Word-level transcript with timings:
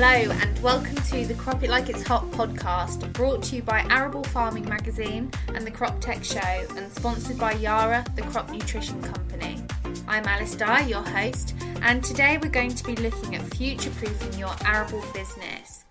Hello, 0.00 0.30
and 0.30 0.62
welcome 0.62 0.94
to 0.94 1.26
the 1.26 1.34
Crop 1.34 1.64
It 1.64 1.70
Like 1.70 1.88
It's 1.88 2.04
Hot 2.06 2.24
podcast, 2.30 3.12
brought 3.14 3.42
to 3.42 3.56
you 3.56 3.62
by 3.62 3.80
Arable 3.90 4.22
Farming 4.22 4.64
Magazine 4.64 5.28
and 5.48 5.66
the 5.66 5.72
CropTec 5.72 6.22
Show, 6.22 6.76
and 6.76 6.92
sponsored 6.92 7.36
by 7.36 7.54
Yara, 7.54 8.04
the 8.14 8.22
crop 8.22 8.48
nutrition 8.48 9.02
company. 9.02 9.60
I'm 10.06 10.24
Alice 10.24 10.54
Dyer, 10.54 10.86
your 10.86 11.02
host, 11.02 11.56
and 11.82 12.04
today 12.04 12.38
we're 12.40 12.48
going 12.48 12.76
to 12.76 12.84
be 12.84 12.94
looking 12.94 13.34
at 13.34 13.42
future 13.56 13.90
proofing 13.90 14.38
your 14.38 14.54
arable 14.64 15.02
business. 15.12 15.84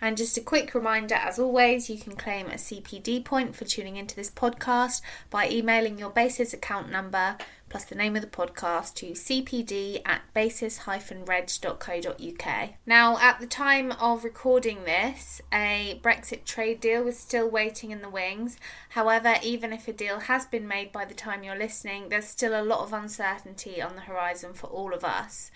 And 0.00 0.16
just 0.16 0.38
a 0.38 0.40
quick 0.40 0.74
reminder 0.74 1.16
as 1.16 1.38
always, 1.38 1.90
you 1.90 1.98
can 1.98 2.16
claim 2.16 2.46
a 2.46 2.54
CPD 2.54 3.22
point 3.22 3.54
for 3.54 3.66
tuning 3.66 3.98
into 3.98 4.16
this 4.16 4.30
podcast 4.30 5.02
by 5.28 5.50
emailing 5.50 5.98
your 5.98 6.08
BASIS 6.08 6.54
account 6.54 6.90
number 6.90 7.36
plus 7.70 7.84
the 7.84 7.94
name 7.94 8.16
of 8.16 8.20
the 8.20 8.28
podcast 8.28 8.92
to 8.94 9.12
cpd 9.12 10.02
at 10.04 10.20
basis-reg.co.uk. 10.34 12.70
Now, 12.84 13.16
at 13.18 13.40
the 13.40 13.46
time 13.46 13.92
of 13.92 14.24
recording 14.24 14.84
this, 14.84 15.40
a 15.50 15.98
Brexit 16.02 16.44
trade 16.44 16.80
deal 16.80 17.02
was 17.02 17.18
still 17.18 17.48
waiting 17.48 17.92
in 17.92 18.02
the 18.02 18.10
wings. 18.10 18.58
However, 18.90 19.36
even 19.42 19.72
if 19.72 19.88
a 19.88 19.94
deal 19.94 20.20
has 20.20 20.44
been 20.44 20.68
made 20.68 20.92
by 20.92 21.06
the 21.06 21.14
time 21.14 21.42
you're 21.42 21.56
listening, 21.56 22.10
there's 22.10 22.26
still 22.26 22.60
a 22.60 22.62
lot 22.62 22.80
of 22.80 22.92
uncertainty 22.92 23.80
on 23.80 23.94
the 23.94 24.02
horizon 24.02 24.52
for 24.52 24.66
all 24.66 24.92
of 24.92 25.04
us. 25.04 25.50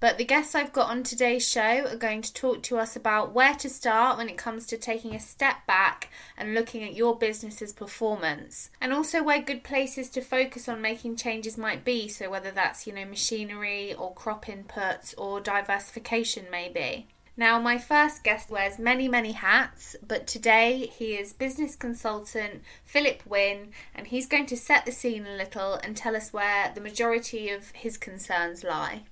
But 0.00 0.16
the 0.16 0.24
guests 0.24 0.54
I've 0.54 0.72
got 0.72 0.90
on 0.90 1.02
today's 1.02 1.48
show 1.48 1.86
are 1.86 1.96
going 1.96 2.22
to 2.22 2.32
talk 2.32 2.62
to 2.64 2.78
us 2.78 2.94
about 2.94 3.32
where 3.32 3.54
to 3.56 3.68
start 3.68 4.16
when 4.16 4.28
it 4.28 4.36
comes 4.36 4.64
to 4.68 4.76
taking 4.76 5.12
a 5.12 5.18
step 5.18 5.66
back 5.66 6.08
and 6.36 6.54
looking 6.54 6.84
at 6.84 6.94
your 6.94 7.18
business's 7.18 7.72
performance, 7.72 8.70
and 8.80 8.92
also 8.92 9.24
where 9.24 9.42
good 9.42 9.64
places 9.64 10.08
to 10.10 10.20
focus 10.20 10.68
on 10.68 10.80
making 10.80 11.16
changes 11.16 11.58
might 11.58 11.84
be. 11.84 12.06
So, 12.06 12.30
whether 12.30 12.52
that's, 12.52 12.86
you 12.86 12.92
know, 12.92 13.04
machinery 13.06 13.92
or 13.92 14.14
crop 14.14 14.44
inputs 14.44 15.14
or 15.18 15.40
diversification, 15.40 16.46
maybe. 16.48 17.08
Now, 17.36 17.60
my 17.60 17.76
first 17.76 18.22
guest 18.22 18.50
wears 18.50 18.78
many, 18.78 19.08
many 19.08 19.32
hats, 19.32 19.96
but 20.06 20.28
today 20.28 20.90
he 20.96 21.14
is 21.14 21.32
business 21.32 21.74
consultant 21.74 22.62
Philip 22.84 23.24
Wynn, 23.26 23.70
and 23.96 24.06
he's 24.06 24.28
going 24.28 24.46
to 24.46 24.56
set 24.56 24.86
the 24.86 24.92
scene 24.92 25.26
a 25.26 25.36
little 25.36 25.74
and 25.74 25.96
tell 25.96 26.14
us 26.14 26.32
where 26.32 26.70
the 26.72 26.80
majority 26.80 27.48
of 27.50 27.70
his 27.70 27.96
concerns 27.96 28.62
lie. 28.62 29.02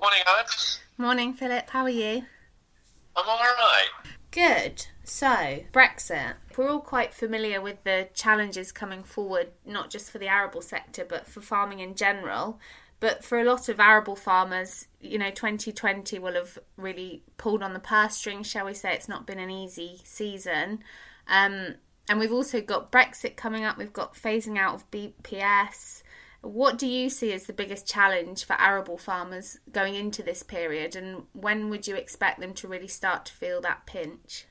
Morning, 0.00 0.20
Alex. 0.26 0.80
Morning, 0.98 1.32
Philip. 1.32 1.70
How 1.70 1.82
are 1.82 1.88
you? 1.88 2.24
I'm 3.16 3.28
all 3.28 3.38
right. 3.38 3.88
Good. 4.30 4.86
So, 5.04 5.64
Brexit. 5.72 6.34
We're 6.56 6.70
all 6.70 6.80
quite 6.80 7.14
familiar 7.14 7.62
with 7.62 7.82
the 7.84 8.08
challenges 8.12 8.72
coming 8.72 9.02
forward, 9.02 9.48
not 9.64 9.88
just 9.88 10.10
for 10.10 10.18
the 10.18 10.28
arable 10.28 10.60
sector, 10.60 11.04
but 11.08 11.26
for 11.26 11.40
farming 11.40 11.80
in 11.80 11.94
general. 11.94 12.60
But 13.00 13.24
for 13.24 13.40
a 13.40 13.44
lot 13.44 13.68
of 13.70 13.80
arable 13.80 14.16
farmers, 14.16 14.88
you 15.00 15.18
know, 15.18 15.30
2020 15.30 16.18
will 16.18 16.34
have 16.34 16.58
really 16.76 17.22
pulled 17.38 17.62
on 17.62 17.72
the 17.72 17.80
purse 17.80 18.16
strings, 18.16 18.46
shall 18.46 18.66
we 18.66 18.74
say. 18.74 18.92
It's 18.92 19.08
not 19.08 19.26
been 19.26 19.38
an 19.38 19.50
easy 19.50 20.00
season. 20.04 20.82
Um, 21.26 21.76
and 22.08 22.18
we've 22.18 22.32
also 22.32 22.60
got 22.60 22.92
Brexit 22.92 23.36
coming 23.36 23.64
up, 23.64 23.78
we've 23.78 23.92
got 23.92 24.14
phasing 24.14 24.58
out 24.58 24.74
of 24.74 24.90
BPS. 24.90 26.02
What 26.46 26.78
do 26.78 26.86
you 26.86 27.10
see 27.10 27.32
as 27.32 27.46
the 27.46 27.52
biggest 27.52 27.88
challenge 27.88 28.44
for 28.44 28.54
arable 28.60 28.98
farmers 28.98 29.58
going 29.72 29.94
into 29.96 30.22
this 30.22 30.42
period, 30.42 30.94
and 30.94 31.24
when 31.32 31.70
would 31.70 31.88
you 31.88 31.96
expect 31.96 32.40
them 32.40 32.54
to 32.54 32.68
really 32.68 32.88
start 32.88 33.26
to 33.26 33.32
feel 33.32 33.60
that 33.62 33.84
pinch? 33.84 34.46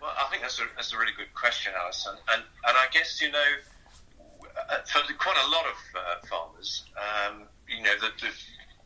Well, 0.00 0.12
I 0.16 0.28
think 0.30 0.42
that's 0.42 0.60
a, 0.60 0.64
that's 0.76 0.92
a 0.92 0.98
really 0.98 1.12
good 1.16 1.32
question, 1.34 1.72
Alison. 1.76 2.14
And, 2.30 2.42
and 2.42 2.76
I 2.76 2.86
guess, 2.92 3.20
you 3.20 3.32
know, 3.32 3.50
uh, 4.70 4.78
for 4.86 5.00
quite 5.14 5.36
a 5.44 5.50
lot 5.50 5.64
of 5.66 5.78
uh, 5.96 6.26
farmers, 6.28 6.84
um, 6.94 7.42
you 7.66 7.82
know, 7.82 7.94
the, 8.00 8.08
the, 8.20 8.30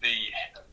the, 0.00 0.14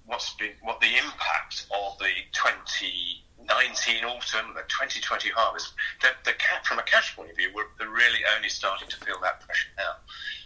what's 0.05 0.33
been, 0.35 0.51
what 0.61 0.79
the 0.79 0.95
impact 0.95 1.67
of 1.73 1.97
the 1.99 2.13
2019 2.31 4.05
autumn, 4.05 4.53
the 4.53 4.61
2020 4.69 5.29
harvest, 5.29 5.73
the, 6.01 6.09
the 6.23 6.31
from 6.63 6.79
a 6.79 6.83
cash 6.83 7.15
point 7.15 7.31
of 7.31 7.35
view, 7.37 7.49
we're, 7.53 7.65
really 7.89 8.19
only 8.35 8.49
starting 8.49 8.87
to 8.87 8.97
feel 8.97 9.15
that 9.21 9.39
pressure 9.41 9.69
now. 9.77 9.93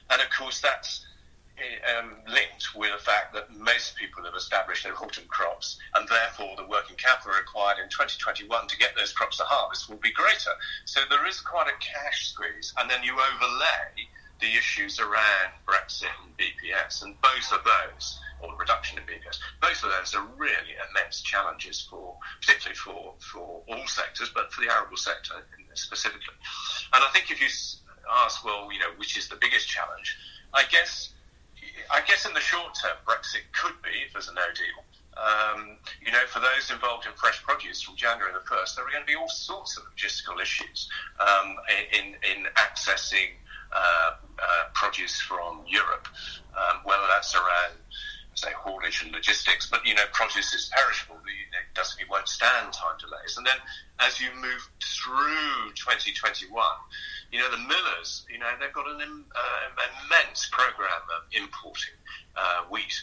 And 0.10 0.22
of 0.22 0.30
course, 0.30 0.62
that's 0.62 1.06
um, 1.96 2.16
linked 2.28 2.76
with 2.76 2.92
the 2.92 3.04
fact 3.04 3.34
that 3.34 3.52
most 3.52 3.96
people 3.96 4.24
have 4.24 4.36
established 4.36 4.84
their 4.84 4.96
autumn 4.96 5.28
crops, 5.28 5.78
and 5.96 6.08
therefore 6.08 6.56
the 6.56 6.68
working 6.68 6.96
capital 6.96 7.34
required 7.38 7.78
in 7.84 7.90
2021 7.90 8.68
to 8.68 8.78
get 8.78 8.96
those 8.96 9.12
crops 9.14 9.38
to 9.38 9.44
harvest 9.44 9.90
will 9.90 9.98
be 9.98 10.12
greater. 10.12 10.52
So 10.86 11.02
there 11.10 11.28
is 11.28 11.42
quite 11.42 11.68
a 11.68 11.78
cash 11.80 12.30
squeeze, 12.30 12.74
and 12.78 12.90
then 12.90 13.04
you 13.04 13.14
overlay 13.14 14.08
the 14.40 14.56
issues 14.56 15.00
around 15.00 15.52
Brexit 15.68 16.16
and 16.24 16.36
BPS, 16.38 17.04
and 17.04 17.20
both 17.22 17.52
of 17.52 17.60
those, 17.64 18.20
or 18.42 18.52
the 18.52 18.58
reduction 18.58 18.98
in 18.98 19.04
BPS, 19.04 19.38
both 19.62 19.84
of 19.84 19.92
those 19.92 20.16
are 20.16 20.26
really 20.38 20.80
immense 20.90 21.22
challenges 21.22 21.86
for, 21.90 22.16
particularly 22.40 22.76
for, 22.76 23.14
for 23.20 23.62
all 23.68 23.88
sectors, 23.88 24.32
but 24.34 24.52
for 24.54 24.62
the 24.62 24.72
arable 24.72 24.96
sector 24.96 25.34
specifically. 25.74 26.36
And 26.94 27.04
I 27.04 27.10
think 27.12 27.32
if 27.32 27.42
you 27.42 27.50
ask, 28.10 28.44
well, 28.44 28.72
you 28.72 28.80
know, 28.80 28.92
which 28.98 29.18
is 29.18 29.28
the 29.28 29.36
biggest 29.36 29.68
challenge? 29.68 30.18
I 30.54 30.64
guess, 30.72 31.10
I 31.92 32.02
guess 32.08 32.26
in 32.26 32.34
the 32.34 32.40
short 32.40 32.78
term, 32.82 32.98
Brexit 33.08 33.46
could 33.52 33.82
be 33.82 34.06
if 34.06 34.14
there's 34.14 34.30
a 34.30 34.34
no 34.34 34.48
deal. 34.56 34.84
Um, 35.20 35.78
you 36.06 36.12
know, 36.12 36.26
for 36.28 36.40
those 36.40 36.72
involved 36.72 37.06
in 37.06 37.12
fresh 37.14 37.44
produce 37.44 37.82
from 37.82 37.96
January 37.96 38.32
the 38.32 38.48
first, 38.48 38.76
there 38.76 38.86
are 38.86 38.92
going 38.92 39.04
to 39.04 39.08
be 39.08 39.16
all 39.16 39.28
sorts 39.28 39.78
of 39.78 39.84
logistical 39.96 40.42
issues 40.42 40.90
um, 41.20 41.56
in 41.92 42.16
in 42.24 42.46
accessing 42.56 43.36
uh, 43.74 44.12
uh, 44.40 44.64
produce 44.74 45.20
from 45.20 45.62
Europe, 45.68 46.08
um, 46.56 46.80
whether 46.86 47.04
that's 47.12 47.36
around 47.36 47.76
say 48.40 48.52
haulage 48.56 49.04
and 49.04 49.12
logistics, 49.12 49.70
but 49.70 49.86
you 49.86 49.94
know, 49.94 50.06
produce 50.14 50.54
is 50.54 50.72
perishable. 50.74 51.18
It 51.28 51.76
doesn't, 51.76 52.00
it 52.00 52.10
won't 52.10 52.28
stand 52.28 52.72
time 52.72 52.96
delays. 53.00 53.38
And 53.38 53.46
then 53.46 53.58
as 54.00 54.20
you 54.22 54.30
move 54.40 54.64
through 54.80 55.76
2021, 55.76 56.48
you 57.32 57.40
know, 57.40 57.50
the 57.52 57.58
millers, 57.58 58.26
you 58.32 58.40
know, 58.40 58.50
they've 58.60 58.74
got 58.74 58.88
an 58.88 59.02
uh, 59.02 59.84
immense 60.06 60.50
program 60.52 61.02
of 61.16 61.24
importing 61.32 61.98
uh, 62.36 62.64
wheat, 62.70 62.94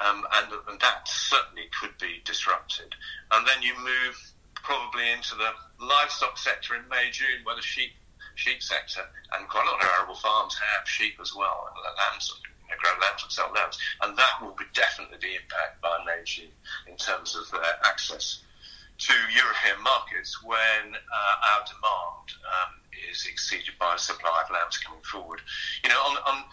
um, 0.00 0.26
and, 0.34 0.52
and 0.68 0.80
that 0.80 1.06
certainly 1.06 1.64
could 1.80 1.96
be 1.98 2.20
disrupted. 2.24 2.94
And 3.30 3.46
then 3.46 3.62
you 3.62 3.74
move 3.78 4.16
probably 4.54 5.10
into 5.12 5.36
the 5.36 5.50
livestock 5.84 6.38
sector 6.38 6.74
in 6.74 6.82
May, 6.88 7.10
June, 7.12 7.44
where 7.44 7.56
the 7.56 7.62
sheep 7.62 7.92
sheep 8.34 8.62
sector 8.62 9.00
and 9.32 9.48
quite 9.48 9.64
a 9.64 9.70
lot 9.70 9.80
of 9.80 9.88
arable 9.96 10.14
farms 10.14 10.58
have 10.58 10.86
sheep 10.86 11.14
as 11.20 11.34
well, 11.34 11.72
lambs, 11.96 12.30
you 12.68 12.76
grow 12.76 12.92
lambs 13.00 13.22
and 13.22 13.32
sell 13.32 13.50
lambs, 13.54 13.78
and 14.02 14.16
that 14.18 14.42
will 14.42 14.54
be 14.58 14.64
definitely 14.74 15.16
be 15.20 15.34
impacted 15.36 15.80
by 15.80 15.96
May, 16.04 16.22
June 16.24 16.52
in 16.86 16.96
terms 16.96 17.34
of 17.34 17.50
their 17.50 17.80
access 17.84 18.42
to 18.98 19.12
European 19.32 19.82
markets 19.82 20.42
when 20.42 20.94
uh, 20.96 21.48
our 21.52 21.64
demand 21.64 22.26
um, 22.44 22.72
is 23.10 23.26
exceeded 23.26 23.74
by 23.78 23.94
the 23.94 24.02
supply 24.02 24.42
of 24.44 24.50
lambs 24.52 24.78
coming 24.78 25.02
forward. 25.02 25.40
You 25.82 25.90
know, 25.90 26.00
on, 26.00 26.16
on 26.26 26.44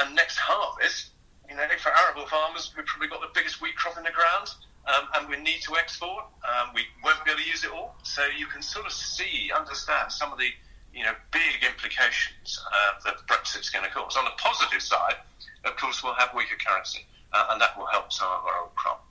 and 0.00 0.14
next 0.14 0.36
harvest, 0.38 1.10
you 1.48 1.56
know, 1.56 1.66
for 1.78 1.92
arable 2.06 2.26
farmers, 2.26 2.72
we've 2.76 2.86
probably 2.86 3.08
got 3.08 3.20
the 3.20 3.32
biggest 3.34 3.60
wheat 3.60 3.76
crop 3.76 3.98
in 3.98 4.04
the 4.04 4.10
ground. 4.10 4.48
Um, 4.86 5.08
and 5.14 5.28
we 5.28 5.36
need 5.36 5.60
to 5.62 5.76
export. 5.76 6.24
Um, 6.42 6.70
we 6.74 6.82
won't 7.04 7.22
be 7.24 7.30
able 7.30 7.42
to 7.42 7.46
use 7.46 7.64
it 7.64 7.70
all. 7.70 7.96
So 8.02 8.22
you 8.38 8.46
can 8.46 8.62
sort 8.62 8.86
of 8.86 8.92
see, 8.92 9.52
understand 9.54 10.10
some 10.10 10.32
of 10.32 10.38
the, 10.38 10.48
you 10.94 11.04
know, 11.04 11.12
big 11.32 11.62
implications 11.62 12.58
uh, 12.66 13.00
that 13.04 13.26
Brexit's 13.26 13.68
going 13.68 13.84
to 13.84 13.90
cause. 13.90 14.16
On 14.16 14.24
the 14.24 14.32
positive 14.38 14.80
side, 14.80 15.16
of 15.64 15.76
course, 15.76 16.02
we'll 16.02 16.14
have 16.14 16.30
weaker 16.34 16.56
currency, 16.66 17.04
uh, 17.32 17.48
and 17.50 17.60
that 17.60 17.76
will 17.76 17.86
help 17.86 18.10
some 18.10 18.28
of 18.28 18.44
our 18.44 18.62
old 18.62 18.74
crop. 18.74 19.04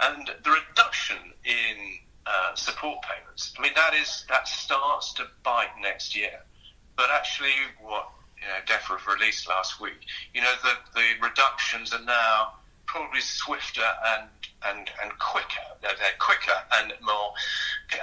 And 0.00 0.30
the 0.44 0.50
reduction 0.50 1.18
in 1.44 1.98
uh, 2.26 2.54
support 2.54 2.98
payments, 3.02 3.54
I 3.58 3.62
mean, 3.62 3.72
that 3.76 3.94
is 3.94 4.24
that 4.28 4.48
starts 4.48 5.12
to 5.14 5.26
bite 5.44 5.70
next 5.80 6.16
year. 6.16 6.42
But 6.96 7.10
actually, 7.10 7.54
what 7.80 8.08
you 8.40 8.48
know, 8.48 8.60
DEFRA 8.66 9.14
released 9.14 9.48
last 9.48 9.80
week, 9.80 10.06
you 10.34 10.40
know, 10.40 10.54
the, 10.62 10.72
the 10.94 11.26
reductions 11.26 11.92
are 11.92 12.04
now 12.04 12.54
probably 12.86 13.20
swifter 13.20 13.86
and 14.06 14.28
and, 14.64 14.90
and 15.02 15.18
quicker. 15.18 15.66
They're, 15.82 15.92
they're 15.98 16.18
quicker 16.18 16.56
and 16.74 16.92
more 17.02 17.32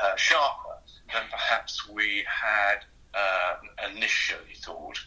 uh, 0.01 0.15
sharper 0.15 0.77
than 1.11 1.23
perhaps 1.29 1.87
we 1.89 2.23
had 2.27 2.85
uh, 3.13 3.55
initially 3.91 4.55
thought. 4.63 4.99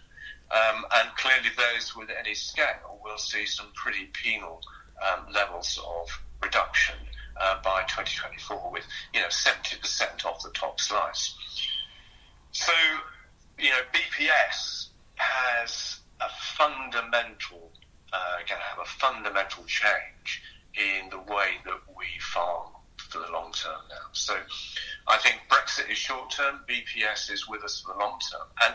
Um, 0.51 0.85
and 0.95 1.09
clearly, 1.17 1.49
those 1.57 1.97
with 1.97 2.11
any 2.11 2.35
scale 2.35 3.01
will 3.03 3.19
see 3.19 3.47
some 3.47 3.67
pretty 3.75 4.07
penal 4.13 4.61
um, 5.03 5.33
levels 5.33 5.81
of 5.85 6.09
reduction 6.43 6.97
uh, 7.41 7.63
by 7.63 7.83
2024 7.83 8.71
with, 8.73 8.85
you 9.13 9.21
know, 9.21 9.29
70% 9.29 10.25
off 10.25 10.43
the 10.43 10.51
top 10.51 10.81
slice. 10.81 11.35
So, 12.53 12.73
you 13.59 13.71
know, 13.71 13.81
BPS 13.93 14.89
has 15.17 16.01
a 16.21 16.29
fundamental, 16.57 17.71
uh, 18.13 18.37
going 18.49 18.61
to 18.61 18.67
have 18.67 18.79
a 18.83 18.89
fundamental 18.89 19.65
change 19.65 20.43
in 20.75 21.11
the 21.11 21.19
way 21.19 21.57
that 21.65 21.81
we 21.97 22.07
farm 22.21 22.71
for 23.09 23.19
the 23.19 23.33
long 23.33 23.53
term 23.53 23.81
now. 23.89 24.07
So 24.13 24.35
I 25.07 25.19
think 25.19 25.41
Brexit 25.49 25.91
is 25.91 25.99
short 25.99 26.31
term, 26.31 26.61
BPS 26.69 27.31
is 27.31 27.49
with 27.49 27.63
us 27.63 27.81
for 27.81 27.93
the 27.93 27.99
long 27.99 28.19
term. 28.31 28.47
And 28.65 28.75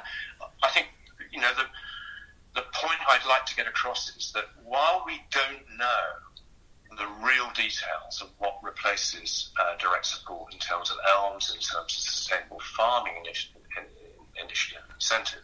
I 0.63 0.69
think, 0.69 0.87
you 1.31 1.41
know, 1.41 1.51
the, 1.55 2.61
the 2.61 2.65
point 2.73 2.99
I'd 3.07 3.27
like 3.27 3.45
to 3.47 3.55
get 3.55 3.67
across 3.67 4.15
is 4.15 4.31
that 4.33 4.45
while 4.63 5.03
we 5.05 5.21
don't 5.31 5.77
know 5.77 6.03
the 6.97 7.07
real 7.23 7.49
details 7.55 8.21
of 8.21 8.29
what 8.37 8.59
replaces 8.63 9.51
uh, 9.59 9.77
direct 9.77 10.05
support 10.05 10.53
in 10.53 10.59
terms 10.59 10.91
of 10.91 10.97
ELMS, 11.07 11.53
in 11.53 11.61
terms 11.61 11.95
of 11.95 12.01
sustainable 12.01 12.59
farming 12.75 13.13
initiative, 13.23 13.61
initiative 14.41 14.83
incentive, 14.93 15.41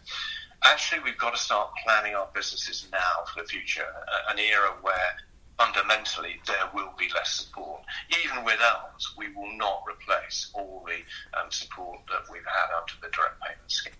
actually 0.63 1.01
we've 1.01 1.17
got 1.17 1.31
to 1.31 1.41
start 1.41 1.69
planning 1.83 2.15
our 2.15 2.27
businesses 2.33 2.87
now 2.91 3.23
for 3.33 3.41
the 3.41 3.47
future, 3.47 3.85
an 4.29 4.39
era 4.39 4.73
where 4.81 5.15
fundamentally 5.57 6.39
there 6.45 6.69
will 6.73 6.93
be 6.97 7.09
less 7.15 7.33
support. 7.33 7.81
Even 8.23 8.43
with 8.43 8.59
ELMS, 8.61 9.15
we 9.17 9.33
will 9.33 9.51
not 9.57 9.83
replace 9.87 10.51
all 10.53 10.85
the 10.85 11.39
um, 11.39 11.49
support 11.49 11.99
that 12.09 12.31
we've 12.31 12.45
had 12.45 12.75
under 12.79 12.93
the 13.01 13.09
direct 13.15 13.41
payment 13.41 13.71
scheme. 13.71 13.93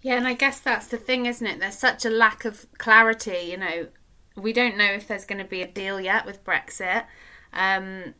Yeah, 0.00 0.16
and 0.16 0.26
I 0.26 0.34
guess 0.34 0.58
that's 0.58 0.88
the 0.88 0.96
thing, 0.96 1.26
isn't 1.26 1.46
it? 1.46 1.60
There's 1.60 1.78
such 1.78 2.04
a 2.04 2.10
lack 2.10 2.44
of 2.44 2.66
clarity, 2.78 3.48
you 3.50 3.56
know, 3.56 3.86
we 4.36 4.52
don't 4.52 4.76
know 4.76 4.92
if 4.92 5.06
there's 5.08 5.24
going 5.24 5.42
to 5.42 5.48
be 5.48 5.62
a 5.62 5.66
deal 5.66 6.00
yet 6.00 6.26
with 6.26 6.44
Brexit. 6.44 7.04
Um, 7.52 8.14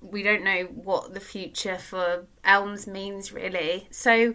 we 0.00 0.22
don't 0.22 0.42
know 0.42 0.62
what 0.64 1.12
the 1.14 1.20
future 1.20 1.78
for 1.78 2.26
ELMS 2.44 2.86
means 2.86 3.32
really. 3.32 3.88
So, 3.90 4.34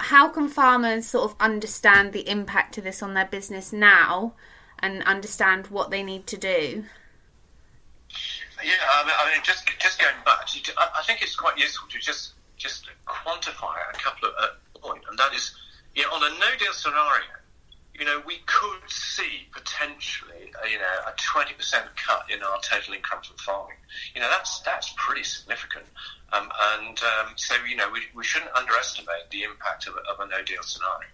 how 0.00 0.28
can 0.28 0.48
farmers 0.48 1.06
sort 1.06 1.30
of 1.30 1.36
understand 1.40 2.12
the 2.12 2.28
impact 2.28 2.78
of 2.78 2.84
this 2.84 3.02
on 3.02 3.14
their 3.14 3.26
business 3.26 3.72
now 3.72 4.34
and 4.78 5.02
understand 5.04 5.68
what 5.68 5.90
they 5.90 6.02
need 6.02 6.26
to 6.28 6.36
do? 6.36 6.84
Yeah, 8.62 8.72
I 8.94 9.04
mean, 9.04 9.14
I 9.18 9.32
mean 9.32 9.42
just 9.44 9.66
just 9.78 10.00
going 10.00 10.14
back, 10.24 10.48
I 10.78 11.02
think 11.04 11.22
it's 11.22 11.36
quite 11.36 11.58
useful 11.58 11.88
to 11.88 11.98
just 11.98 12.34
just 12.56 12.88
quantify 13.06 13.74
a 13.92 13.96
couple 13.98 14.28
of 14.28 14.34
uh, 14.38 14.46
points, 14.80 15.06
and 15.08 15.18
that 15.18 15.34
is, 15.34 15.54
know, 15.96 16.08
on 16.10 16.22
a 16.22 16.38
no 16.38 16.56
deal 16.58 16.72
scenario 16.72 17.24
you 17.98 18.04
know, 18.04 18.20
we 18.26 18.38
could 18.46 18.90
see 18.90 19.46
potentially, 19.52 20.50
uh, 20.60 20.66
you 20.66 20.78
know, 20.78 20.94
a 21.06 21.12
20% 21.12 21.54
cut 21.96 22.26
in 22.28 22.42
our 22.42 22.58
total 22.60 22.94
income 22.94 23.20
from 23.22 23.36
farming. 23.36 23.76
You 24.14 24.20
know, 24.20 24.28
that's 24.28 24.60
that's 24.60 24.92
pretty 24.96 25.22
significant. 25.22 25.84
Um, 26.32 26.50
and 26.74 26.98
um, 26.98 27.34
so, 27.36 27.54
you 27.68 27.76
know, 27.76 27.88
we, 27.92 28.00
we 28.14 28.24
shouldn't 28.24 28.50
underestimate 28.56 29.30
the 29.30 29.44
impact 29.44 29.86
of 29.86 29.94
a, 29.94 30.10
of 30.10 30.26
a 30.26 30.28
no 30.28 30.42
deal 30.42 30.62
scenario. 30.62 31.08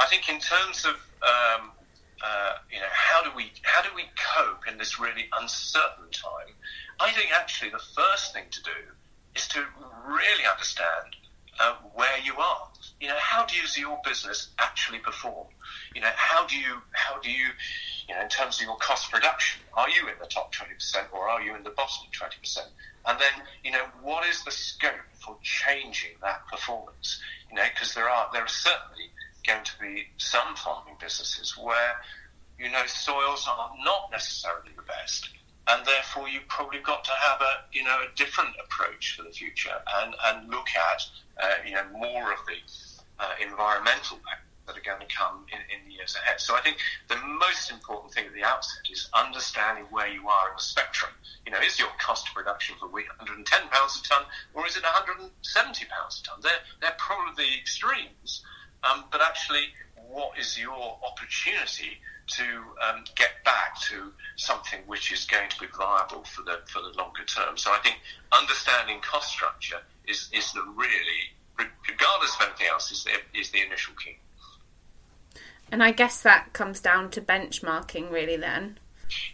I 0.00 0.06
think 0.06 0.28
in 0.28 0.40
terms 0.40 0.84
of, 0.84 0.94
um, 1.22 1.70
uh, 2.24 2.54
you 2.72 2.80
know, 2.80 2.90
how 2.90 3.22
do 3.22 3.30
we 3.36 3.52
how 3.62 3.82
do 3.82 3.90
we 3.94 4.04
cope 4.36 4.66
in 4.66 4.78
this 4.78 4.98
really 4.98 5.28
uncertain 5.38 6.10
time? 6.10 6.54
I 6.98 7.12
think 7.12 7.30
actually 7.32 7.70
the 7.70 7.82
first 7.94 8.34
thing 8.34 8.44
to 8.50 8.62
do 8.62 8.80
is 9.36 9.46
to 9.48 9.64
really 10.06 10.46
understand 10.50 11.14
uh, 11.60 11.74
where 11.94 12.18
you 12.24 12.34
are. 12.36 12.68
You 13.00 13.08
know, 13.08 13.18
how 13.18 13.46
does 13.46 13.76
your 13.76 13.98
business 14.04 14.50
actually 14.58 14.98
perform? 14.98 15.46
You 15.94 16.00
know, 16.00 16.10
how 16.14 16.46
do 16.46 16.56
you 16.56 16.82
how 16.92 17.20
do 17.20 17.30
you 17.30 17.48
you 18.08 18.14
know 18.14 18.20
in 18.20 18.28
terms 18.28 18.60
of 18.60 18.66
your 18.66 18.76
cost 18.76 19.10
production, 19.10 19.60
are 19.76 19.88
you 19.88 20.08
in 20.08 20.14
the 20.20 20.26
top 20.26 20.52
twenty 20.52 20.74
percent 20.74 21.08
or 21.12 21.28
are 21.28 21.42
you 21.42 21.54
in 21.54 21.62
the 21.62 21.70
bottom 21.70 22.06
twenty 22.12 22.36
percent? 22.40 22.68
And 23.06 23.18
then 23.18 23.46
you 23.64 23.70
know 23.70 23.84
what 24.02 24.26
is 24.28 24.44
the 24.44 24.50
scope 24.50 24.92
for 25.20 25.36
changing 25.42 26.12
that 26.22 26.46
performance? 26.50 27.20
You 27.50 27.56
know, 27.56 27.64
because 27.72 27.94
there 27.94 28.08
are 28.08 28.28
there 28.32 28.42
are 28.42 28.48
certainly 28.48 29.10
going 29.46 29.64
to 29.64 29.72
be 29.80 30.04
some 30.18 30.54
farming 30.56 30.96
businesses 31.00 31.56
where 31.56 31.96
you 32.58 32.70
know 32.70 32.86
soils 32.86 33.46
are 33.48 33.72
not 33.84 34.10
necessarily 34.10 34.70
the 34.76 34.82
best 34.82 35.28
and 35.68 35.86
therefore 35.86 36.28
you've 36.28 36.48
probably 36.48 36.80
got 36.80 37.04
to 37.04 37.12
have 37.12 37.40
a 37.40 37.52
you 37.72 37.84
know 37.84 37.98
a 38.02 38.16
different 38.16 38.50
approach 38.64 39.16
for 39.16 39.22
the 39.22 39.30
future 39.30 39.74
and 40.02 40.14
and 40.26 40.50
look 40.50 40.66
at 40.76 41.02
uh, 41.42 41.54
you 41.66 41.74
know 41.74 41.84
more 41.92 42.32
of 42.32 42.38
the 42.46 42.58
uh, 43.18 43.32
environmental 43.40 44.18
that 44.66 44.76
are 44.76 44.80
going 44.80 45.00
to 45.00 45.14
come 45.14 45.44
in, 45.50 45.58
in 45.74 45.88
the 45.88 45.94
years 45.94 46.14
ahead. 46.14 46.40
So 46.40 46.54
I 46.54 46.60
think 46.60 46.76
the 47.08 47.16
most 47.16 47.70
important 47.70 48.14
thing 48.14 48.26
at 48.26 48.34
the 48.34 48.44
outset 48.44 48.82
is 48.90 49.08
understanding 49.12 49.84
where 49.90 50.06
you 50.06 50.28
are 50.28 50.48
in 50.50 50.56
the 50.56 50.62
spectrum. 50.62 51.10
You 51.44 51.52
know, 51.52 51.58
is 51.58 51.78
your 51.78 51.88
cost 51.98 52.28
of 52.28 52.34
production 52.34 52.76
for 52.78 52.86
wheat 52.86 53.08
110 53.18 53.42
pounds 53.70 54.00
a 54.04 54.08
ton 54.08 54.22
or 54.54 54.66
is 54.66 54.76
it 54.76 54.84
170 54.84 55.34
pounds 55.86 56.22
a 56.22 56.28
ton? 56.28 56.38
They're 56.42 56.62
they're 56.80 56.96
probably 56.98 57.44
the 57.44 57.58
extremes, 57.58 58.44
um, 58.84 59.04
but 59.10 59.20
actually, 59.20 59.74
what 60.08 60.38
is 60.38 60.58
your 60.58 60.98
opportunity 61.02 61.98
to 62.26 62.44
um, 62.88 63.04
get 63.16 63.44
back 63.44 63.80
to 63.82 64.12
something 64.36 64.80
which 64.86 65.12
is 65.12 65.24
going 65.24 65.48
to 65.48 65.58
be 65.60 65.66
viable 65.76 66.24
for 66.24 66.42
the 66.42 66.60
for 66.66 66.80
the 66.80 66.96
longer 66.96 67.24
term? 67.24 67.56
So 67.56 67.70
I 67.72 67.78
think 67.78 67.96
understanding 68.32 69.00
cost 69.00 69.30
structure 69.30 69.80
is 70.06 70.30
is 70.32 70.52
the 70.52 70.62
really 70.76 71.32
regardless 71.58 72.34
of 72.36 72.46
anything 72.48 72.66
else, 72.70 72.90
is 72.90 73.04
the, 73.04 73.38
is 73.38 73.50
the 73.50 73.64
initial 73.64 73.94
key. 73.94 74.18
And 75.70 75.82
I 75.82 75.90
guess 75.90 76.22
that 76.22 76.52
comes 76.52 76.80
down 76.80 77.10
to 77.12 77.20
benchmarking, 77.20 78.10
really, 78.10 78.36
then. 78.36 78.78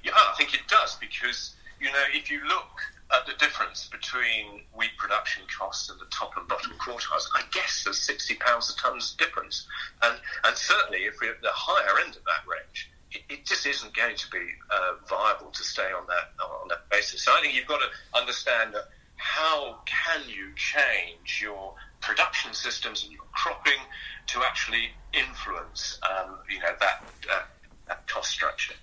Yeah, 0.03 0.13
I 0.15 0.35
think 0.37 0.55
it 0.55 0.67
does 0.69 0.97
because, 0.97 1.57
you 1.81 1.87
know, 1.87 2.05
if 2.13 2.31
you 2.31 2.41
look 2.47 2.81
at 3.13 3.27
the 3.27 3.33
difference 3.39 3.89
between 3.89 4.63
wheat 4.75 4.97
production 4.99 5.43
costs 5.59 5.89
and 5.91 5.99
the 5.99 6.07
top 6.11 6.37
and 6.37 6.47
bottom 6.49 6.73
quartiles, 6.79 7.27
I 7.35 7.43
guess 7.53 7.83
there's 7.85 7.99
sixty 7.99 8.35
pounds 8.35 8.71
a 8.71 8.81
ton's 8.81 9.15
difference, 9.15 9.67
and 10.03 10.17
and 10.45 10.57
certainly 10.57 11.05
if 11.05 11.15
we're 11.21 11.33
at 11.33 11.43
the 11.43 11.49
higher 11.53 12.05
end 12.05 12.17
of 12.17 12.25
that 12.25 12.45
range, 12.47 12.91
it, 13.13 13.23
it 13.31 13.47
just 13.47 13.67
isn't 13.67 13.95
going 13.95 14.17
to 14.17 14.31
be 14.31 14.45
uh, 14.71 14.93
viable 15.09 15.51
to 15.51 15.65
stay 15.65 15.91
on 15.93 16.07
that 16.07 16.45
on 16.45 16.69
that 16.69 16.89
basis. 16.91 17.25
So 17.25 17.33
I 17.33 17.41
think 17.41 17.55
you've 17.55 17.67
got 17.67 17.81
to 17.81 18.19
understand 18.19 18.75
how 19.17 19.81
can 19.85 20.21
you 20.29 20.55
change 20.55 21.41
your 21.43 21.75
production 22.01 22.55
systems 22.55 23.03
and 23.03 23.13
your 23.13 23.25
cropping 23.33 23.83
to 24.29 24.41
actually 24.45 24.91
influence, 25.13 25.99
um, 26.09 26.39
you 26.49 26.61
know, 26.61 26.73
that, 26.79 27.03
uh, 27.33 27.43
that 27.89 28.07
cost 28.07 28.31
structure. 28.31 28.75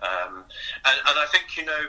Um, 0.00 0.44
and, 0.84 0.98
and 1.08 1.18
I 1.18 1.26
think, 1.32 1.56
you 1.56 1.64
know, 1.64 1.86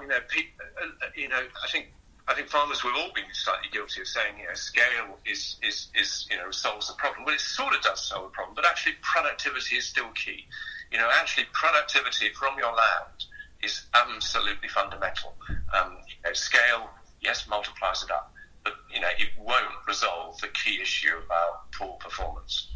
you 0.00 0.08
know, 0.08 0.16
uh, 0.16 0.84
uh, 0.84 1.06
you 1.16 1.28
know, 1.28 1.40
I 1.40 1.68
think 1.70 1.92
I 2.28 2.34
think 2.34 2.48
farmers 2.48 2.84
we've 2.84 2.94
all 2.94 3.12
been 3.12 3.24
slightly 3.32 3.68
guilty 3.72 4.00
of 4.02 4.06
saying, 4.06 4.38
you 4.38 4.46
know, 4.46 4.54
scale 4.54 5.18
is, 5.26 5.56
is, 5.62 5.88
is, 5.94 6.28
you 6.30 6.36
know, 6.36 6.50
solves 6.52 6.86
the 6.86 6.94
problem. 6.94 7.24
Well, 7.24 7.34
it 7.34 7.40
sort 7.40 7.74
of 7.74 7.82
does 7.82 8.06
solve 8.06 8.30
the 8.30 8.34
problem, 8.34 8.54
but 8.54 8.64
actually 8.64 8.94
productivity 9.02 9.76
is 9.76 9.86
still 9.86 10.10
key. 10.12 10.44
You 10.92 10.98
know, 10.98 11.08
actually 11.12 11.46
productivity 11.52 12.30
from 12.38 12.56
your 12.56 12.70
land 12.70 13.24
is 13.62 13.82
absolutely 13.94 14.68
fundamental. 14.68 15.34
Um, 15.74 15.96
you 16.06 16.14
know, 16.24 16.32
scale, 16.34 16.90
yes, 17.20 17.48
multiplies 17.48 18.04
it 18.04 18.10
up 18.10 18.32
but 18.64 18.74
you 18.92 19.00
know 19.00 19.08
it 19.18 19.28
won't 19.38 19.74
resolve 19.86 20.38
the 20.40 20.48
key 20.48 20.80
issue 20.80 21.16
about 21.24 21.70
poor 21.72 21.96
performance. 21.98 22.69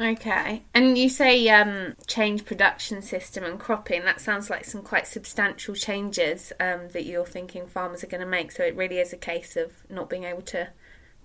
Okay, 0.00 0.62
and 0.74 0.96
you 0.96 1.08
say 1.08 1.48
um, 1.50 1.94
change 2.06 2.44
production 2.44 3.02
system 3.02 3.44
and 3.44 3.60
cropping. 3.60 4.04
That 4.04 4.20
sounds 4.20 4.48
like 4.48 4.64
some 4.64 4.82
quite 4.82 5.06
substantial 5.06 5.74
changes 5.74 6.52
um, 6.58 6.88
that 6.92 7.04
you're 7.04 7.26
thinking 7.26 7.66
farmers 7.66 8.02
are 8.02 8.08
going 8.08 8.22
to 8.22 8.26
make. 8.26 8.52
So 8.52 8.64
it 8.64 8.74
really 8.74 8.98
is 8.98 9.12
a 9.12 9.18
case 9.18 9.56
of 9.56 9.72
not 9.90 10.08
being 10.08 10.24
able 10.24 10.42
to 10.42 10.70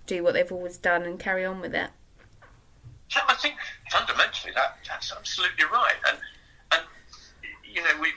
do 0.06 0.22
what 0.22 0.34
they've 0.34 0.52
always 0.52 0.76
done 0.76 1.02
and 1.02 1.18
carry 1.18 1.44
on 1.44 1.60
with 1.60 1.74
it. 1.74 1.90
Yeah, 3.14 3.22
I 3.26 3.34
think 3.34 3.54
fundamentally 3.90 4.52
that 4.54 4.76
that's 4.86 5.12
absolutely 5.12 5.64
right, 5.64 5.96
and 6.08 6.18
and 6.72 6.82
you 7.64 7.82
know 7.82 8.00
we 8.02 8.08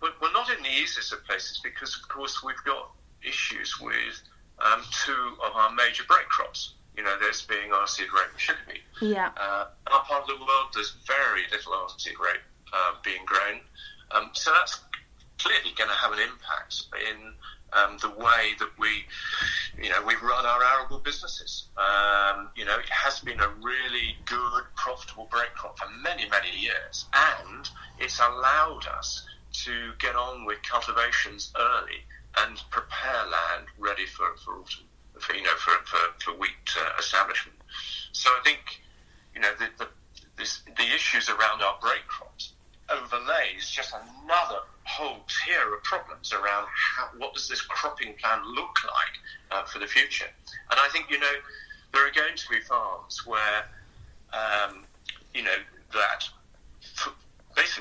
we're 0.00 0.32
not 0.32 0.50
in 0.50 0.62
the 0.62 0.70
easiest 0.70 1.12
of 1.12 1.24
places 1.24 1.60
because 1.64 1.96
of 1.96 2.08
course 2.08 2.42
we've 2.44 2.62
got 2.64 2.92
issues 3.26 3.80
with 3.80 4.22
um, 4.64 4.82
two 5.04 5.36
of 5.44 5.54
our 5.56 5.72
major 5.72 6.04
break 6.06 6.28
crops. 6.28 6.74
You 6.96 7.02
know, 7.02 7.16
this 7.20 7.42
being 7.42 7.70
oilseed 7.70 8.12
rape 8.14 8.38
sugar 8.38 8.58
beet. 8.68 8.82
Yeah. 9.00 9.30
Uh, 9.36 9.66
in 9.86 9.92
our 9.92 10.04
part 10.04 10.22
of 10.22 10.28
the 10.28 10.44
world, 10.44 10.68
there's 10.74 10.94
very 11.06 11.42
little 11.50 11.72
oilseed 11.72 12.18
rape 12.18 12.42
uh, 12.72 12.94
being 13.02 13.24
grown. 13.26 13.60
Um, 14.12 14.30
so 14.32 14.52
that's 14.52 14.80
clearly 15.38 15.74
going 15.76 15.90
to 15.90 15.96
have 15.96 16.12
an 16.12 16.20
impact 16.20 16.84
in 17.10 17.34
um, 17.74 17.98
the 18.00 18.10
way 18.10 18.54
that 18.58 18.70
we, 18.78 19.04
you 19.82 19.90
know, 19.90 20.02
we 20.06 20.14
run 20.16 20.46
our 20.46 20.62
arable 20.62 20.98
businesses. 20.98 21.66
Um, 21.76 22.50
you 22.56 22.64
know, 22.64 22.78
it 22.78 22.88
has 22.88 23.20
been 23.20 23.40
a 23.40 23.48
really 23.60 24.16
good, 24.26 24.62
profitable 24.76 25.28
break 25.30 25.52
crop 25.54 25.78
for 25.78 25.88
many, 26.02 26.28
many 26.28 26.56
years, 26.56 27.06
and 27.12 27.68
it's 27.98 28.20
allowed 28.20 28.86
us 28.96 29.26
to 29.64 29.92
get 29.98 30.16
on 30.16 30.44
with 30.44 30.58
cultivations 30.62 31.52
early 31.58 32.02
and 32.38 32.60
prepare 32.70 33.22
land 33.24 33.66
ready 33.78 34.06
for, 34.06 34.26
for 34.44 34.54
autumn, 34.54 34.83
for, 35.18 35.34
you 35.34 35.42
know, 35.42 35.54
for, 35.56 35.72
for, 35.84 35.98
for 36.22 36.38
wheat 36.38 36.50
uh, 36.78 36.90
establishment. 36.98 37.58
So 38.12 38.30
I 38.30 38.40
think, 38.44 38.60
you 39.34 39.40
know, 39.40 39.50
the, 39.58 39.68
the, 39.78 39.88
this, 40.36 40.60
the 40.76 40.94
issues 40.94 41.28
around 41.28 41.62
our 41.62 41.78
break 41.80 42.06
crops 42.06 42.52
overlays 42.90 43.70
just 43.70 43.92
another 43.94 44.60
whole 44.84 45.24
tier 45.28 45.74
of 45.74 45.82
problems 45.82 46.32
around 46.32 46.66
how, 46.74 47.08
what 47.16 47.34
does 47.34 47.48
this 47.48 47.62
cropping 47.62 48.14
plan 48.14 48.40
look 48.54 48.76
like 48.84 49.14
uh, 49.50 49.64
for 49.64 49.78
the 49.78 49.86
future. 49.86 50.28
And 50.70 50.78
I 50.78 50.88
think, 50.88 51.10
you 51.10 51.18
know, 51.18 51.34
there 51.92 52.06
are 52.06 52.10
going 52.12 52.36
to 52.36 52.48
be 52.50 52.60
farms 52.60 53.26
where, 53.26 53.64
um, 54.32 54.84
you 55.32 55.42
know, 55.42 55.56
that 55.92 56.28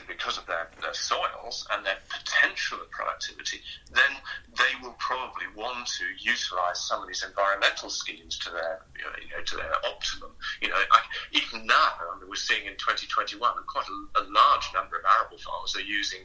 because 0.07 0.37
of 0.37 0.45
their, 0.45 0.69
their 0.81 0.93
soils 0.93 1.67
and 1.71 1.85
their 1.85 1.97
potential 2.09 2.79
of 2.81 2.89
productivity, 2.91 3.59
then 3.91 4.13
they 4.57 4.73
will 4.81 4.95
probably 4.99 5.45
want 5.55 5.87
to 5.87 6.05
utilize 6.19 6.81
some 6.81 7.01
of 7.01 7.07
these 7.07 7.23
environmental 7.23 7.89
schemes 7.89 8.37
to 8.39 8.49
their 8.49 8.81
you 8.95 9.03
know, 9.03 9.43
to 9.43 9.55
their 9.55 9.73
optimum. 9.85 10.31
You 10.61 10.69
know, 10.69 10.75
I, 10.75 10.99
even 11.31 11.65
now, 11.65 11.93
I 11.99 12.19
mean, 12.19 12.29
we're 12.29 12.35
seeing 12.35 12.65
in 12.65 12.73
2021 12.79 13.39
quite 13.67 13.85
a, 13.87 14.21
a 14.21 14.23
large 14.29 14.67
number 14.73 14.97
of 14.97 15.03
arable 15.05 15.37
farmers 15.37 15.75
are 15.75 15.85
using 15.85 16.21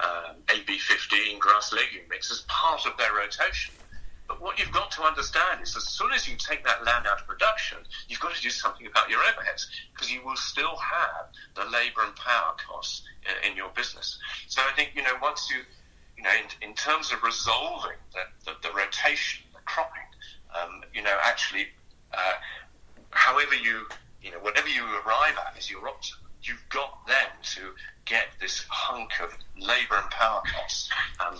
um, 0.00 0.36
AB15 0.48 1.38
grass 1.38 1.72
legume 1.72 2.08
mix 2.08 2.30
as 2.30 2.44
part 2.48 2.86
of 2.86 2.96
their 2.96 3.12
rotation. 3.14 3.74
But 4.32 4.40
what 4.40 4.58
you've 4.58 4.72
got 4.72 4.90
to 4.92 5.02
understand 5.02 5.60
is 5.62 5.76
as 5.76 5.86
soon 5.88 6.10
as 6.12 6.26
you 6.26 6.36
take 6.38 6.64
that 6.64 6.82
land 6.86 7.06
out 7.06 7.20
of 7.20 7.26
production, 7.26 7.76
you've 8.08 8.20
got 8.20 8.34
to 8.34 8.40
do 8.40 8.48
something 8.48 8.86
about 8.86 9.10
your 9.10 9.20
overheads 9.20 9.66
because 9.92 10.10
you 10.10 10.24
will 10.24 10.36
still 10.36 10.74
have 10.76 11.26
the 11.54 11.70
labour 11.70 12.00
and 12.06 12.16
power 12.16 12.54
costs 12.66 13.02
in 13.46 13.54
your 13.58 13.68
business. 13.76 14.18
So 14.48 14.62
I 14.62 14.72
think, 14.74 14.92
you 14.94 15.02
know, 15.02 15.12
once 15.20 15.50
you, 15.50 15.58
you 16.16 16.22
know, 16.22 16.30
in, 16.30 16.70
in 16.70 16.74
terms 16.74 17.12
of 17.12 17.22
resolving 17.22 17.98
the, 18.14 18.20
the, 18.46 18.52
the 18.66 18.74
rotation, 18.74 19.44
the 19.52 19.60
cropping, 19.66 20.08
um, 20.58 20.82
you 20.94 21.02
know, 21.02 21.18
actually, 21.24 21.66
uh, 22.14 22.32
however 23.10 23.54
you, 23.54 23.86
you 24.22 24.30
know, 24.30 24.38
whatever 24.38 24.68
you 24.68 24.82
arrive 25.04 25.34
at 25.46 25.58
is 25.58 25.70
your 25.70 25.86
option 25.86 26.16
You've 26.42 26.68
got 26.70 27.06
then 27.06 27.30
to 27.54 27.72
get 28.04 28.26
this 28.40 28.64
hunk 28.68 29.20
of 29.20 29.32
labour 29.56 29.94
and 29.94 30.10
power 30.10 30.42
costs, 30.44 30.90
um, 31.20 31.36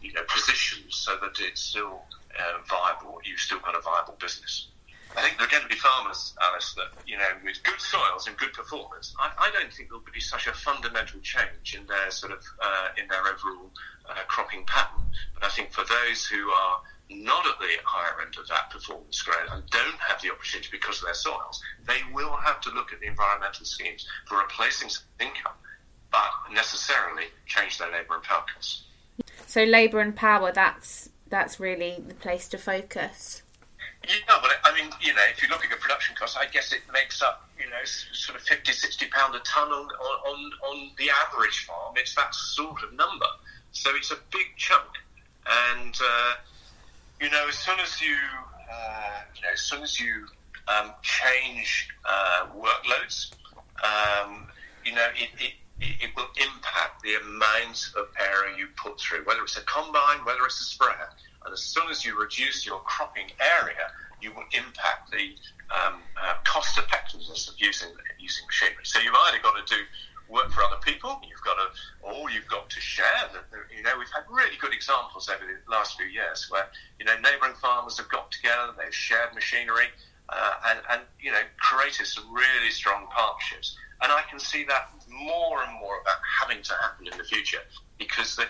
you 0.00 0.12
know, 0.12 0.22
positioned 0.28 0.92
so 0.92 1.16
that 1.16 1.40
it's 1.40 1.60
still 1.60 2.04
uh, 2.38 2.58
viable, 2.68 3.18
you've 3.24 3.40
still 3.40 3.60
got 3.60 3.74
a 3.76 3.80
viable 3.80 4.16
business. 4.20 4.68
I 5.16 5.22
think 5.22 5.38
there 5.38 5.46
are 5.46 5.50
going 5.50 5.62
to 5.62 5.68
be 5.68 5.76
farmers, 5.76 6.34
Alice, 6.42 6.74
that 6.74 6.90
you 7.06 7.16
know, 7.16 7.28
with 7.44 7.62
good 7.62 7.80
soils 7.80 8.26
and 8.26 8.36
good 8.36 8.52
performance. 8.52 9.14
I, 9.20 9.30
I 9.38 9.50
don't 9.52 9.72
think 9.72 9.88
there'll 9.88 10.02
be 10.12 10.20
such 10.20 10.48
a 10.48 10.52
fundamental 10.52 11.20
change 11.20 11.76
in 11.78 11.86
their 11.86 12.10
sort 12.10 12.32
of 12.32 12.42
uh, 12.60 12.88
in 13.00 13.06
their 13.06 13.20
overall 13.20 13.70
uh, 14.10 14.24
cropping 14.26 14.64
pattern. 14.66 15.04
But 15.34 15.44
I 15.44 15.48
think 15.50 15.72
for 15.72 15.84
those 15.84 16.26
who 16.26 16.50
are 16.50 16.80
not 17.10 17.46
at 17.46 17.58
the 17.60 17.68
higher 17.84 18.22
end 18.22 18.36
of 18.38 18.48
that 18.48 18.70
performance 18.70 19.22
grade 19.22 19.48
and 19.52 19.62
don't 19.70 19.98
have 20.00 20.20
the 20.22 20.32
opportunity 20.32 20.68
because 20.72 20.98
of 20.98 21.04
their 21.04 21.14
soils, 21.14 21.62
they 21.86 22.00
will 22.12 22.34
have 22.36 22.60
to 22.62 22.70
look 22.70 22.92
at 22.92 23.00
the 23.00 23.06
environmental 23.06 23.66
schemes 23.66 24.06
for 24.26 24.38
replacing 24.38 24.90
income, 25.20 25.52
but 26.10 26.30
necessarily 26.52 27.24
change 27.46 27.78
their 27.78 27.92
labour 27.92 28.14
and 28.14 28.22
power 28.24 28.44
costs. 28.52 28.84
So 29.46 29.62
labour 29.62 30.00
and 30.00 30.16
power, 30.16 30.50
that's 30.50 31.10
that's 31.34 31.58
really 31.58 32.00
the 32.06 32.14
place 32.14 32.46
to 32.48 32.56
focus. 32.56 33.42
Yeah, 34.06 34.38
but 34.40 34.52
I 34.62 34.72
mean, 34.72 34.90
you 35.00 35.12
know, 35.14 35.22
if 35.32 35.42
you 35.42 35.48
look 35.48 35.64
at 35.64 35.70
the 35.70 35.76
production 35.76 36.14
costs, 36.14 36.36
I 36.36 36.46
guess 36.46 36.72
it 36.72 36.82
makes 36.92 37.22
up, 37.22 37.48
you 37.58 37.66
know, 37.66 37.84
sort 37.84 38.38
of 38.38 38.44
50, 38.46 38.70
60 38.70 39.06
pound 39.06 39.34
a 39.34 39.40
ton 39.40 39.68
on, 39.68 39.86
on, 39.86 40.52
on 40.70 40.90
the 40.96 41.08
average 41.10 41.66
farm. 41.66 41.94
It's 41.96 42.14
that 42.14 42.32
sort 42.34 42.84
of 42.84 42.92
number. 42.92 43.26
So 43.72 43.90
it's 43.96 44.12
a 44.12 44.18
big 44.30 44.46
chunk. 44.56 44.86
And, 45.46 45.96
uh, 46.00 46.34
you 47.20 47.30
know, 47.30 47.46
as 47.48 47.56
soon 47.56 47.80
as 47.80 48.00
you, 48.00 48.14
uh, 48.72 49.20
you 49.34 49.42
know, 49.42 49.52
as 49.52 49.60
soon 49.60 49.82
as 49.82 49.98
you 49.98 50.26
um, 50.68 50.92
change 51.02 51.88
uh, 52.04 52.46
workloads, 52.56 53.32
um, 53.82 54.46
you 54.84 54.94
know, 54.94 55.08
it, 55.16 55.30
it, 55.40 55.54
it 55.80 56.10
will 56.16 56.28
impact 56.36 57.02
the 57.02 57.14
amount 57.16 57.90
of 57.96 58.06
area 58.20 58.56
you 58.56 58.68
put 58.76 59.00
through, 59.00 59.24
whether 59.24 59.42
it's 59.42 59.56
a 59.56 59.62
combine, 59.62 60.24
whether 60.24 60.44
it's 60.44 60.60
a 60.60 60.64
sprayer. 60.64 61.08
And 61.44 61.52
as 61.52 61.62
soon 61.62 61.90
as 61.90 62.04
you 62.04 62.18
reduce 62.18 62.64
your 62.64 62.78
cropping 62.80 63.30
area, 63.40 63.90
you 64.20 64.32
will 64.32 64.46
impact 64.52 65.10
the 65.10 65.34
um, 65.74 66.00
uh, 66.20 66.34
cost 66.44 66.78
effectiveness 66.78 67.48
of 67.48 67.54
using 67.58 67.90
using 68.18 68.46
machinery. 68.46 68.84
So 68.84 69.00
you've 69.00 69.14
either 69.26 69.38
got 69.42 69.54
to 69.66 69.74
do 69.74 69.82
work 70.28 70.50
for 70.50 70.62
other 70.62 70.80
people, 70.82 71.20
you've 71.28 71.44
got 71.44 71.56
to, 71.60 71.68
or 72.00 72.30
you've 72.30 72.48
got 72.48 72.70
to 72.70 72.80
share. 72.80 73.28
You 73.76 73.82
know, 73.82 73.92
we've 73.98 74.08
had 74.14 74.24
really 74.30 74.56
good 74.60 74.72
examples 74.72 75.28
over 75.28 75.44
the 75.44 75.70
last 75.70 75.96
few 75.96 76.06
years 76.06 76.46
where 76.50 76.66
you 76.98 77.04
know 77.04 77.14
neighbouring 77.20 77.54
farmers 77.60 77.98
have 77.98 78.08
got 78.08 78.30
together, 78.30 78.72
they've 78.78 78.94
shared 78.94 79.34
machinery, 79.34 79.88
uh, 80.28 80.52
and 80.66 80.78
and 80.90 81.00
you 81.20 81.30
know 81.30 81.42
created 81.58 82.06
some 82.06 82.32
really 82.32 82.70
strong 82.70 83.06
partnerships. 83.10 83.76
And 84.02 84.12
I 84.12 84.22
can 84.28 84.38
see 84.38 84.64
that 84.64 84.90
more 85.08 85.62
and 85.62 85.72
more 85.80 85.98
of 85.98 86.04
that 86.04 86.18
having 86.40 86.62
to 86.62 86.74
happen 86.74 87.06
in 87.06 87.16
the 87.16 87.24
future 87.24 87.60
because 87.98 88.36
the 88.36 88.44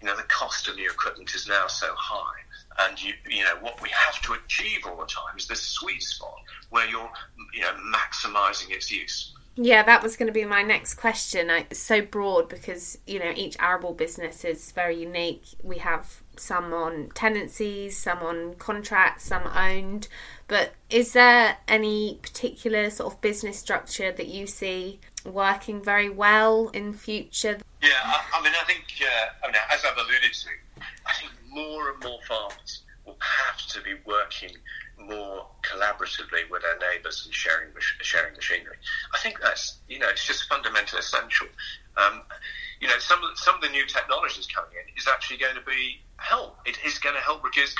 you 0.00 0.06
know 0.06 0.16
the 0.16 0.24
cost 0.24 0.68
of 0.68 0.76
the 0.76 0.84
equipment 0.84 1.34
is 1.34 1.46
now 1.48 1.66
so 1.66 1.88
high. 1.96 2.40
And 2.78 3.02
you 3.02 3.14
you 3.28 3.44
know 3.44 3.56
what 3.60 3.80
we 3.80 3.88
have 3.90 4.20
to 4.22 4.34
achieve 4.34 4.86
all 4.86 4.96
the 4.96 5.06
time 5.06 5.36
is 5.38 5.46
this 5.46 5.62
sweet 5.62 6.02
spot 6.02 6.36
where 6.70 6.86
you're 6.86 7.10
you 7.54 7.60
know 7.60 7.72
maximizing 7.94 8.70
its 8.70 8.90
use. 8.90 9.32
Yeah 9.56 9.82
that 9.84 10.02
was 10.02 10.16
going 10.16 10.26
to 10.26 10.32
be 10.32 10.44
my 10.44 10.62
next 10.62 10.94
question. 10.94 11.48
It's 11.48 11.78
so 11.78 12.02
broad 12.02 12.48
because 12.48 12.98
you 13.06 13.18
know 13.18 13.32
each 13.34 13.56
arable 13.58 13.94
business 13.94 14.44
is 14.44 14.72
very 14.72 15.00
unique. 15.00 15.44
We 15.62 15.78
have 15.78 16.22
some 16.36 16.74
on 16.74 17.08
tenancies 17.14 17.96
some 17.96 18.18
on 18.18 18.54
contracts 18.56 19.24
some 19.24 19.44
owned 19.46 20.08
but 20.48 20.74
is 20.90 21.12
there 21.12 21.56
any 21.66 22.18
particular 22.22 22.90
sort 22.90 23.12
of 23.12 23.20
business 23.20 23.58
structure 23.58 24.12
that 24.12 24.28
you 24.28 24.46
see 24.46 25.00
working 25.24 25.82
very 25.82 26.08
well 26.08 26.68
in 26.68 26.92
future? 26.92 27.58
Yeah, 27.82 27.90
I, 28.04 28.22
I 28.34 28.42
mean, 28.42 28.52
I 28.60 28.64
think, 28.64 28.84
uh, 29.00 29.46
I 29.46 29.48
mean, 29.48 29.60
as 29.70 29.84
I've 29.84 29.96
alluded 29.96 30.32
to, 30.32 30.84
I 31.06 31.12
think 31.14 31.32
more 31.48 31.90
and 31.90 32.02
more 32.02 32.18
farmers 32.28 32.82
will 33.04 33.18
have 33.20 33.66
to 33.68 33.80
be 33.82 33.94
working 34.06 34.50
more 34.98 35.46
collaboratively 35.62 36.50
with 36.50 36.62
their 36.62 36.78
neighbours 36.78 37.24
and 37.24 37.34
sharing 37.34 37.68
sharing 38.00 38.34
machinery. 38.34 38.76
I 39.14 39.18
think 39.18 39.38
that's 39.40 39.78
you 39.88 39.98
know 39.98 40.08
it's 40.08 40.26
just 40.26 40.48
fundamentally 40.48 41.00
essential. 41.00 41.46
Um, 41.96 42.22
you 42.80 42.88
know, 42.88 42.98
some 42.98 43.22
of, 43.24 43.38
some 43.38 43.54
of 43.54 43.60
the 43.62 43.68
new 43.68 43.86
technologies 43.86 44.46
coming 44.46 44.72
in 44.72 44.96
is 44.98 45.08
actually 45.08 45.38
going 45.38 45.54
to 45.54 45.62
be 45.62 46.00
help. 46.18 46.58
It 46.66 46.78
is 46.84 46.98
going 46.98 47.14
to 47.14 47.20
help 47.20 47.42
reduce. 47.44 47.74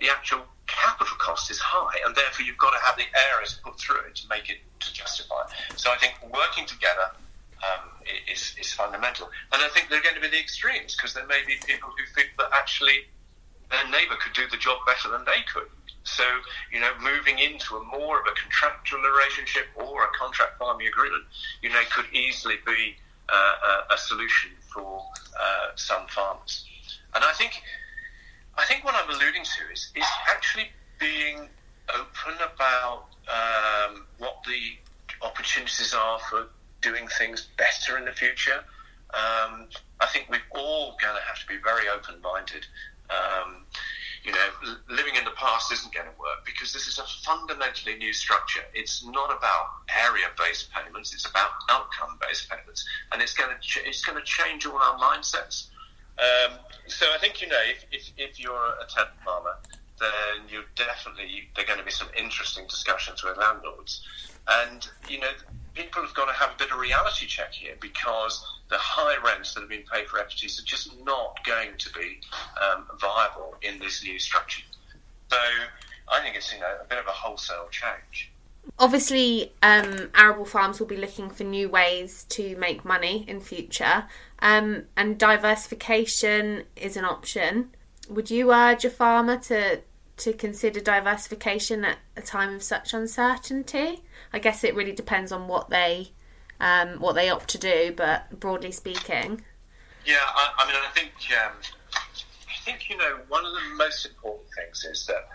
The 0.00 0.08
actual 0.08 0.42
capital 0.76 1.16
cost 1.18 1.50
is 1.50 1.58
high, 1.58 1.98
and 2.04 2.14
therefore 2.14 2.44
you've 2.44 2.58
got 2.58 2.70
to 2.70 2.80
have 2.84 2.96
the 2.96 3.08
areas 3.32 3.58
put 3.64 3.80
through 3.80 4.00
it 4.06 4.14
to 4.16 4.28
make 4.28 4.50
it 4.50 4.58
to 4.80 4.92
justify. 4.92 5.42
So 5.76 5.90
I 5.90 5.96
think 5.96 6.14
working 6.32 6.66
together 6.66 7.10
um, 7.64 7.88
is, 8.30 8.54
is 8.60 8.72
fundamental, 8.72 9.30
and 9.52 9.62
I 9.62 9.68
think 9.68 9.88
there 9.88 9.98
are 9.98 10.02
going 10.02 10.14
to 10.14 10.20
be 10.20 10.28
the 10.28 10.40
extremes 10.40 10.94
because 10.94 11.14
there 11.14 11.26
may 11.26 11.40
be 11.46 11.56
people 11.66 11.88
who 11.96 12.04
think 12.14 12.30
that 12.38 12.48
actually 12.52 13.08
their 13.70 13.88
neighbour 13.90 14.16
could 14.20 14.34
do 14.34 14.46
the 14.50 14.56
job 14.56 14.78
better 14.86 15.08
than 15.10 15.24
they 15.24 15.42
could. 15.52 15.68
So, 16.04 16.22
you 16.72 16.78
know, 16.78 16.92
moving 17.02 17.40
into 17.40 17.76
a 17.76 17.82
more 17.82 18.20
of 18.20 18.26
a 18.30 18.34
contractual 18.38 19.00
relationship 19.00 19.66
or 19.74 20.04
a 20.04 20.10
contract 20.16 20.56
farming 20.58 20.86
agreement, 20.86 21.24
you 21.62 21.68
know, 21.70 21.82
could 21.92 22.06
easily 22.12 22.56
be 22.64 22.94
uh, 23.28 23.34
a, 23.90 23.94
a, 23.94 23.98
solution 23.98 24.50
for 24.72 25.02
uh, 25.34 25.74
some 25.74 26.06
farmers. 26.06 26.64
And 27.12 27.24
I 27.24 27.32
think 27.32 27.60
I 28.58 28.64
think 28.64 28.84
what 28.84 28.94
I'm 28.94 29.10
alluding 29.10 29.44
to 29.44 29.72
is, 29.72 29.90
is 29.94 30.04
actually 30.28 30.70
being 30.98 31.48
open 31.94 32.34
about 32.54 33.06
um, 33.28 34.06
what 34.18 34.42
the 34.46 35.26
opportunities 35.26 35.94
are 35.94 36.18
for 36.30 36.48
doing 36.80 37.06
things 37.18 37.48
better 37.56 37.98
in 37.98 38.04
the 38.04 38.12
future. 38.12 38.64
Um, 39.14 39.68
I 40.00 40.06
think 40.12 40.28
we're 40.30 40.40
all 40.50 40.96
going 41.00 41.14
to 41.14 41.22
have 41.22 41.38
to 41.40 41.46
be 41.46 41.56
very 41.62 41.88
open 41.88 42.20
minded. 42.22 42.66
Um, 43.08 43.64
you 44.24 44.32
know, 44.32 44.48
living 44.90 45.14
in 45.14 45.24
the 45.24 45.30
past 45.36 45.70
isn't 45.72 45.94
going 45.94 46.06
to 46.06 46.18
work 46.18 46.44
because 46.44 46.72
this 46.72 46.88
is 46.88 46.98
a 46.98 47.04
fundamentally 47.24 47.94
new 47.94 48.12
structure. 48.12 48.62
It's 48.74 49.04
not 49.04 49.30
about 49.30 49.66
area-based 49.88 50.70
payments; 50.72 51.14
it's 51.14 51.26
about 51.26 51.50
outcome-based 51.70 52.50
payments, 52.50 52.84
and 53.12 53.22
it's 53.22 53.34
going 53.34 53.50
to 53.54 53.60
ch- 53.60 53.84
it's 53.84 54.04
going 54.04 54.18
to 54.18 54.24
change 54.24 54.66
all 54.66 54.76
our 54.76 54.98
mindsets. 54.98 55.68
Um, 56.18 56.58
so 56.86 57.06
I 57.14 57.18
think 57.18 57.42
you 57.42 57.48
know 57.48 57.60
if, 57.68 57.84
if, 57.92 58.12
if 58.16 58.40
you're 58.40 58.54
a 58.54 58.86
tent 58.88 59.08
farmer, 59.24 59.56
then 60.00 60.48
you 60.48 60.62
definitely 60.74 61.48
there 61.54 61.64
are 61.64 61.66
going 61.66 61.78
to 61.78 61.84
be 61.84 61.90
some 61.90 62.08
interesting 62.16 62.66
discussions 62.66 63.22
with 63.22 63.36
landlords, 63.36 64.02
and 64.48 64.88
you 65.08 65.20
know 65.20 65.30
people 65.74 66.02
have 66.02 66.14
got 66.14 66.26
to 66.26 66.32
have 66.32 66.50
a 66.50 66.58
bit 66.58 66.70
of 66.70 66.78
reality 66.78 67.26
check 67.26 67.52
here 67.52 67.74
because 67.80 68.44
the 68.68 68.78
high 68.78 69.16
rents 69.22 69.54
that 69.54 69.60
have 69.60 69.68
been 69.68 69.84
paid 69.92 70.06
for 70.08 70.18
FTs 70.18 70.60
are 70.60 70.64
just 70.64 70.90
not 71.04 71.36
going 71.44 71.76
to 71.78 71.92
be 71.92 72.18
um, 72.62 72.86
viable 72.98 73.54
in 73.62 73.78
this 73.78 74.02
new 74.02 74.18
structure. 74.18 74.64
So 75.30 75.36
I 76.08 76.20
think 76.22 76.36
it's 76.36 76.52
you 76.52 76.60
know 76.60 76.76
a 76.80 76.84
bit 76.84 76.98
of 76.98 77.06
a 77.06 77.12
wholesale 77.12 77.68
change. 77.70 78.32
Obviously, 78.78 79.52
um, 79.62 80.10
arable 80.14 80.44
farms 80.44 80.78
will 80.78 80.86
be 80.86 80.96
looking 80.96 81.30
for 81.30 81.44
new 81.44 81.68
ways 81.68 82.24
to 82.24 82.56
make 82.56 82.84
money 82.84 83.24
in 83.26 83.40
future, 83.40 84.04
um, 84.40 84.84
and 84.96 85.18
diversification 85.18 86.64
is 86.76 86.96
an 86.96 87.04
option. 87.04 87.70
Would 88.10 88.30
you 88.30 88.52
urge 88.52 88.84
a 88.84 88.90
farmer 88.90 89.38
to 89.38 89.80
to 90.18 90.32
consider 90.32 90.80
diversification 90.80 91.84
at 91.84 91.98
a 92.16 92.22
time 92.22 92.54
of 92.54 92.62
such 92.62 92.94
uncertainty? 92.94 94.02
I 94.32 94.38
guess 94.38 94.64
it 94.64 94.74
really 94.74 94.92
depends 94.92 95.32
on 95.32 95.48
what 95.48 95.70
they 95.70 96.10
um, 96.60 97.00
what 97.00 97.14
they 97.14 97.30
opt 97.30 97.48
to 97.50 97.58
do, 97.58 97.92
but 97.96 98.40
broadly 98.40 98.72
speaking. 98.72 99.42
Yeah, 100.04 100.16
I, 100.20 100.52
I 100.58 100.66
mean, 100.66 100.76
I 100.76 100.90
think 100.92 101.12
um, 101.42 101.52
I 101.94 102.64
think 102.64 102.88
you 102.90 102.96
know 102.96 103.18
one 103.28 103.44
of 103.44 103.52
the 103.52 103.74
most 103.76 104.06
important 104.06 104.48
things 104.54 104.84
is 104.84 105.06
that 105.06 105.28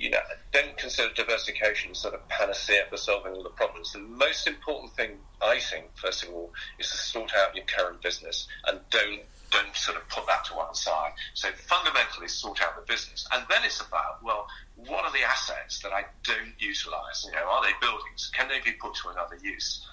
you 0.00 0.08
know, 0.08 0.18
don't 0.50 0.78
consider 0.78 1.12
diversification 1.12 1.94
sort 1.94 2.14
of 2.14 2.26
panacea 2.28 2.84
for 2.88 2.96
solving 2.96 3.34
all 3.34 3.42
the 3.42 3.50
problems. 3.50 3.92
The 3.92 3.98
most 3.98 4.46
important 4.46 4.92
thing, 4.94 5.18
I 5.42 5.60
think, 5.60 5.94
first 5.94 6.24
of 6.24 6.30
all, 6.30 6.52
is 6.78 6.90
to 6.90 6.96
sort 6.96 7.32
out 7.36 7.54
your 7.54 7.66
current 7.66 8.00
business 8.00 8.48
and 8.66 8.80
don't 8.90 9.20
don't 9.50 9.74
sort 9.74 9.96
of 9.96 10.08
put 10.08 10.24
that 10.28 10.44
to 10.44 10.54
one 10.54 10.72
side. 10.74 11.10
So 11.34 11.48
fundamentally, 11.52 12.28
sort 12.28 12.62
out 12.62 12.76
the 12.76 12.90
business, 12.90 13.26
and 13.32 13.44
then 13.50 13.58
it's 13.64 13.80
about 13.80 14.22
well, 14.24 14.46
what 14.76 15.04
are 15.04 15.12
the 15.12 15.22
assets 15.22 15.80
that 15.80 15.92
I 15.92 16.04
don't 16.24 16.54
utilise? 16.58 17.26
You 17.26 17.32
know, 17.32 17.46
are 17.50 17.62
they 17.62 17.72
buildings? 17.80 18.30
Can 18.32 18.48
they 18.48 18.60
be 18.60 18.72
put 18.72 18.94
to 19.02 19.10
another 19.10 19.38
use? 19.42 19.86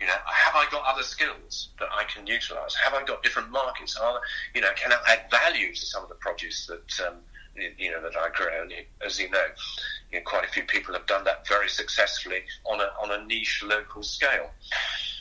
You 0.00 0.06
know, 0.06 0.12
have 0.24 0.54
I 0.54 0.70
got 0.70 0.84
other 0.84 1.02
skills 1.02 1.70
that 1.80 1.88
I 1.90 2.04
can 2.04 2.28
utilise? 2.28 2.76
Have 2.76 2.94
I 2.94 3.02
got 3.02 3.24
different 3.24 3.50
markets? 3.50 3.96
Are, 3.96 4.20
you 4.54 4.60
know, 4.60 4.70
can 4.76 4.92
I 4.92 4.98
add 5.08 5.28
value 5.28 5.74
to 5.74 5.86
some 5.86 6.04
of 6.04 6.08
the 6.08 6.14
produce 6.14 6.66
that 6.66 7.08
um, 7.08 7.16
you 7.76 7.90
know 7.90 8.02
that 8.02 8.16
I 8.16 8.28
grow? 8.34 8.62
And 8.62 8.72
as 9.04 9.18
you 9.18 9.30
know, 9.30 9.44
you 10.10 10.18
know, 10.18 10.24
quite 10.24 10.44
a 10.44 10.48
few 10.48 10.64
people 10.64 10.94
have 10.94 11.06
done 11.06 11.24
that 11.24 11.46
very 11.46 11.68
successfully 11.68 12.40
on 12.70 12.80
a 12.80 12.90
on 13.02 13.10
a 13.10 13.24
niche 13.26 13.62
local 13.66 14.02
scale. 14.02 14.50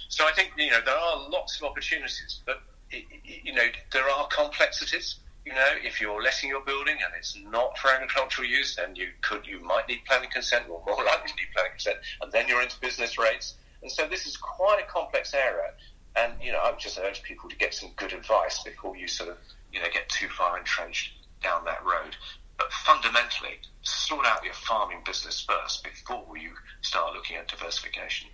So 0.09 0.25
I 0.25 0.31
think 0.31 0.51
you 0.57 0.71
know 0.71 0.79
there 0.85 0.95
are 0.95 1.29
lots 1.29 1.59
of 1.59 1.67
opportunities, 1.69 2.41
but 2.45 2.61
you 2.91 3.53
know 3.53 3.67
there 3.93 4.09
are 4.09 4.27
complexities. 4.27 5.19
You 5.45 5.53
know, 5.53 5.69
if 5.81 6.01
you're 6.01 6.21
letting 6.21 6.49
your 6.49 6.59
building 6.65 6.95
and 6.95 7.13
it's 7.17 7.37
not 7.49 7.77
for 7.77 7.89
agricultural 7.89 8.45
use, 8.47 8.75
then 8.75 8.97
you 8.97 9.07
could 9.21 9.45
you 9.45 9.61
might 9.61 9.87
need 9.87 9.99
planning 10.05 10.29
consent, 10.29 10.65
or 10.69 10.81
more 10.85 11.03
likely 11.05 11.31
need 11.31 11.49
planning 11.53 11.71
consent, 11.71 11.97
and 12.21 12.31
then 12.31 12.47
you're 12.47 12.61
into 12.61 12.79
business 12.81 13.17
rates. 13.17 13.55
And 13.81 13.91
so 13.91 14.07
this 14.07 14.25
is 14.25 14.35
quite 14.35 14.79
a 14.81 14.91
complex 14.91 15.33
area. 15.33 15.69
And 16.15 16.33
you 16.41 16.51
know, 16.51 16.59
I 16.59 16.71
would 16.71 16.79
just 16.79 16.97
urge 16.97 17.21
people 17.21 17.49
to 17.49 17.55
get 17.55 17.73
some 17.73 17.91
good 17.95 18.11
advice 18.11 18.63
before 18.63 18.97
you 18.97 19.07
sort 19.07 19.29
of 19.29 19.37
you 19.71 19.79
know 19.79 19.87
get 19.93 20.09
too 20.09 20.27
far 20.29 20.57
entrenched 20.57 21.11
down 21.41 21.65
that 21.65 21.83
road. 21.85 22.15
But 22.57 22.71
fundamentally, 22.71 23.59
sort 23.83 24.25
out 24.25 24.43
your 24.43 24.53
farming 24.53 25.01
business 25.05 25.45
first 25.47 25.83
before 25.83 26.37
you 26.37 26.51
start 26.81 27.13
looking 27.13 27.37
at 27.37 27.47
diversification. 27.47 28.29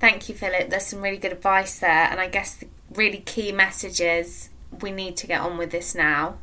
Thank 0.00 0.28
you, 0.28 0.34
Philip. 0.34 0.70
There's 0.70 0.86
some 0.86 1.02
really 1.02 1.18
good 1.18 1.32
advice 1.32 1.78
there, 1.78 2.08
and 2.10 2.18
I 2.18 2.28
guess 2.28 2.54
the 2.54 2.68
really 2.94 3.18
key 3.18 3.52
message 3.52 4.00
is 4.00 4.48
we 4.80 4.90
need 4.90 5.16
to 5.18 5.26
get 5.26 5.40
on 5.40 5.58
with 5.58 5.70
this 5.70 5.94
now. 5.94 6.38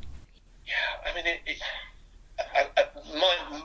Yeah, 0.65 1.11
I 1.11 1.15
mean, 1.15 1.25
it, 1.25 1.39
it, 1.45 1.57
I, 2.39 2.67
I, 2.77 2.85
my 3.17 3.61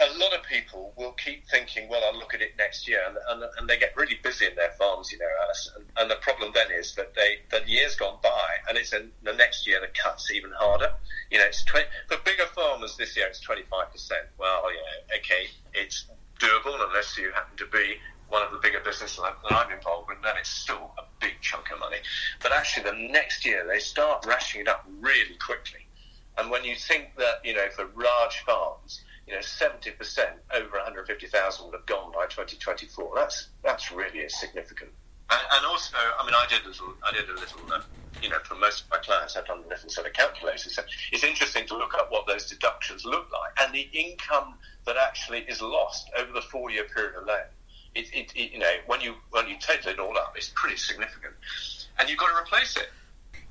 a 0.00 0.18
lot 0.18 0.32
of 0.32 0.42
people 0.44 0.92
will 0.96 1.12
keep 1.12 1.46
thinking, 1.48 1.88
well, 1.88 2.02
I'll 2.04 2.18
look 2.18 2.34
at 2.34 2.40
it 2.40 2.52
next 2.56 2.88
year, 2.88 3.00
and, 3.06 3.16
and, 3.28 3.50
and 3.58 3.68
they 3.68 3.78
get 3.78 3.94
really 3.96 4.18
busy 4.22 4.46
in 4.46 4.54
their 4.54 4.70
farms, 4.72 5.12
you 5.12 5.18
know, 5.18 5.28
Alice. 5.44 5.70
And, 5.76 5.84
and 5.98 6.10
the 6.10 6.16
problem 6.16 6.52
then 6.54 6.70
is 6.70 6.94
that 6.94 7.14
they 7.14 7.40
the 7.50 7.62
year's 7.68 7.96
gone 7.96 8.18
by, 8.22 8.48
and 8.68 8.78
it's 8.78 8.92
in 8.92 9.10
the 9.22 9.34
next 9.34 9.66
year 9.66 9.80
the 9.80 9.88
cut's 9.88 10.30
even 10.30 10.50
harder. 10.52 10.90
You 11.30 11.38
know, 11.38 11.44
it's 11.44 11.64
20, 11.64 11.86
for 12.08 12.16
bigger 12.24 12.46
farmers 12.54 12.96
this 12.96 13.16
year 13.16 13.26
it's 13.26 13.40
twenty 13.40 13.62
five 13.70 13.92
percent. 13.92 14.26
Well, 14.38 14.64
yeah, 14.72 15.16
okay, 15.18 15.46
it's 15.74 16.06
doable 16.38 16.76
unless 16.88 17.16
you 17.18 17.30
happen 17.32 17.56
to 17.58 17.66
be 17.66 17.96
one 18.30 18.42
of 18.42 18.52
the 18.52 18.58
bigger 18.58 18.80
businesses 18.80 19.18
that 19.18 19.34
I'm 19.50 19.72
involved 19.72 20.10
in, 20.10 20.16
then 20.22 20.34
it's 20.38 20.48
still 20.48 20.92
a 20.98 21.02
big 21.20 21.34
chunk 21.42 21.70
of 21.72 21.80
money. 21.80 21.98
But 22.42 22.52
actually, 22.52 22.84
the 22.84 23.12
next 23.12 23.44
year 23.44 23.66
they 23.66 23.80
start 23.80 24.24
rationing 24.24 24.66
it 24.66 24.70
up 24.70 24.86
really 25.00 25.34
quickly. 25.44 25.86
And 26.38 26.50
when 26.50 26.64
you 26.64 26.74
think 26.76 27.16
that, 27.18 27.44
you 27.44 27.54
know, 27.54 27.66
for 27.74 27.86
large 27.96 28.38
farms, 28.46 29.02
you 29.30 29.36
know, 29.36 29.42
70% 29.42 29.94
over 30.54 30.76
150,000 30.76 31.64
would 31.64 31.74
have 31.74 31.86
gone 31.86 32.10
by 32.12 32.26
2024. 32.26 33.12
That's 33.14 33.48
that's 33.62 33.92
really 33.92 34.28
significant. 34.28 34.90
And, 35.30 35.40
and, 35.52 35.66
also, 35.66 35.96
I 36.18 36.26
mean, 36.26 36.34
I 36.34 36.46
did 36.50 36.64
a 36.64 36.68
little, 36.68 36.94
I 37.06 37.12
did 37.14 37.28
a 37.30 37.38
little, 37.38 37.60
uh, 37.72 37.78
you 38.20 38.28
know, 38.28 38.38
for 38.42 38.56
most 38.56 38.84
of 38.84 38.90
my 38.90 38.98
clients, 38.98 39.36
I've 39.36 39.46
done 39.46 39.62
a 39.64 39.68
little 39.68 39.88
sort 39.88 40.08
of 40.08 40.12
calculators. 40.14 40.74
So 40.74 40.82
it's 41.12 41.22
interesting 41.22 41.66
to 41.68 41.76
look 41.76 41.94
at 41.94 42.10
what 42.10 42.26
those 42.26 42.46
deductions 42.46 43.04
look 43.04 43.28
like 43.30 43.52
and 43.64 43.72
the 43.72 43.88
income 43.92 44.54
that 44.86 44.96
actually 44.96 45.40
is 45.40 45.62
lost 45.62 46.10
over 46.18 46.32
the 46.32 46.42
four-year 46.42 46.86
period 46.92 47.14
alone. 47.14 47.46
It, 47.94 48.06
it, 48.12 48.32
it, 48.34 48.52
you 48.52 48.58
know, 48.58 48.74
when 48.86 49.00
you 49.00 49.14
when 49.30 49.48
you 49.48 49.56
total 49.60 49.92
it 49.92 49.98
all 50.00 50.16
up, 50.18 50.34
it's 50.36 50.50
pretty 50.54 50.76
significant, 50.76 51.34
and 51.98 52.08
you've 52.08 52.18
got 52.18 52.28
to 52.28 52.42
replace 52.42 52.76
it. 52.76 52.88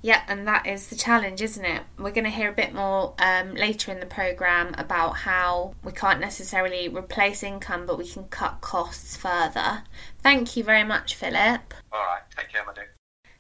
Yeah, 0.01 0.23
and 0.27 0.47
that 0.47 0.65
is 0.65 0.87
the 0.87 0.95
challenge, 0.95 1.41
isn't 1.41 1.65
it? 1.65 1.83
We're 1.97 2.11
going 2.11 2.23
to 2.23 2.29
hear 2.29 2.49
a 2.49 2.53
bit 2.53 2.73
more 2.73 3.13
um, 3.19 3.53
later 3.55 3.91
in 3.91 3.99
the 3.99 4.05
programme 4.05 4.73
about 4.77 5.17
how 5.17 5.75
we 5.83 5.91
can't 5.91 6.21
necessarily 6.21 6.87
replace 6.87 7.43
income, 7.43 7.85
but 7.85 7.97
we 7.97 8.07
can 8.07 8.25
cut 8.25 8.61
costs 8.61 9.17
further. 9.17 9.83
Thank 10.23 10.55
you 10.55 10.63
very 10.63 10.85
much, 10.85 11.15
Philip. 11.15 11.73
All 11.91 11.99
right, 11.99 12.21
take 12.35 12.49
care, 12.49 12.63
my 12.65 12.73
dear. 12.73 12.98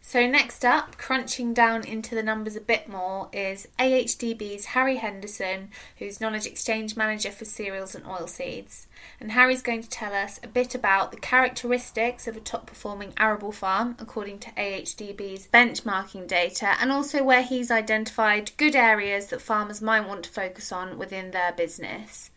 So, 0.09 0.25
next 0.25 0.65
up, 0.65 0.97
crunching 0.97 1.53
down 1.53 1.85
into 1.85 2.15
the 2.15 2.23
numbers 2.23 2.55
a 2.55 2.61
bit 2.61 2.89
more, 2.89 3.29
is 3.31 3.67
AHDB's 3.77 4.65
Harry 4.65 4.95
Henderson, 4.95 5.69
who's 5.99 6.19
Knowledge 6.19 6.47
Exchange 6.47 6.97
Manager 6.97 7.29
for 7.29 7.45
Cereals 7.45 7.93
and 7.93 8.03
Oilseeds. 8.05 8.87
And 9.19 9.33
Harry's 9.33 9.61
going 9.61 9.83
to 9.83 9.87
tell 9.89 10.15
us 10.15 10.39
a 10.41 10.47
bit 10.47 10.73
about 10.73 11.11
the 11.11 11.19
characteristics 11.19 12.27
of 12.27 12.35
a 12.35 12.39
top 12.39 12.65
performing 12.65 13.13
arable 13.19 13.51
farm 13.51 13.97
according 13.99 14.39
to 14.39 14.51
AHDB's 14.53 15.47
benchmarking 15.53 16.27
data, 16.27 16.73
and 16.81 16.91
also 16.91 17.23
where 17.23 17.43
he's 17.43 17.69
identified 17.69 18.57
good 18.57 18.75
areas 18.75 19.27
that 19.27 19.43
farmers 19.43 19.79
might 19.79 20.07
want 20.07 20.23
to 20.23 20.31
focus 20.31 20.71
on 20.71 20.97
within 20.97 21.29
their 21.29 21.51
business. 21.51 22.31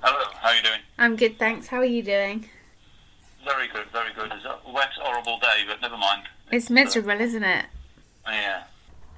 Hello, 0.00 0.24
how 0.40 0.48
are 0.48 0.56
you 0.56 0.62
doing? 0.62 0.80
I'm 0.98 1.14
good, 1.14 1.38
thanks. 1.38 1.68
How 1.68 1.76
are 1.76 1.84
you 1.84 2.02
doing? 2.02 2.48
Very 3.44 3.68
good, 3.68 3.86
very 3.92 4.12
good. 4.14 4.32
It's 4.32 4.44
a 4.44 4.70
wet, 4.70 4.90
horrible 5.00 5.38
day, 5.38 5.64
but 5.66 5.80
never 5.80 5.96
mind. 5.96 6.22
It's 6.50 6.70
miserable, 6.70 7.20
isn't 7.20 7.42
it? 7.42 7.66
Yeah. 8.26 8.64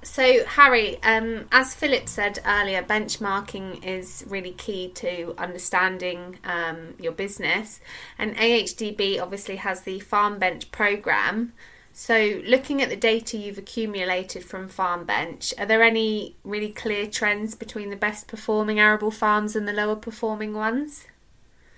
So, 0.05 0.45
Harry, 0.45 1.01
um, 1.01 1.47
as 1.51 1.73
Philip 1.73 2.07
said 2.07 2.39
earlier, 2.45 2.83
benchmarking 2.83 3.83
is 3.83 4.23
really 4.27 4.51
key 4.51 4.89
to 4.95 5.33
understanding 5.37 6.37
um, 6.43 6.93
your 6.99 7.11
business. 7.11 7.79
And 8.17 8.35
AHDB 8.35 9.19
obviously 9.19 9.57
has 9.57 9.81
the 9.81 9.99
Farm 9.99 10.37
Bench 10.37 10.71
program. 10.71 11.53
So, 11.91 12.41
looking 12.45 12.81
at 12.81 12.89
the 12.89 12.95
data 12.95 13.37
you've 13.37 13.57
accumulated 13.57 14.43
from 14.43 14.69
Farm 14.69 15.05
Bench, 15.05 15.53
are 15.57 15.65
there 15.65 15.81
any 15.81 16.35
really 16.43 16.71
clear 16.71 17.07
trends 17.07 17.55
between 17.55 17.89
the 17.89 17.95
best 17.95 18.27
performing 18.27 18.79
arable 18.79 19.11
farms 19.11 19.55
and 19.55 19.67
the 19.67 19.73
lower 19.73 19.95
performing 19.95 20.53
ones? 20.53 21.05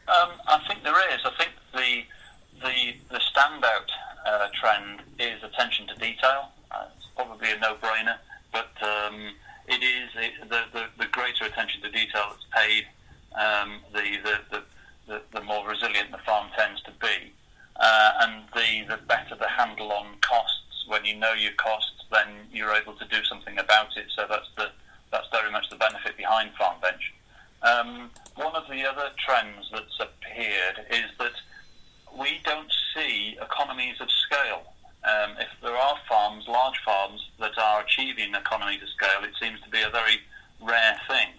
Um, 0.07 0.31
I 0.47 0.60
think 0.67 0.83
there 0.83 0.97
is. 1.13 1.21
I 1.23 1.31
think 1.38 1.51
the 1.73 2.03
the 2.61 2.95
the 3.09 3.19
standout 3.19 3.89
uh, 4.25 4.47
trend 4.53 5.01
is 5.19 5.41
attention 5.43 5.87
to 5.87 5.95
detail. 5.95 6.51
Uh, 6.71 6.85
it's 6.95 7.07
probably 7.15 7.51
a 7.51 7.59
no-brainer, 7.59 8.17
but 8.51 8.71
um, 8.81 9.33
it 9.67 9.83
is 9.83 10.09
it, 10.15 10.49
the, 10.49 10.63
the, 10.73 10.85
the 10.97 11.05
greater 11.11 11.45
attention 11.45 11.81
to 11.81 11.91
detail 11.91 12.23
that's 12.31 12.45
paid, 12.53 12.85
um, 13.35 13.79
the, 13.93 14.17
the, 14.23 14.63
the, 15.07 15.21
the, 15.31 15.41
more 15.41 15.67
resilient 15.67 16.11
the 16.11 16.17
farm 16.19 16.47
tends 16.57 16.81
to 16.83 16.91
be, 16.99 17.31
uh, 17.77 18.11
and 18.21 18.43
the, 18.53 18.95
the 18.95 19.01
better 19.07 19.35
the 19.35 19.47
handle 19.47 19.91
on 19.91 20.07
costs. 20.21 20.85
When 20.87 21.05
you 21.05 21.15
know 21.15 21.33
your 21.33 21.53
costs, 21.53 22.03
then 22.11 22.27
you're 22.51 22.73
able 22.73 22.93
to 22.93 23.05
do 23.05 23.23
something 23.25 23.57
about 23.57 23.95
it. 23.97 24.05
So 24.15 24.25
that's 24.29 24.49
the 24.55 24.71
that's 25.11 25.27
very 25.31 25.51
much 25.51 25.69
the 25.69 25.75
benefit 25.75 26.17
behind 26.17 26.51
Farm 26.57 26.75
Bench. 26.81 27.13
Um, 27.61 28.09
one 28.35 28.55
of 28.55 28.63
the 28.69 28.85
other 28.85 29.09
trends 29.17 29.69
that's 29.71 29.99
appeared 29.99 30.85
is 30.91 31.05
that 31.19 31.31
we 32.17 32.39
don't 32.43 32.71
see 32.95 33.38
economies 33.41 34.01
of 34.01 34.10
scale. 34.12 34.63
Um, 35.03 35.38
if 35.39 35.47
there 35.62 35.75
are 35.75 35.95
farms, 36.10 36.45
large 36.47 36.80
farms, 36.84 37.30
that 37.39 37.58
are 37.58 37.82
achieving 37.82 38.34
economies 38.34 38.82
of 38.82 38.89
scale, 38.89 39.23
it 39.23 39.34
seems 39.39 39.62
to 39.62 39.69
be 39.69 39.82
a 39.82 39.89
very 39.89 40.19
rare 40.62 40.99
thing 41.08 41.30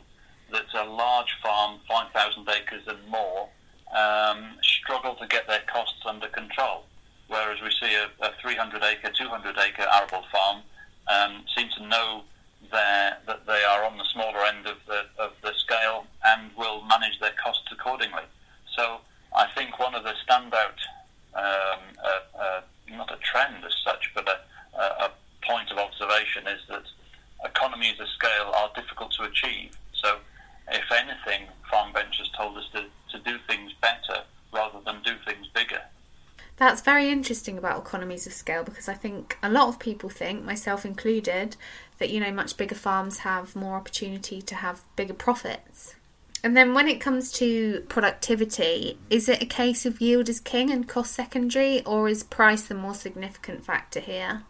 that 0.53 0.65
a 0.75 0.85
large 0.85 1.35
farm, 1.43 1.79
5,000 1.89 2.49
acres 2.49 2.83
and 2.87 3.07
more, 3.09 3.49
um, 3.95 4.57
struggle 4.63 5.15
to 5.17 5.27
get 5.27 5.47
their 5.47 5.63
costs 5.67 6.01
under 6.07 6.29
control. 6.29 6.85
Whereas 7.27 7.61
we 7.61 7.71
see 7.71 7.95
a, 7.95 8.09
a 8.25 8.33
300 8.41 8.83
acre, 8.83 9.11
200 9.11 9.57
acre 9.59 9.87
arable 9.93 10.25
farm 10.33 10.63
um, 11.09 11.45
seem 11.55 11.69
to 11.77 11.87
know 11.87 12.23
that 12.71 13.47
they 13.47 13.63
are 13.65 13.85
on 13.85 13.97
the 13.97 14.05
smaller 14.13 14.45
end 14.45 14.67
of 14.67 14.77
the, 14.87 15.05
of 15.23 15.33
the 15.43 15.53
scale 15.57 16.07
and 16.25 16.51
will 16.57 16.83
manage 16.85 17.19
their 17.21 17.33
costs 17.43 17.69
accordingly. 17.71 18.23
So 18.77 19.01
I 19.35 19.47
think 19.55 19.79
one 19.79 19.95
of 19.95 20.05
the 20.05 20.15
standout, 20.27 20.79
um, 21.35 21.81
uh, 22.05 22.39
uh, 22.39 22.61
not 22.91 23.13
a 23.13 23.19
trend 23.19 23.65
as 23.65 23.75
such, 23.85 24.11
but 24.15 24.29
a, 24.29 24.81
a, 24.81 25.11
point 25.41 25.71
of 25.71 25.79
observation 25.79 26.47
is 26.47 26.61
that 26.69 26.83
economies 27.45 27.99
of 28.01 28.09
scale 28.09 28.53
are 28.55 28.71
difficult 28.75 29.11
to 29.13 29.23
achieve. 29.23 29.71
So, 29.95 30.19
if 30.71 30.85
anything, 30.93 31.49
Farm 31.71 31.95
has 31.95 32.29
told 32.37 32.59
us 32.59 32.65
to, 32.75 32.85
to 33.13 33.25
do 33.25 33.39
things 33.47 33.73
better 33.81 34.25
rather 34.53 34.81
than 34.85 35.03
do 35.03 35.15
things 35.25 35.47
bigger. 35.55 35.81
That's 36.57 36.83
very 36.83 37.09
interesting 37.09 37.57
about 37.57 37.79
economies 37.81 38.27
of 38.27 38.33
scale 38.33 38.65
because 38.65 38.89
I 38.89 38.95
think 38.95 39.39
a 39.43 39.49
lot 39.49 39.69
of 39.69 39.79
people 39.79 40.11
think, 40.11 40.45
myself 40.45 40.85
included, 40.85 41.57
that 41.99 42.11
you 42.11 42.21
know 42.21 42.33
much 42.33 42.57
bigger 42.57 42.75
farms 42.75 43.19
have 43.19 43.55
more 43.55 43.77
opportunity 43.77 44.43
to 44.43 44.55
have 44.57 44.83
bigger 44.97 45.15
profits. 45.15 45.95
And 46.45 46.57
then 46.57 46.73
when 46.73 46.87
it 46.87 47.01
comes 47.01 47.33
to 47.33 47.81
productivity, 47.89 48.99
is 49.11 49.29
it 49.29 49.43
a 49.43 49.47
case 49.47 49.85
of 49.85 50.01
yield 50.01 50.29
is 50.29 50.39
king 50.39 50.71
and 50.71 50.89
cost 50.89 51.13
secondary, 51.13 51.85
or 51.85 52.09
is 52.09 52.23
price 52.23 52.63
the 52.63 52.75
more 52.75 52.95
significant 52.95 53.65
factor 53.65 54.01
here? 54.01 54.43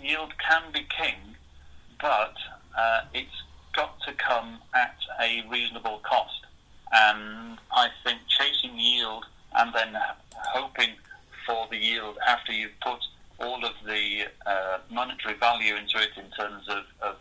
Yield 0.00 0.32
can 0.38 0.62
be 0.72 0.86
king, 0.96 1.16
but 2.00 2.34
uh, 2.78 3.00
it's 3.12 3.42
got 3.74 4.00
to 4.02 4.12
come 4.14 4.58
at 4.74 4.96
a 5.20 5.44
reasonable 5.50 6.00
cost. 6.04 6.46
And 6.92 7.58
I 7.72 7.88
think 8.04 8.20
chasing 8.28 8.78
yield 8.78 9.24
and 9.56 9.74
then 9.74 9.96
hoping 10.52 10.90
for 11.44 11.66
the 11.70 11.76
yield 11.76 12.16
after 12.26 12.52
you've 12.52 12.78
put 12.80 13.00
all 13.38 13.64
of 13.64 13.72
the 13.86 14.26
uh, 14.46 14.78
monetary 14.90 15.34
value 15.34 15.74
into 15.74 15.98
it 15.98 16.10
in 16.16 16.30
terms 16.30 16.68
of, 16.68 16.84
of 17.02 17.16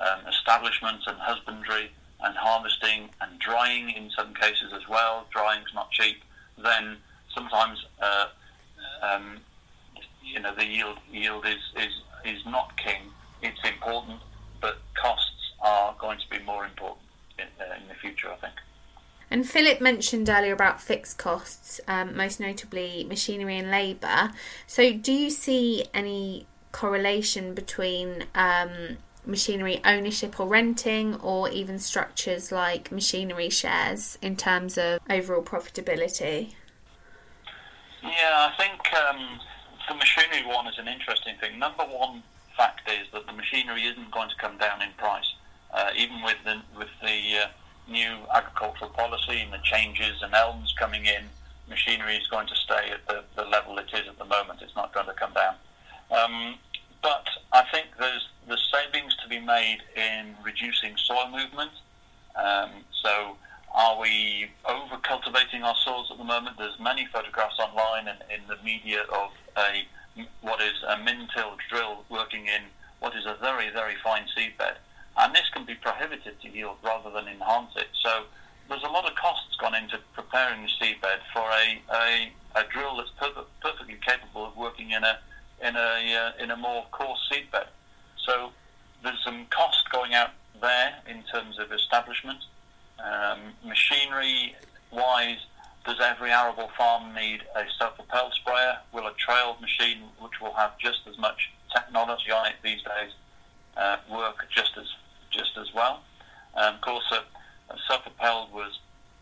um, 0.00 0.26
establishment 0.26 1.00
and 1.06 1.18
husbandry 1.18 1.90
and 2.22 2.36
harvesting 2.36 3.10
and 3.20 3.38
drying 3.38 3.90
in 3.90 4.10
some 4.16 4.34
cases 4.34 4.72
as 4.74 4.86
well. 4.88 5.26
Drying's 5.30 5.72
not 5.74 5.90
cheap. 5.90 6.22
Then 6.62 6.96
sometimes 7.34 7.84
uh, 8.00 8.26
um, 9.02 9.38
you 10.22 10.40
know 10.40 10.54
the 10.54 10.64
yield 10.64 10.98
yield 11.10 11.46
is, 11.46 11.60
is 11.76 11.92
is 12.24 12.44
not 12.46 12.76
king. 12.76 13.02
It's 13.42 13.60
important, 13.66 14.20
but 14.60 14.78
costs 15.00 15.52
are 15.62 15.94
going 15.98 16.18
to 16.18 16.38
be 16.38 16.44
more 16.44 16.64
important 16.64 17.06
in, 17.38 17.46
uh, 17.60 17.74
in 17.80 17.88
the 17.88 17.94
future, 17.94 18.30
I 18.30 18.36
think. 18.36 18.54
And 19.30 19.48
Philip 19.48 19.80
mentioned 19.80 20.28
earlier 20.28 20.52
about 20.52 20.80
fixed 20.80 21.16
costs, 21.16 21.80
um, 21.86 22.16
most 22.16 22.40
notably 22.40 23.04
machinery 23.04 23.56
and 23.56 23.70
labour. 23.70 24.32
So, 24.66 24.92
do 24.92 25.12
you 25.12 25.30
see 25.30 25.86
any 25.94 26.46
correlation 26.72 27.54
between 27.54 28.24
um, 28.34 28.98
machinery 29.26 29.80
ownership 29.84 30.38
or 30.40 30.46
renting, 30.46 31.16
or 31.16 31.48
even 31.50 31.78
structures 31.78 32.50
like 32.50 32.90
machinery 32.90 33.50
shares 33.50 34.18
in 34.22 34.36
terms 34.36 34.78
of 34.78 35.00
overall 35.08 35.42
profitability? 35.42 36.54
Yeah, 38.02 38.50
I 38.50 38.54
think 38.56 38.80
um, 38.94 39.40
the 39.88 39.94
machinery 39.94 40.46
one 40.46 40.66
is 40.66 40.78
an 40.78 40.88
interesting 40.88 41.36
thing. 41.40 41.58
Number 41.58 41.84
one 41.84 42.22
fact 42.56 42.88
is 42.88 43.06
that 43.12 43.26
the 43.26 43.32
machinery 43.32 43.84
isn't 43.84 44.10
going 44.10 44.28
to 44.28 44.36
come 44.36 44.56
down 44.58 44.82
in 44.82 44.88
price, 44.96 45.34
uh, 45.72 45.90
even 45.96 46.22
with 46.22 46.38
the 46.44 46.60
with 46.76 46.88
the 47.02 47.44
uh, 47.44 47.46
new 47.88 48.16
agricultural 48.34 48.90
policy 48.90 49.40
and 49.40 49.52
the 49.52 49.60
changes 49.64 50.22
and 50.22 50.32
ELMs 50.32 50.74
coming 50.78 51.04
in, 51.04 51.24
machinery 51.68 52.16
is 52.16 52.26
going 52.28 52.46
to 52.46 52.54
stay 52.54 52.90
at 52.90 53.06
the, 53.06 53.24
the 53.36 53.48
level 53.48 53.78
it 53.78 53.90
is 53.92 54.08
at 54.08 54.18
the 54.18 54.24
moment. 54.24 54.60
It's 54.62 54.76
not 54.76 54.94
going 54.94 55.06
to 55.06 55.14
come 55.14 55.32
down. 55.32 55.54
Um, 56.10 56.54
but 57.02 57.26
I 57.52 57.64
think 57.72 57.86
there's 57.98 58.28
the 58.48 58.58
savings 58.72 59.14
to 59.16 59.19
be 59.30 59.38
made 59.38 59.78
in 59.96 60.34
reducing 60.44 60.96
soil 60.96 61.30
movement. 61.30 61.70
Um, 62.36 62.70
so 63.02 63.36
are 63.72 63.98
we 63.98 64.50
over 64.68 64.98
cultivating 64.98 65.62
our 65.62 65.76
soils 65.84 66.08
at 66.10 66.18
the 66.18 66.24
moment? 66.24 66.58
There's 66.58 66.78
many 66.78 67.06
photographs 67.06 67.58
online 67.58 68.08
and 68.08 68.18
in 68.28 68.40
the 68.48 68.62
media 68.62 69.02
of 69.02 69.30
a 69.56 69.86
what 70.42 70.60
is 70.60 70.74
a 70.86 70.98
min-tilled 70.98 71.60
drill 71.70 72.04
working 72.10 72.46
in 72.46 72.62
what 72.98 73.14
is 73.14 73.24
a 73.24 73.36
very 73.40 73.70
very 73.70 73.94
fine 74.02 74.24
seedbed 74.36 74.74
and 75.16 75.34
this 75.34 75.48
can 75.52 75.64
be 75.64 75.74
prohibited 75.74 76.40
to 76.40 76.48
yield 76.48 76.76
rather 76.82 77.10
than 77.10 77.28
enhance 77.28 77.72
it. 77.76 77.88
So 78.02 78.24
there's 78.68 78.82
a 78.82 78.88
lot 78.88 79.04
of 79.04 79.16
costs 79.16 79.56
gone 79.56 79.74
into 79.74 79.98
preparing 80.14 80.62
the 80.62 80.68
seedbed 80.80 81.20
for 81.32 81.42
a, 81.42 81.80
a, 81.92 82.32
a 82.56 82.64
drill 82.72 82.96
that's 82.96 83.10
per- 83.18 83.44
perfectly 83.60 83.98
capable 84.04 84.46
of 84.46 84.56
working 84.56 84.92
in 84.92 85.04
a 85.04 85.18
in 85.62 85.76
a 85.76 86.32
uh, 86.38 86.42
in 86.42 86.50
a 86.50 86.56
more 86.56 86.86
coarse 86.90 87.18
seedbed. 87.30 87.66
So 88.24 88.50
there's 89.02 89.22
some 89.24 89.46
cost 89.50 89.90
going 89.90 90.14
out 90.14 90.30
there 90.60 90.94
in 91.08 91.22
terms 91.32 91.58
of 91.58 91.72
establishment, 91.72 92.38
um, 93.02 93.38
machinery 93.64 94.54
wise. 94.90 95.38
Does 95.86 95.96
every 96.00 96.30
arable 96.30 96.70
farm 96.76 97.14
need 97.14 97.42
a 97.56 97.64
self-propelled 97.78 98.34
sprayer? 98.34 98.78
Will 98.92 99.06
a 99.06 99.14
trailed 99.14 99.60
machine, 99.60 100.02
which 100.18 100.40
will 100.40 100.52
have 100.52 100.76
just 100.78 101.00
as 101.08 101.16
much 101.16 101.50
technology 101.74 102.30
on 102.30 102.46
it 102.46 102.56
these 102.62 102.82
days, 102.82 103.12
uh, 103.76 103.96
work 104.10 104.46
just 104.54 104.76
as 104.76 104.86
just 105.30 105.56
as 105.56 105.72
well. 105.74 106.02
Um, 106.54 106.74
of 106.74 106.80
course, 106.82 107.04
a, 107.12 107.72
a 107.72 107.78
self-propelled 107.88 108.52
was 108.52 108.78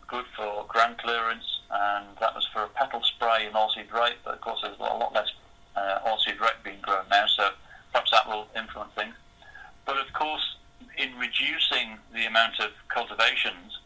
good 0.09 0.25
for 0.35 0.65
ground 0.67 0.99
clearance, 0.99 1.45
and 1.71 2.07
that 2.19 2.35
was 2.35 2.47
for 2.53 2.65
a 2.65 2.69
petal 2.69 3.03
spray 3.03 3.47
and 3.47 3.55
oilseed 3.55 3.93
rape. 3.93 4.17
But 4.25 4.35
of 4.35 4.41
course, 4.41 4.61
there's 4.63 4.79
a 4.79 4.83
lot 4.83 5.13
less 5.15 5.29
uh, 5.77 6.01
oilseed 6.07 6.41
rape 6.41 6.65
being 6.65 6.81
grown 6.81 7.05
now, 7.11 7.27
so 7.37 7.51
perhaps 7.93 8.11
that 8.11 8.27
will 8.27 8.49
influence 8.57 8.93
things. 8.95 9.15
But 9.89 9.97
of 9.97 10.13
course, 10.13 10.57
in 10.99 11.17
reducing 11.17 11.97
the 12.13 12.27
amount 12.27 12.61
of 12.61 12.73
cultivations, 12.89 13.79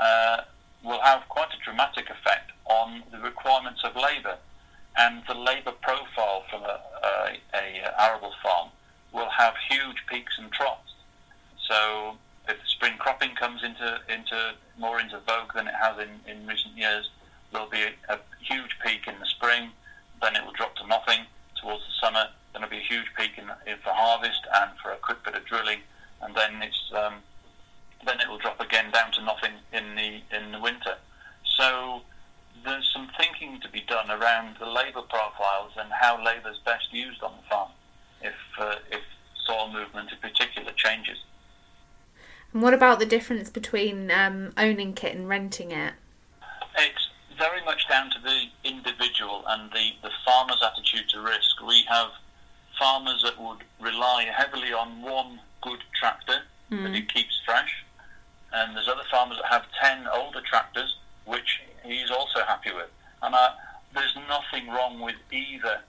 uh, 0.00 0.38
will 0.82 1.02
have 1.02 1.28
quite 1.28 1.50
a 1.52 1.62
dramatic 1.62 2.08
effect 2.08 2.52
on 2.64 3.02
the 3.12 3.18
requirements 3.18 3.84
of 3.84 3.94
labour 3.94 4.38
and 4.96 5.22
the 5.28 5.34
labour 5.34 5.72
profile 5.82 6.44
from 6.48 6.62
a, 6.62 6.80
a, 7.04 7.38
a 7.54 8.00
arable 8.00 8.32
farm 8.42 8.70
will 9.12 9.28
have 9.28 9.52
huge 9.68 9.98
peaks 10.08 10.32
and 10.38 10.50
troughs. 10.50 10.94
So 11.68 12.16
if 12.48 12.56
spring 12.66 12.94
cropping 12.98 13.34
comes 13.34 13.62
into 13.62 14.00
into 14.08 14.54
more 14.78 14.98
into 14.98 15.18
vogue 15.20 15.52
than 15.54 15.68
it 15.68 15.74
has 15.74 15.98
in, 15.98 16.08
in 16.30 16.46
recent 16.46 16.74
years, 16.74 17.10
there'll 17.52 17.68
be 17.68 17.82
a, 17.82 18.14
a 18.14 18.18
huge 18.40 18.78
peak 18.82 19.06
in 19.06 19.18
the 19.20 19.26
spring, 19.26 19.72
then 20.22 20.36
it 20.36 20.42
will 20.42 20.52
drop 20.52 20.74
to 20.76 20.86
nothing 20.86 21.26
towards 21.60 21.82
the 21.84 22.06
summer. 22.06 22.28
Then 22.58 22.68
there'll 22.68 22.82
be 22.82 22.84
a 22.84 22.94
huge 22.94 23.06
peak 23.16 23.38
in, 23.38 23.44
in 23.70 23.78
for 23.84 23.92
harvest 23.92 24.40
and 24.60 24.72
for 24.82 24.90
a 24.90 24.96
quick 24.96 25.22
bit 25.22 25.36
of 25.36 25.44
drilling, 25.44 25.78
and 26.20 26.34
then 26.34 26.60
it's 26.60 26.90
um, 26.92 27.14
then 28.04 28.18
it 28.18 28.28
will 28.28 28.38
drop 28.38 28.60
again 28.60 28.90
down 28.90 29.12
to 29.12 29.24
nothing 29.24 29.52
in 29.72 29.94
the 29.94 30.36
in 30.36 30.50
the 30.50 30.58
winter. 30.58 30.96
So 31.56 32.02
there's 32.64 32.90
some 32.92 33.10
thinking 33.16 33.60
to 33.60 33.68
be 33.68 33.82
done 33.82 34.10
around 34.10 34.56
the 34.58 34.66
labour 34.66 35.02
profiles 35.02 35.70
and 35.76 35.88
how 35.92 36.18
labour 36.24 36.50
is 36.50 36.58
best 36.64 36.92
used 36.92 37.22
on 37.22 37.32
the 37.36 37.48
farm 37.48 37.70
if 38.22 38.34
uh, 38.58 38.76
if 38.90 39.02
soil 39.46 39.70
movement 39.72 40.10
in 40.10 40.18
particular 40.18 40.72
changes. 40.72 41.18
And 42.52 42.60
what 42.60 42.74
about 42.74 42.98
the 42.98 43.06
difference 43.06 43.50
between 43.50 44.10
um, 44.10 44.52
owning 44.56 44.94
kit 44.94 45.14
and 45.14 45.28
renting 45.28 45.70
it? 45.70 45.94
It's 46.76 47.08
very 47.38 47.64
much 47.64 47.88
down 47.88 48.10
to 48.10 48.18
the 48.20 48.46
individual 48.64 49.44
and 49.46 49.70
the, 49.70 49.90
the 50.02 50.10
farmer's 50.24 50.60
attitude 50.60 51.08
to 51.10 51.20
risk. 51.20 51.62
We 51.64 51.84
have 51.88 52.10
farmers 52.78 53.22
that 53.22 53.40
would 53.40 53.58
rely 53.80 54.24
heavily 54.24 54.72
on 54.72 55.02
one 55.02 55.40
good 55.62 55.80
tractor 55.98 56.42
mm. 56.70 56.82
that 56.82 56.94
he 56.94 57.02
keeps 57.02 57.40
fresh, 57.44 57.84
and 58.52 58.76
there's 58.76 58.88
other 58.88 59.04
farmers 59.10 59.38
that 59.42 59.50
have 59.50 59.64
10 59.82 60.06
older 60.12 60.40
tractors, 60.40 60.96
which 61.24 61.60
he's 61.84 62.10
also 62.10 62.40
happy 62.46 62.70
with. 62.72 62.90
And 63.22 63.34
uh, 63.34 63.50
there's 63.94 64.16
nothing 64.28 64.68
wrong 64.68 65.00
with 65.00 65.16
either 65.32 65.80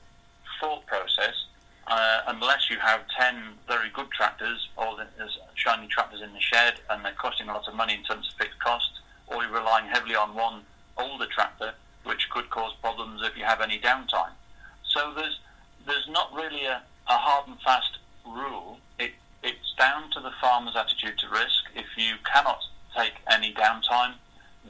thought 0.59 0.85
process 0.85 1.45
uh, 1.89 2.21
unless 2.27 2.69
you 2.69 2.77
have 2.77 3.01
10 3.17 3.35
very 3.67 3.89
good 3.93 4.09
tractors 4.11 4.69
or 4.77 4.95
there's 5.17 5.37
shiny 5.55 5.87
tractors 5.87 6.21
in 6.21 6.31
the 6.33 6.39
shed 6.39 6.75
and 6.89 7.03
they're 7.03 7.13
costing 7.13 7.49
a 7.49 7.53
lot 7.53 7.67
of 7.67 7.73
money 7.73 7.95
in 7.95 8.03
terms 8.03 8.29
of 8.29 8.33
fixed 8.37 8.59
costs, 8.59 8.99
or 9.27 9.43
you're 9.43 9.51
relying 9.51 9.87
heavily 9.87 10.15
on 10.15 10.35
one 10.35 10.61
older 10.97 11.25
tractor, 11.25 11.73
which 12.03 12.29
could 12.29 12.49
cause 12.49 12.73
problems 12.81 13.21
if 13.23 13.35
you 13.37 13.43
have 13.43 13.61
any 13.61 13.79
downtime. 13.79 14.31
So 14.87 15.13
there's 15.15 15.39
there's 15.89 16.07
not 16.07 16.31
really 16.33 16.65
a, 16.65 16.81
a 17.07 17.17
hard 17.17 17.47
and 17.47 17.59
fast 17.61 17.97
rule. 18.25 18.77
It, 18.99 19.11
it's 19.43 19.73
down 19.77 20.11
to 20.11 20.19
the 20.21 20.31
farmer's 20.39 20.75
attitude 20.75 21.17
to 21.17 21.29
risk. 21.29 21.65
If 21.75 21.87
you 21.97 22.15
cannot 22.31 22.61
take 22.95 23.13
any 23.29 23.53
downtime, 23.53 24.13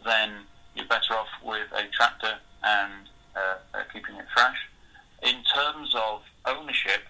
then 0.06 0.32
you're 0.76 0.88
better 0.88 1.14
off 1.14 1.28
with 1.44 1.68
a 1.74 1.88
tractor 1.92 2.36
and 2.64 3.10
uh, 3.36 3.56
uh, 3.74 3.84
keeping 3.92 4.16
it 4.16 4.26
fresh. 4.34 4.58
In 5.24 5.44
terms 5.54 5.94
of 5.94 6.22
ownership, 6.46 7.02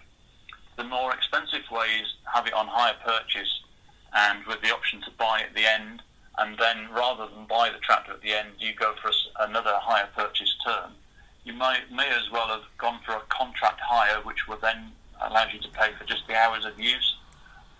the 0.76 0.84
more 0.84 1.14
expensive 1.14 1.70
way 1.70 1.86
is 2.02 2.08
have 2.34 2.46
it 2.46 2.52
on 2.52 2.66
hire 2.66 2.96
purchase 3.04 3.60
and 4.12 4.44
with 4.46 4.60
the 4.62 4.74
option 4.74 5.00
to 5.02 5.10
buy 5.18 5.42
at 5.42 5.54
the 5.54 5.64
end. 5.70 6.02
And 6.38 6.58
then 6.58 6.88
rather 6.92 7.26
than 7.32 7.46
buy 7.46 7.70
the 7.70 7.78
tractor 7.78 8.12
at 8.12 8.22
the 8.22 8.32
end, 8.32 8.48
you 8.58 8.74
go 8.74 8.94
for 9.00 9.08
a, 9.08 9.48
another 9.48 9.74
hire 9.74 10.08
purchase 10.16 10.56
term. 10.66 10.92
You 11.44 11.54
may, 11.54 11.78
may 11.90 12.08
as 12.08 12.30
well 12.30 12.48
have 12.48 12.64
gone 12.78 13.00
for 13.04 13.12
a 13.12 13.22
contract 13.28 13.80
hire, 13.82 14.20
which 14.22 14.46
will 14.46 14.58
then 14.60 14.92
allows 15.20 15.52
you 15.52 15.60
to 15.60 15.68
pay 15.68 15.90
for 15.98 16.04
just 16.04 16.26
the 16.28 16.34
hours 16.34 16.64
of 16.64 16.78
use. 16.78 17.16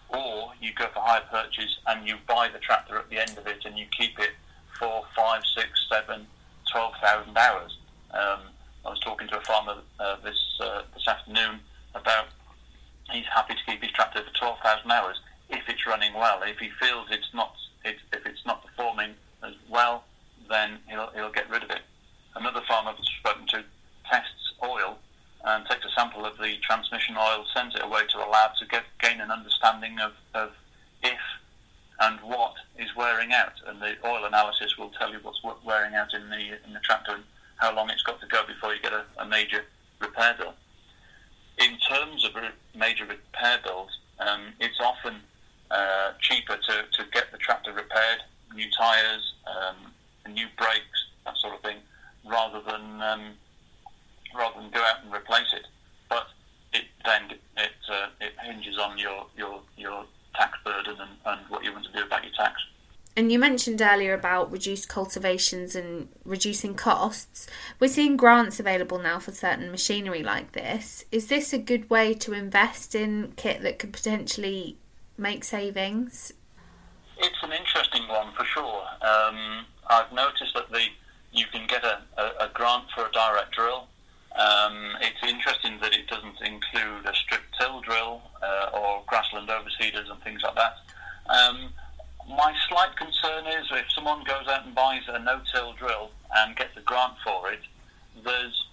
Or 0.08 0.52
you 0.60 0.72
go 0.74 0.86
for 0.92 1.00
hire 1.00 1.22
purchase 1.30 1.78
and 1.86 2.06
you 2.06 2.16
buy 2.26 2.48
the 2.48 2.58
tractor 2.58 2.98
at 2.98 3.08
the 3.10 3.18
end 3.18 3.38
of 3.38 3.46
it 3.46 3.64
and 3.64 3.78
you 3.78 3.86
keep 3.96 4.18
it 4.18 4.30
for 4.78 5.04
five, 5.14 5.42
six, 5.54 5.68
seven, 5.90 6.26
twelve 6.70 6.94
thousand 7.00 7.36
hours. 7.36 7.78
Um, 8.12 8.40
I 8.84 8.88
was 8.88 8.98
talking 9.00 9.28
to 9.28 9.38
a 9.38 9.40
farmer 9.42 9.76
uh, 10.00 10.16
this 10.24 10.38
uh, 10.60 10.82
this 10.94 11.06
afternoon 11.06 11.60
about 11.94 12.26
he's 13.10 13.26
happy 13.26 13.54
to 13.54 13.60
keep 13.66 13.82
his 13.82 13.92
tractor 13.92 14.22
for 14.22 14.38
12,000 14.38 14.90
hours 14.90 15.20
if 15.48 15.68
it's 15.68 15.86
running 15.86 16.14
well. 16.14 16.40
If 16.42 16.58
he 16.58 16.70
feels 16.80 17.08
it's 17.10 17.32
not, 17.34 17.54
it, 17.84 17.96
if 18.12 18.24
it's 18.26 18.44
not 18.46 18.64
performing 18.64 19.14
as 19.42 19.54
well, 19.68 20.04
then 20.48 20.78
he'll, 20.88 21.10
he'll 21.14 21.32
get 21.32 21.50
rid 21.50 21.62
of 21.62 21.70
it. 21.70 21.82
Another 22.36 22.60
farmer 22.68 22.90
I've 22.90 23.04
spoken 23.18 23.46
to 23.48 23.64
tests 24.08 24.52
oil 24.62 24.98
and 25.44 25.66
takes 25.66 25.84
a 25.84 25.90
sample 25.90 26.24
of 26.24 26.36
the 26.38 26.54
transmission 26.62 27.16
oil, 27.16 27.44
sends 27.54 27.74
it 27.74 27.82
away 27.82 28.02
to 28.10 28.18
a 28.18 28.28
lab 28.28 28.52
to 28.60 28.66
get, 28.66 28.84
gain 29.00 29.20
an 29.20 29.30
understanding 29.30 29.98
of, 29.98 30.12
of 30.34 30.50
if 31.02 31.18
and 32.00 32.20
what 32.20 32.54
is 32.78 32.94
wearing 32.96 33.32
out. 33.32 33.54
And 33.66 33.80
the 33.80 33.94
oil 34.04 34.24
analysis 34.24 34.76
will 34.78 34.90
tell 34.90 35.10
you 35.10 35.18
what's 35.22 35.40
wearing 35.64 35.94
out 35.94 36.14
in 36.14 36.28
the 36.28 36.58
in 36.66 36.72
the 36.72 36.80
tractor 36.80 37.14
and 37.14 37.24
how 37.56 37.74
long 37.74 37.90
it's 37.90 38.02
got 38.02 38.20
to 38.20 38.26
go 38.26 38.46
before 38.46 38.74
you 38.74 38.80
get 38.80 38.92
a, 38.92 39.04
a 39.18 39.26
major 39.26 39.64
repair 40.00 40.34
bill 40.38 40.54
in 41.60 41.76
terms 41.78 42.24
of 42.24 42.32
major 42.74 43.04
repair 43.04 43.58
bills, 43.62 43.90
um, 44.18 44.52
it's 44.58 44.80
often 44.80 45.16
uh, 45.70 46.12
cheaper 46.20 46.56
to, 46.56 46.84
to 46.92 47.04
get 47.12 47.30
the 47.32 47.38
tractor 47.38 47.72
repaired 47.72 48.20
new 48.54 48.68
tyres, 48.76 49.34
um, 49.46 50.32
new 50.32 50.46
brakes, 50.56 51.06
that 51.24 51.36
sort 51.36 51.54
of 51.54 51.60
thing, 51.60 51.76
rather 52.24 52.60
than 52.62 53.02
um, 53.02 53.20
rather 54.34 54.60
than 54.60 54.70
go 54.70 54.80
out 54.80 55.04
and 55.04 55.14
replace 55.14 55.52
it. 55.52 55.66
But 56.08 56.28
it 56.72 56.84
then 57.04 57.30
it 57.56 57.72
uh, 57.88 58.08
it 58.20 58.32
hinges 58.42 58.78
on 58.78 58.98
your 58.98 59.26
your 59.36 59.60
your 59.76 60.04
tax 60.34 60.58
burden 60.64 60.96
and, 60.98 61.10
and 61.26 61.40
what 61.48 61.62
you 61.62 61.72
want 61.72 61.84
to 61.86 61.92
do 61.92 62.04
about 62.04 62.24
your 62.24 62.32
tax. 62.34 62.60
And 63.16 63.30
you 63.30 63.38
mentioned 63.60 63.82
earlier 63.82 64.14
about 64.14 64.50
reduced 64.50 64.88
cultivations 64.88 65.76
and 65.76 66.08
reducing 66.24 66.74
costs. 66.74 67.46
We're 67.78 67.88
seeing 67.88 68.16
grants 68.16 68.58
available 68.58 68.98
now 68.98 69.18
for 69.18 69.32
certain 69.32 69.70
machinery 69.70 70.22
like 70.22 70.52
this. 70.52 71.04
Is 71.12 71.26
this 71.26 71.52
a 71.52 71.58
good 71.58 71.90
way 71.90 72.14
to 72.14 72.32
invest 72.32 72.94
in 72.94 73.34
kit 73.36 73.60
that 73.60 73.78
could 73.78 73.92
potentially 73.92 74.78
make 75.18 75.44
savings? 75.44 76.32
It's 77.18 77.36
an 77.42 77.52
interesting 77.52 78.08
one 78.08 78.32
for 78.32 78.46
sure. 78.46 78.82
Um, 79.02 79.66
I've 79.90 80.10
noticed 80.10 80.54
that 80.54 80.70
the 80.70 80.80
you 81.30 81.44
can 81.52 81.66
get 81.66 81.84
a, 81.84 82.00
a, 82.16 82.46
a 82.46 82.50
grant 82.54 82.84
for 82.94 83.04
a 83.04 83.12
direct 83.12 83.52
drill. 83.52 83.88
Um, 84.36 84.96
it's 85.02 85.22
interesting 85.22 85.78
that 85.82 85.92
it 85.92 86.06
doesn't 86.06 86.40
include 86.40 87.04
a 87.04 87.14
strip 87.14 87.42
till 87.60 87.82
drill 87.82 88.22
uh, 88.42 88.70
or 88.72 89.02
grassland 89.06 89.50
overseeders 89.50 90.10
and 90.10 90.18
things 90.22 90.40
like 90.42 90.54
that. 90.54 90.76
Um, 91.28 91.74
my 92.36 92.54
slight 92.68 92.96
concern 92.96 93.46
is 93.46 93.66
if 93.72 93.90
someone 93.94 94.22
goes 94.24 94.46
out 94.48 94.64
and 94.64 94.74
buys 94.74 95.02
a 95.08 95.18
no-till 95.18 95.72
drill 95.74 96.10
and 96.36 96.56
gets 96.56 96.76
a 96.76 96.80
grant 96.80 97.14
for 97.24 97.50
it, 97.50 97.60
there's 98.24 98.66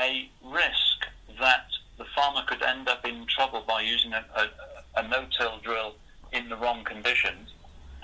a 0.00 0.28
risk 0.44 1.06
that 1.40 1.66
the 1.98 2.04
farmer 2.14 2.42
could 2.46 2.62
end 2.62 2.88
up 2.88 3.04
in 3.06 3.26
trouble 3.26 3.64
by 3.66 3.80
using 3.80 4.12
a, 4.12 4.95
no-till 5.08 5.58
drill 5.62 5.94
in 6.32 6.48
the 6.48 6.56
wrong 6.56 6.84
conditions 6.84 7.50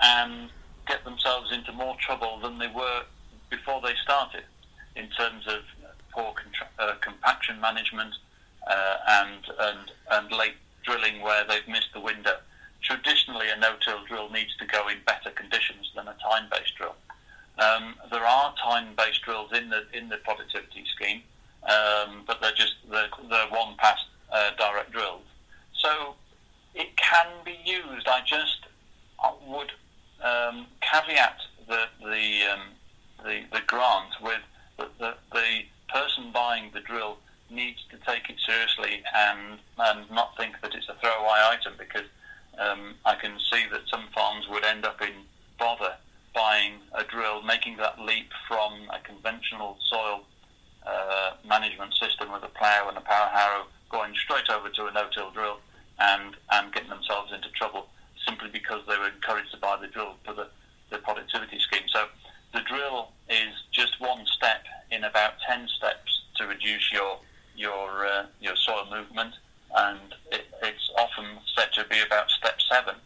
and 0.02 0.50
get 0.86 1.04
themselves 1.04 1.52
into 1.52 1.72
more 1.72 1.96
trouble 2.00 2.38
than 2.40 2.58
they 2.58 2.68
were 2.68 3.02
before 3.50 3.80
they 3.80 3.94
started 4.02 4.44
in 4.96 5.08
terms 5.10 5.46
of 5.46 5.62
poor 6.10 6.32
contra- 6.34 6.68
uh, 6.78 6.94
compaction 7.00 7.60
management 7.60 8.14
uh, 8.66 8.96
and, 9.08 9.44
and, 9.60 9.92
and 10.10 10.32
late 10.32 10.56
drilling 10.84 11.20
where 11.20 11.44
they've 11.46 11.68
missed 11.68 11.92
the 11.94 12.00
window 12.00 12.36
traditionally 12.82 13.48
a 13.48 13.56
no-till 13.58 14.04
drill 14.04 14.28
needs 14.30 14.54
to 14.56 14.66
go 14.66 14.88
in 14.88 14.98
better 15.06 15.30
conditions 15.30 15.90
than 15.94 16.08
a 16.08 16.14
tine-based 16.22 16.74
drill. 16.76 16.96
Um, 17.58 17.94
there 18.10 18.24
are 18.24 18.54
tine-based 18.62 19.22
drills 19.22 19.52
in 19.52 19.70
the 19.70 19.84
in 19.92 20.08
the 20.08 20.16
productivity 20.18 20.84
scheme, 20.94 21.22
um, 21.64 22.24
but 22.26 22.40
they're 22.40 22.52
just 22.52 22.74
they're, 22.90 23.10
they're 23.28 23.48
one 23.48 23.76
pass 23.78 23.98
uh, 24.32 24.50
direct 24.58 24.90
drills. 24.90 25.22
So 25.74 26.14
it 26.74 26.96
can 26.96 27.26
be 27.44 27.58
used. 27.64 28.06
I 28.08 28.20
just 28.24 28.66
would 29.46 29.72
um, 30.22 30.66
caveat 30.80 31.38
the 31.68 31.84
the, 32.00 32.42
um, 32.52 32.60
the 33.24 33.42
the 33.52 33.60
grant 33.66 34.14
with 34.20 34.42
the, 34.78 34.88
the, 34.98 35.14
the 35.32 35.62
person 35.88 36.32
buying 36.32 36.70
the 36.72 36.80
drill 36.80 37.18
needs 37.50 37.80
to 37.90 37.98
take 38.10 38.30
it 38.30 38.36
seriously 38.46 39.02
and 39.14 39.58
and 39.78 40.10
not 40.10 40.36
think 40.36 40.54
that 40.62 40.74
it's 40.74 40.88
a 40.88 40.94
throwaway 41.00 41.40
item 41.50 41.74
because 41.78 42.06
um, 42.58 42.94
I 43.04 43.14
can 43.14 43.38
see 43.50 43.64
that 43.70 43.82
some 43.90 44.04
farms 44.14 44.46
would 44.48 44.64
end 44.64 44.84
up 44.84 45.00
in 45.02 45.12
bother 45.58 45.94
buying 46.34 46.74
a 46.94 47.04
drill, 47.04 47.42
making 47.42 47.76
that 47.76 47.98
leap 47.98 48.30
from 48.48 48.72
a 48.90 48.98
conventional 49.04 49.76
soil 49.88 50.22
uh, 50.86 51.32
management 51.46 51.94
system 51.94 52.32
with 52.32 52.42
a 52.42 52.48
plough 52.48 52.88
and 52.88 52.96
a 52.96 53.00
power 53.00 53.28
harrow, 53.28 53.66
going 53.90 54.14
straight 54.14 54.48
over 54.50 54.68
to 54.70 54.86
a 54.86 54.92
no-till 54.92 55.30
drill, 55.30 55.58
and 56.02 56.36
and 56.50 56.72
getting 56.72 56.90
themselves 56.90 57.32
into 57.32 57.48
trouble 57.50 57.86
simply 58.26 58.48
because 58.48 58.82
they 58.88 58.98
were 58.98 59.08
encouraged 59.08 59.50
to 59.52 59.58
buy 59.58 59.76
the 59.80 59.88
drill 59.88 60.14
for 60.24 60.32
the, 60.32 60.46
the 60.90 60.98
productivity 60.98 61.58
scheme. 61.58 61.86
So 61.92 62.06
the 62.52 62.60
drill 62.60 63.08
is 63.28 63.52
just 63.72 64.00
one 64.00 64.24
step 64.26 64.64
in 64.90 65.04
about 65.04 65.34
ten 65.48 65.68
steps 65.76 66.22
to 66.36 66.46
reduce 66.46 66.92
your 66.92 67.18
your 67.54 68.06
uh, 68.06 68.26
your 68.40 68.56
soil 68.56 68.86
movement 68.90 69.34
and 69.74 70.14
it, 70.30 70.46
it's 70.62 70.90
often 70.98 71.24
said 71.56 71.72
to 71.72 71.84
be 71.88 72.00
about 72.00 72.30
step 72.30 72.58
seven 72.70 72.96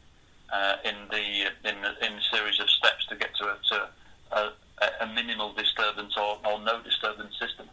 uh, 0.52 0.76
in 0.84 0.94
the 1.10 1.46
in 1.68 1.82
the 1.82 2.06
in 2.06 2.16
the 2.16 2.22
series 2.32 2.58
of 2.60 2.68
steps 2.70 3.06
to 3.08 3.16
get 3.16 3.30
to 3.36 3.44
a, 3.44 3.56
to 3.68 3.88
a, 4.32 5.04
a 5.04 5.06
minimal 5.06 5.52
disturbance 5.52 6.14
or, 6.16 6.38
or 6.44 6.60
no 6.60 6.80
disturbance 6.82 7.34
system. 7.38 7.66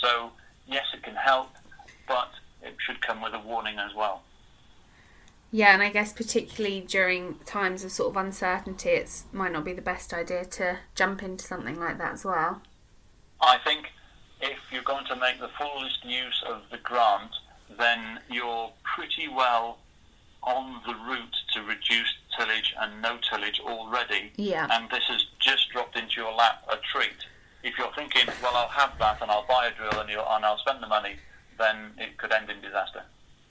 So 0.00 0.32
yes, 0.66 0.84
it 0.94 1.02
can 1.02 1.14
help, 1.16 1.50
but 2.06 2.30
it 2.62 2.74
should 2.84 3.00
come 3.06 3.22
with 3.22 3.34
a 3.34 3.40
warning 3.40 3.78
as 3.78 3.94
well. 3.94 4.22
Yeah, 5.54 5.74
and 5.74 5.82
I 5.82 5.90
guess 5.90 6.14
particularly 6.14 6.80
during 6.80 7.34
times 7.44 7.84
of 7.84 7.92
sort 7.92 8.08
of 8.08 8.16
uncertainty, 8.16 8.88
it 8.88 9.22
might 9.32 9.52
not 9.52 9.64
be 9.64 9.74
the 9.74 9.82
best 9.82 10.14
idea 10.14 10.46
to 10.46 10.78
jump 10.94 11.22
into 11.22 11.44
something 11.44 11.78
like 11.78 11.98
that 11.98 12.14
as 12.14 12.24
well. 12.24 12.62
I 13.38 13.58
think 13.58 13.88
if 14.40 14.58
you're 14.72 14.82
going 14.82 15.04
to 15.06 15.16
make 15.16 15.38
the 15.38 15.50
fullest 15.58 16.04
use 16.06 16.42
of 16.48 16.62
the 16.70 16.78
grant, 16.78 17.32
then 17.78 18.20
you're 18.30 18.70
pretty 18.82 19.28
well 19.28 19.78
on 20.42 20.80
the 20.86 20.94
route 20.94 21.36
to 21.52 21.62
reduced 21.62 22.16
tillage 22.36 22.74
and 22.80 23.02
no 23.02 23.18
tillage 23.30 23.60
already. 23.60 24.32
Yeah. 24.36 24.68
And 24.70 24.90
this 24.90 25.04
has 25.08 25.26
just 25.38 25.68
dropped 25.68 25.98
into 25.98 26.14
your 26.16 26.32
lap 26.32 26.64
a 26.70 26.76
treat. 26.92 27.26
If 27.62 27.78
you're 27.78 27.92
thinking, 27.94 28.26
well, 28.42 28.56
I'll 28.56 28.68
have 28.68 28.98
that 28.98 29.20
and 29.20 29.30
I'll 29.30 29.46
buy 29.46 29.66
a 29.66 29.74
drill 29.74 30.00
and, 30.00 30.10
and 30.10 30.44
I'll 30.44 30.58
spend 30.58 30.82
the 30.82 30.88
money, 30.88 31.16
then 31.58 31.92
it 31.98 32.16
could 32.16 32.32
end 32.32 32.48
in 32.48 32.62
disaster. 32.62 33.02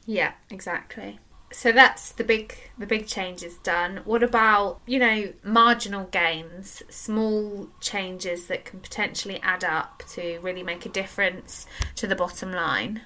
Yeah, 0.07 0.33
exactly. 0.49 1.19
So 1.51 1.71
that's 1.71 2.13
the 2.13 2.23
big 2.23 2.55
the 2.77 2.87
big 2.87 3.07
changes 3.07 3.55
done. 3.57 4.01
What 4.05 4.23
about, 4.23 4.79
you 4.85 4.99
know, 4.99 5.33
marginal 5.43 6.05
gains, 6.05 6.81
small 6.89 7.69
changes 7.79 8.47
that 8.47 8.65
can 8.65 8.79
potentially 8.79 9.39
add 9.43 9.63
up 9.63 10.03
to 10.13 10.39
really 10.39 10.63
make 10.63 10.85
a 10.85 10.89
difference 10.89 11.65
to 11.95 12.07
the 12.07 12.15
bottom 12.15 12.51
line? 12.51 13.01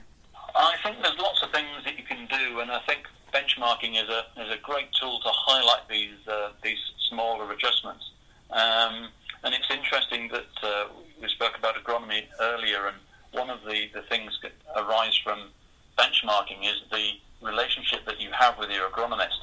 I 0.55 0.75
think 0.83 1.01
there's 1.01 1.17
lots 1.17 1.41
of 1.43 1.51
things 1.51 1.83
that 1.83 1.97
you 1.97 2.03
can 2.03 2.27
do, 2.27 2.59
and 2.61 2.71
I 2.71 2.79
think 2.87 3.07
benchmarking 3.33 4.01
is 4.01 4.09
a 4.09 4.41
is 4.41 4.51
a 4.51 4.59
great 4.61 4.87
tool 4.93 5.19
to 5.19 5.29
highlight 5.29 5.87
these 5.89 6.27
uh, 6.27 6.51
these 6.63 6.79
smaller 7.09 7.51
adjustments. 7.51 8.11
Um, 8.51 9.09
and 9.43 9.53
it's 9.53 9.69
interesting 9.69 10.29
that 10.29 10.63
uh, 10.63 10.85
we 11.21 11.27
spoke 11.29 11.57
about 11.57 11.75
agronomy 11.75 12.23
earlier, 12.39 12.87
and 12.87 12.97
one 13.31 13.49
of 13.49 13.59
the, 13.65 13.89
the 13.93 14.01
things 14.03 14.39
that 14.43 14.53
arise 14.75 15.17
from 15.23 15.49
benchmarking 15.97 16.63
is 16.63 16.81
the 16.91 17.11
relationship 17.41 18.05
that 18.05 18.19
you 18.19 18.29
have 18.31 18.57
with 18.57 18.69
your 18.69 18.89
agronomist. 18.89 19.39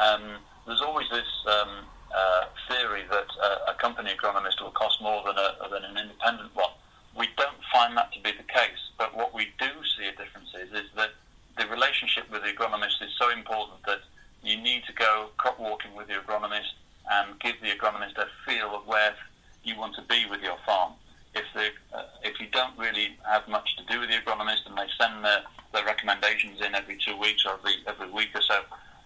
Um, 0.00 0.36
there's 0.66 0.80
always 0.80 1.08
this 1.10 1.28
um, 1.46 1.84
uh, 2.14 2.44
theory 2.68 3.02
that 3.10 3.26
uh, 3.42 3.72
a 3.72 3.74
company 3.74 4.10
agronomist 4.10 4.60
will 4.60 4.70
cost 4.70 5.00
more 5.00 5.22
than, 5.26 5.36
a, 5.36 5.68
than 5.70 5.84
an 5.84 5.96
independent 5.96 6.54
one. 6.54 6.70
We 7.16 7.28
don't 7.36 7.62
find 7.72 7.96
that 7.96 8.12
to 8.14 8.20
be 8.20 8.32
the 8.32 8.44
case, 8.44 8.90
but 8.98 9.16
what 9.16 9.34
we 9.34 9.48
do 9.58 9.70
see 9.96 10.06
a 10.06 10.12
difference 10.12 10.50
is, 10.54 10.72
is 10.72 10.90
that 10.96 11.10
the 11.58 11.66
relationship 11.68 12.30
with 12.30 12.42
the 12.42 12.48
agronomist 12.48 13.02
is 13.02 13.10
so 13.18 13.30
important 13.30 13.82
that 13.86 14.00
you 14.42 14.60
need 14.60 14.84
to 14.84 14.92
go 14.92 15.30
crop 15.36 15.58
walking 15.58 15.94
with 15.94 16.08
the 16.08 16.14
agronomist 16.14 16.74
and 17.10 17.38
give 17.40 17.54
the 17.60 17.68
agronomist 17.68 18.16
a 18.18 18.26
feel 18.44 18.74
of 18.74 18.86
where 18.86 19.14
you 19.62 19.76
want 19.76 19.94
to 19.94 20.02
be 20.02 20.26
with 20.28 20.42
your 20.42 20.56
farm. 20.66 20.92
If 21.34 21.44
the, 21.54 21.96
uh, 21.96 22.04
if 22.22 22.40
you 22.40 22.46
don't 22.52 22.76
really 22.78 23.16
have 23.28 23.46
much 23.48 23.76
to 23.76 23.84
do 23.92 24.00
with 24.00 24.10
the 24.10 24.16
agronomist 24.16 24.66
and 24.66 24.76
they 24.76 24.86
send 24.98 25.24
their, 25.24 25.42
their 25.72 25.84
recommendations 25.84 26.60
in 26.60 26.74
every 26.74 26.96
two 26.96 27.16
weeks 27.16 27.44
or 27.44 27.54
every, 27.54 27.74
every 27.86 28.10
week 28.10 28.30
or 28.34 28.42
so, 28.42 28.60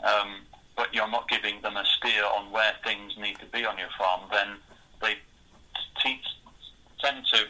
um, 0.04 0.40
but 0.76 0.94
you're 0.94 1.10
not 1.10 1.28
giving 1.28 1.60
them 1.62 1.76
a 1.76 1.84
steer 1.84 2.24
on 2.24 2.50
where 2.50 2.72
things 2.84 3.16
need 3.18 3.38
to 3.38 3.46
be 3.46 3.64
on 3.64 3.78
your 3.78 3.88
farm, 3.98 4.22
then 4.30 4.56
they 5.00 5.14
t- 6.02 6.20
tend 7.00 7.24
to 7.32 7.46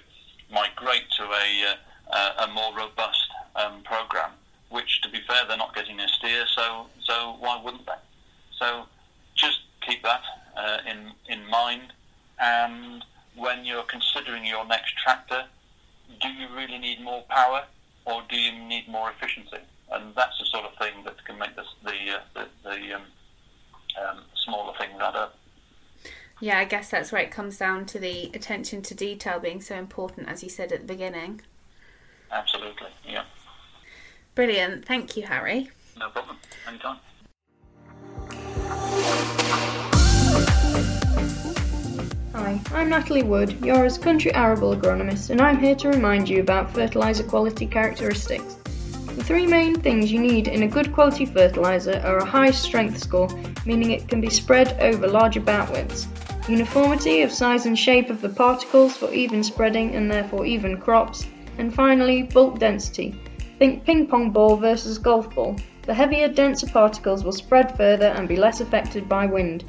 migrate 0.53 1.11
to 1.17 1.25
a, 1.25 1.77
uh, 2.11 2.47
a 2.47 2.53
more 2.53 2.75
robust 2.77 3.29
um, 3.57 3.83
program. 3.83 4.31
Which, 4.71 5.01
to 5.01 5.09
be 5.09 5.21
fair, 5.27 5.47
they're 5.49 5.57
not 5.57 5.75
getting 5.75 5.99
a 5.99 6.07
steer, 6.09 6.45
so 6.55 6.89
so 7.03 7.37
why 7.41 7.59
wouldn't 7.65 7.87
they? 7.87 7.93
So 8.59 8.85
just 9.35 9.61
keep 9.81 10.03
that 10.03 10.21
uh, 10.55 10.79
in 10.87 11.13
in 11.27 11.47
mind. 11.49 11.95
And 12.39 13.03
when 13.35 13.65
you're 13.65 13.85
considering 13.85 14.45
your 14.45 14.67
next 14.67 14.95
tractor, 15.03 15.45
do 16.21 16.29
you 16.29 16.49
really 16.55 16.77
need 16.77 17.01
more 17.01 17.23
power, 17.31 17.65
or 18.05 18.23
do 18.29 18.39
you 18.39 18.53
need 18.53 18.89
more 18.89 19.11
efficiency? 19.11 19.57
And 19.91 20.15
that's 20.15 20.39
the 20.39 20.45
sort 20.45 20.67
of 20.67 20.77
thing 20.77 21.03
that 21.05 21.25
can 21.25 21.39
make 21.39 21.57
this, 21.57 21.67
the 21.83 22.17
uh, 22.17 22.21
the, 22.35 22.49
the 22.63 22.93
um, 22.93 23.03
um, 24.03 24.19
smaller 24.45 24.75
things 24.79 25.01
add 25.01 25.17
up. 25.17 25.39
Yeah, 26.41 26.58
I 26.58 26.58
guess 26.69 26.91
that's 26.91 27.11
where 27.11 27.23
it 27.23 27.31
comes 27.31 27.59
down 27.59 27.87
to 27.87 27.99
the 27.99 28.31
attention 28.35 28.83
to 28.83 28.95
detail 28.95 29.41
being 29.41 29.61
so 29.61 29.75
important, 29.75 30.29
as 30.29 30.43
you 30.43 30.49
said 30.49 30.71
at 30.71 30.81
the 30.81 30.87
beginning. 30.87 31.41
Absolutely, 32.31 32.89
yeah. 33.07 33.25
Brilliant. 34.35 34.85
Thank 34.85 35.17
you, 35.17 35.25
Harry. 35.25 35.71
No 35.99 36.11
problem. 36.11 36.37
Anytime. 36.69 36.99
Hi, 42.35 42.61
I'm 42.73 42.89
Natalie 42.89 43.25
Wood, 43.25 43.65
Yara's 43.65 43.99
country 43.99 44.33
arable 44.33 44.77
agronomist, 44.77 45.31
and 45.31 45.41
I'm 45.41 45.59
here 45.59 45.75
to 45.77 45.89
remind 45.89 46.29
you 46.29 46.41
about 46.41 46.73
fertiliser 46.73 47.25
quality 47.25 47.67
characteristics. 47.67 48.55
The 49.17 49.25
three 49.25 49.47
main 49.47 49.75
things 49.81 50.13
you 50.13 50.21
need 50.21 50.47
in 50.47 50.63
a 50.63 50.69
good 50.69 50.93
quality 50.93 51.27
fertiliser 51.27 52.01
are 52.05 52.19
a 52.19 52.25
high 52.25 52.53
strength 52.53 52.99
score, 52.99 53.29
meaning 53.67 53.91
it 53.91 54.07
can 54.07 54.21
be 54.21 54.31
spread 54.31 54.81
over 54.81 55.09
larger 55.09 55.41
bout 55.41 55.73
widths, 55.73 56.07
uniformity 56.49 57.23
of 57.23 57.31
size 57.31 57.67
and 57.67 57.79
shape 57.79 58.11
of 58.11 58.21
the 58.21 58.29
particles 58.29 58.97
for 58.97 59.13
even 59.13 59.43
spreading 59.43 59.95
and 59.95 60.11
therefore 60.11 60.47
even 60.47 60.79
crops, 60.79 61.27
and 61.59 61.75
finally, 61.75 62.23
bulk 62.23 62.59
density. 62.59 63.21
Think 63.59 63.85
ping 63.85 64.07
pong 64.07 64.31
ball 64.31 64.57
versus 64.57 64.99
golf 64.99 65.35
ball. 65.35 65.57
The 65.83 65.95
heavier, 65.95 66.29
denser 66.29 66.67
particles 66.69 67.25
will 67.25 67.33
spread 67.33 67.77
further 67.77 68.07
and 68.07 68.29
be 68.29 68.37
less 68.37 68.61
affected 68.61 69.09
by 69.09 69.27
wind. 69.27 69.65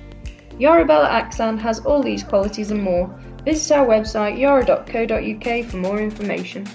YaraBela 0.60 1.10
Axan 1.10 1.58
has 1.60 1.80
all 1.80 2.04
these 2.04 2.24
qualities 2.24 2.72
and 2.72 2.84
more. 2.84 3.08
Visit 3.46 3.76
our 3.76 3.88
website 3.88 4.38
yara.co.uk 4.38 5.66
for 5.66 5.78
more 5.78 6.00
information. 6.00 6.68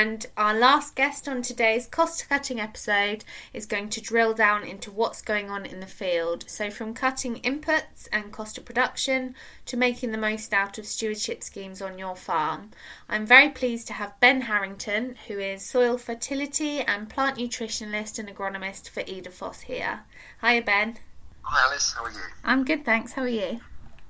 And 0.00 0.24
our 0.34 0.54
last 0.54 0.96
guest 0.96 1.28
on 1.28 1.42
today's 1.42 1.86
cost 1.86 2.26
cutting 2.26 2.58
episode 2.58 3.22
is 3.52 3.66
going 3.66 3.90
to 3.90 4.00
drill 4.00 4.32
down 4.32 4.64
into 4.64 4.90
what's 4.90 5.20
going 5.20 5.50
on 5.50 5.66
in 5.66 5.80
the 5.80 5.86
field. 5.86 6.46
So, 6.48 6.70
from 6.70 6.94
cutting 6.94 7.34
inputs 7.42 8.08
and 8.10 8.32
cost 8.32 8.56
of 8.56 8.64
production 8.64 9.34
to 9.66 9.76
making 9.76 10.10
the 10.10 10.16
most 10.16 10.54
out 10.54 10.78
of 10.78 10.86
stewardship 10.86 11.42
schemes 11.42 11.82
on 11.82 11.98
your 11.98 12.16
farm. 12.16 12.70
I'm 13.10 13.26
very 13.26 13.50
pleased 13.50 13.88
to 13.88 13.92
have 13.92 14.18
Ben 14.20 14.40
Harrington, 14.40 15.16
who 15.28 15.38
is 15.38 15.66
soil 15.66 15.98
fertility 15.98 16.80
and 16.80 17.10
plant 17.10 17.36
nutritionalist 17.36 18.18
and 18.18 18.26
agronomist 18.26 18.88
for 18.88 19.02
Edaphos 19.02 19.60
here. 19.60 20.04
Hiya, 20.40 20.62
Ben. 20.62 20.96
Hi, 21.42 21.68
Alice. 21.68 21.92
How 21.92 22.04
are 22.04 22.10
you? 22.10 22.20
I'm 22.42 22.64
good, 22.64 22.86
thanks. 22.86 23.12
How 23.12 23.20
are 23.20 23.28
you? 23.28 23.60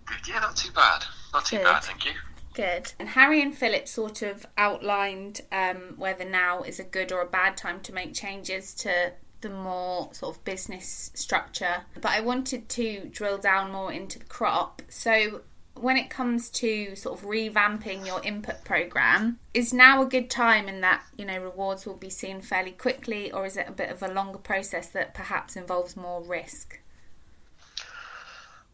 Good. 0.06 0.28
Yeah, 0.28 0.38
not 0.38 0.54
too 0.54 0.70
bad. 0.70 1.02
Not 1.32 1.46
too 1.46 1.56
Good. 1.56 1.64
bad, 1.64 1.82
thank 1.82 2.04
you. 2.04 2.12
Good. 2.54 2.92
And 2.98 3.10
Harry 3.10 3.40
and 3.40 3.56
Philip 3.56 3.86
sort 3.86 4.22
of 4.22 4.46
outlined 4.58 5.42
um, 5.52 5.94
whether 5.96 6.24
now 6.24 6.62
is 6.62 6.80
a 6.80 6.84
good 6.84 7.12
or 7.12 7.20
a 7.22 7.26
bad 7.26 7.56
time 7.56 7.80
to 7.82 7.92
make 7.92 8.14
changes 8.14 8.74
to 8.74 9.12
the 9.40 9.50
more 9.50 10.12
sort 10.12 10.36
of 10.36 10.44
business 10.44 11.10
structure. 11.14 11.82
But 11.94 12.10
I 12.10 12.20
wanted 12.20 12.68
to 12.70 13.08
drill 13.10 13.38
down 13.38 13.72
more 13.72 13.92
into 13.92 14.18
the 14.18 14.24
crop. 14.24 14.82
So, 14.88 15.42
when 15.74 15.96
it 15.96 16.10
comes 16.10 16.50
to 16.50 16.94
sort 16.94 17.18
of 17.18 17.24
revamping 17.24 18.06
your 18.06 18.22
input 18.22 18.64
program, 18.64 19.38
is 19.54 19.72
now 19.72 20.02
a 20.02 20.06
good 20.06 20.28
time 20.28 20.68
in 20.68 20.82
that, 20.82 21.02
you 21.16 21.24
know, 21.24 21.38
rewards 21.38 21.86
will 21.86 21.96
be 21.96 22.10
seen 22.10 22.42
fairly 22.42 22.72
quickly, 22.72 23.32
or 23.32 23.46
is 23.46 23.56
it 23.56 23.66
a 23.66 23.72
bit 23.72 23.88
of 23.88 24.02
a 24.02 24.12
longer 24.12 24.38
process 24.38 24.88
that 24.88 25.14
perhaps 25.14 25.56
involves 25.56 25.96
more 25.96 26.22
risk? 26.22 26.79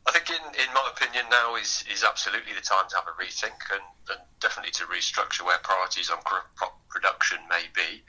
I 0.07 0.13
think, 0.13 0.31
in, 0.31 0.45
in 0.55 0.71
my 0.73 0.87
opinion, 0.95 1.27
now 1.31 1.57
is, 1.57 1.83
is 1.91 2.05
absolutely 2.05 2.55
the 2.55 2.63
time 2.63 2.87
to 2.89 2.97
have 2.97 3.11
a 3.11 3.17
rethink 3.19 3.59
and, 3.75 3.83
and 4.11 4.21
definitely 4.39 4.71
to 4.79 4.85
restructure 4.87 5.45
where 5.45 5.59
priorities 5.63 6.11
on 6.11 6.23
crop 6.23 6.47
production 6.89 7.39
may 7.51 7.67
be. 7.75 8.03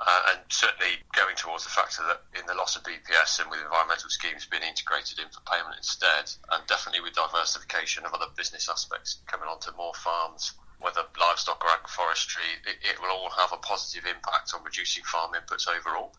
Uh, 0.00 0.32
and 0.32 0.40
certainly 0.48 0.96
going 1.12 1.36
towards 1.36 1.64
the 1.64 1.68
factor 1.68 2.00
that 2.08 2.24
in 2.32 2.46
the 2.46 2.54
loss 2.54 2.74
of 2.74 2.82
BPS 2.84 3.38
and 3.38 3.50
with 3.50 3.60
environmental 3.60 4.08
schemes 4.08 4.46
being 4.46 4.62
integrated 4.62 5.18
in 5.18 5.28
for 5.28 5.44
payment 5.44 5.76
instead, 5.76 6.24
and 6.52 6.66
definitely 6.66 7.02
with 7.02 7.12
diversification 7.12 8.06
of 8.06 8.14
other 8.14 8.32
business 8.34 8.70
aspects 8.70 9.20
coming 9.26 9.46
onto 9.46 9.76
more 9.76 9.92
farms, 9.92 10.54
whether 10.80 11.04
livestock 11.20 11.62
or 11.62 11.68
agroforestry, 11.68 12.48
it, 12.64 12.80
it 12.80 12.96
will 13.02 13.10
all 13.10 13.28
have 13.28 13.52
a 13.52 13.58
positive 13.58 14.08
impact 14.08 14.54
on 14.54 14.64
reducing 14.64 15.04
farm 15.04 15.32
inputs 15.36 15.68
overall. 15.68 16.16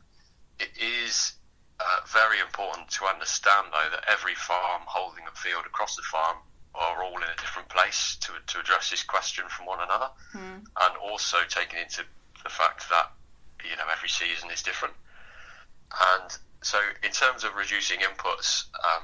It 0.59 0.69
is 0.77 1.33
uh, 1.81 2.01
very 2.07 2.39
important 2.39 2.89
to 2.89 3.05
understand, 3.05 3.67
though, 3.71 3.89
that 3.91 4.05
every 4.09 4.35
farm 4.35 4.81
holding 4.85 5.25
a 5.27 5.35
field 5.35 5.65
across 5.65 5.95
the 5.95 6.03
farm 6.03 6.37
are 6.75 7.03
all 7.03 7.17
in 7.17 7.23
a 7.23 7.41
different 7.41 7.67
place 7.69 8.17
to, 8.21 8.31
to 8.47 8.59
address 8.59 8.89
this 8.89 9.03
question 9.03 9.43
from 9.49 9.65
one 9.65 9.79
another, 9.81 10.09
and 10.81 10.97
also 10.97 11.37
taking 11.49 11.79
into 11.79 12.03
the 12.43 12.49
fact 12.49 12.89
that 12.89 13.11
you 13.63 13.75
know 13.75 13.83
every 13.91 14.09
season 14.09 14.49
is 14.51 14.63
different. 14.63 14.93
And 15.91 16.37
so, 16.61 16.79
in 17.03 17.11
terms 17.11 17.43
of 17.43 17.55
reducing 17.55 17.99
inputs, 17.99 18.65
um, 18.85 19.03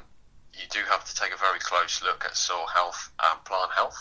you 0.54 0.66
do 0.70 0.80
have 0.90 1.04
to 1.06 1.16
take 1.16 1.34
a 1.34 1.38
very 1.38 1.60
close 1.60 2.02
look 2.04 2.24
at 2.26 2.36
soil 2.36 2.66
health 2.74 3.12
and 3.24 3.44
plant 3.46 3.72
health. 3.74 3.98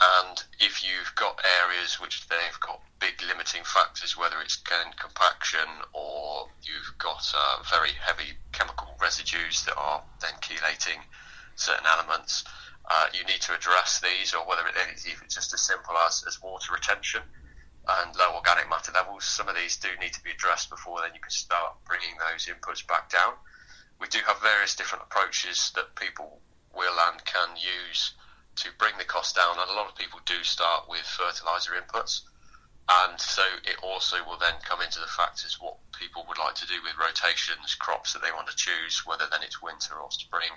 And 0.00 0.42
if 0.58 0.82
you've 0.82 1.14
got 1.14 1.40
areas 1.62 2.00
which 2.00 2.26
they've 2.28 2.60
got 2.60 2.80
big 2.98 3.22
limiting 3.22 3.62
factors, 3.64 4.16
whether 4.16 4.40
it's 4.40 4.60
again 4.60 4.92
compaction 4.98 5.68
or 5.92 6.48
you've 6.62 6.98
got 6.98 7.22
uh, 7.36 7.62
very 7.70 7.90
heavy 8.00 8.38
chemical 8.52 8.96
residues 9.00 9.64
that 9.64 9.76
are 9.76 10.02
then 10.20 10.32
chelating 10.40 10.98
certain 11.54 11.86
elements, 11.86 12.44
uh, 12.90 13.06
you 13.12 13.24
need 13.24 13.40
to 13.40 13.54
address 13.54 14.00
these, 14.00 14.34
or 14.34 14.46
whether 14.46 14.66
it 14.66 14.74
is 14.94 15.06
even 15.06 15.28
just 15.28 15.54
as 15.54 15.60
simple 15.60 15.96
as, 15.98 16.24
as 16.26 16.42
water 16.42 16.72
retention 16.72 17.22
and 17.88 18.16
low 18.16 18.34
organic 18.34 18.68
matter 18.68 18.92
levels. 18.92 19.24
Some 19.24 19.48
of 19.48 19.56
these 19.56 19.76
do 19.76 19.88
need 20.00 20.12
to 20.14 20.22
be 20.22 20.30
addressed 20.30 20.70
before 20.70 21.00
then 21.00 21.14
you 21.14 21.20
can 21.20 21.30
start 21.30 21.76
bringing 21.84 22.16
those 22.18 22.46
inputs 22.46 22.86
back 22.86 23.10
down. 23.10 23.34
We 24.00 24.08
do 24.08 24.18
have 24.26 24.40
various 24.40 24.74
different 24.74 25.04
approaches 25.04 25.72
that 25.74 25.94
people 25.94 26.40
will 26.74 26.98
and 27.10 27.24
can 27.24 27.56
use 27.56 28.14
to 28.56 28.68
bring 28.78 28.96
the 28.98 29.04
cost 29.04 29.36
down, 29.36 29.58
and 29.58 29.70
a 29.70 29.74
lot 29.74 29.88
of 29.88 29.96
people 29.96 30.20
do 30.26 30.42
start 30.44 30.88
with 30.88 31.00
fertilizer 31.00 31.72
inputs. 31.72 32.22
And 32.88 33.18
so 33.20 33.42
it 33.64 33.76
also 33.82 34.24
will 34.24 34.38
then 34.38 34.54
come 34.64 34.82
into 34.82 35.00
the 35.00 35.06
factors 35.06 35.60
what 35.60 35.76
people 35.98 36.24
would 36.28 36.38
like 36.38 36.56
to 36.56 36.66
do 36.66 36.82
with 36.82 36.98
rotations, 36.98 37.74
crops 37.76 38.12
that 38.12 38.22
they 38.22 38.32
want 38.32 38.48
to 38.48 38.56
choose, 38.56 39.06
whether 39.06 39.26
then 39.30 39.42
it's 39.42 39.62
winter 39.62 39.94
or 39.94 40.10
spring. 40.10 40.50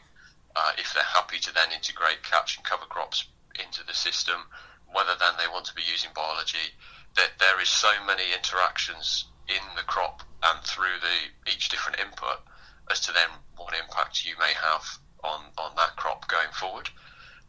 Uh, 0.56 0.72
if 0.78 0.94
they're 0.94 1.04
happy 1.04 1.38
to 1.40 1.54
then 1.54 1.72
integrate 1.72 2.24
catch 2.24 2.58
and 2.58 2.66
cover 2.66 2.86
crops 2.86 3.26
into 3.62 3.86
the 3.86 3.94
system, 3.94 4.48
whether 4.92 5.16
then 5.20 5.34
they 5.38 5.48
want 5.48 5.66
to 5.66 5.76
be 5.76 5.84
using 5.90 6.10
biology. 6.16 6.74
That 7.16 7.40
there 7.40 7.62
is 7.62 7.70
so 7.70 7.92
many 8.06 8.34
interactions 8.34 9.26
in 9.48 9.64
the 9.76 9.84
crop 9.84 10.24
and 10.44 10.60
through 10.64 11.00
the 11.00 11.52
each 11.52 11.70
different 11.70 12.00
input 12.00 12.42
as 12.90 13.00
to 13.02 13.12
then 13.14 13.30
what 13.56 13.74
impact 13.74 14.26
you 14.26 14.36
may 14.40 14.54
have 14.54 14.84
on, 15.24 15.42
on 15.58 15.76
that 15.76 15.96
crop 15.96 16.28
going 16.28 16.52
forward. 16.52 16.90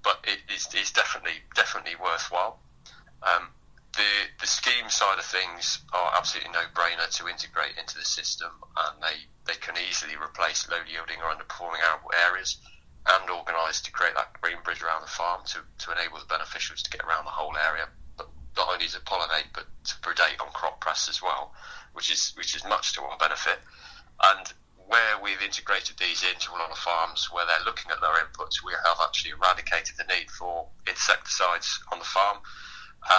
But 0.03 0.25
it 0.25 0.39
is 0.55 0.69
it's 0.75 0.93
definitely 0.93 1.43
definitely 1.55 1.97
worthwhile. 1.97 2.61
Um, 3.23 3.49
the 3.97 4.29
the 4.41 4.47
scheme 4.47 4.89
side 4.91 5.19
of 5.19 5.25
things 5.25 5.81
are 5.93 6.13
absolutely 6.17 6.53
no 6.53 6.65
brainer 6.75 7.09
to 7.17 7.29
integrate 7.29 7.77
into 7.79 7.97
the 7.97 8.05
system, 8.05 8.51
and 8.77 9.03
they, 9.03 9.17
they 9.47 9.59
can 9.59 9.75
easily 9.89 10.17
replace 10.17 10.69
low 10.69 10.85
yielding 10.87 11.17
or 11.23 11.33
underperforming 11.33 11.81
areas 12.29 12.59
and 13.09 13.31
organise 13.31 13.81
to 13.83 13.93
create 13.93 14.15
that 14.15 14.39
green 14.41 14.59
bridge 14.65 14.83
around 14.83 15.01
the 15.01 15.09
farm 15.09 15.41
to, 15.47 15.59
to 15.79 15.93
enable 15.93 16.19
the 16.19 16.27
beneficiaries 16.27 16.83
to 16.83 16.91
get 16.91 17.05
around 17.07 17.25
the 17.25 17.31
whole 17.31 17.57
area. 17.57 17.89
But 18.17 18.29
not 18.57 18.69
only 18.69 18.89
to 18.89 19.01
pollinate, 19.01 19.49
but 19.55 19.67
to 19.85 19.95
predate 20.03 20.41
on 20.41 20.53
crop 20.53 20.81
press 20.81 21.09
as 21.09 21.23
well, 21.23 21.53
which 21.93 22.11
is 22.11 22.33
which 22.37 22.55
is 22.55 22.65
much 22.65 22.95
to 22.95 23.03
our 23.03 23.17
benefit. 23.19 23.59
And 24.23 24.53
where 24.87 25.19
we've 25.23 25.43
integrated 25.43 25.99
these 25.99 26.23
into 26.23 26.53
a 26.53 26.59
lot 26.63 26.71
of 26.71 26.79
farms 26.79 27.29
where 27.33 27.45
they're 27.47 27.67
looking 27.67 27.91
at 27.91 28.01
their 28.01 28.15
inputs, 28.23 28.63
we 28.65 28.73
have 28.73 28.99
actually 29.03 29.33
eradicated 29.33 29.97
the 29.99 30.07
need 30.07 30.31
for 30.31 30.69
insecticides 30.87 31.81
on 31.93 31.99
the 31.99 32.05
farm. 32.05 32.39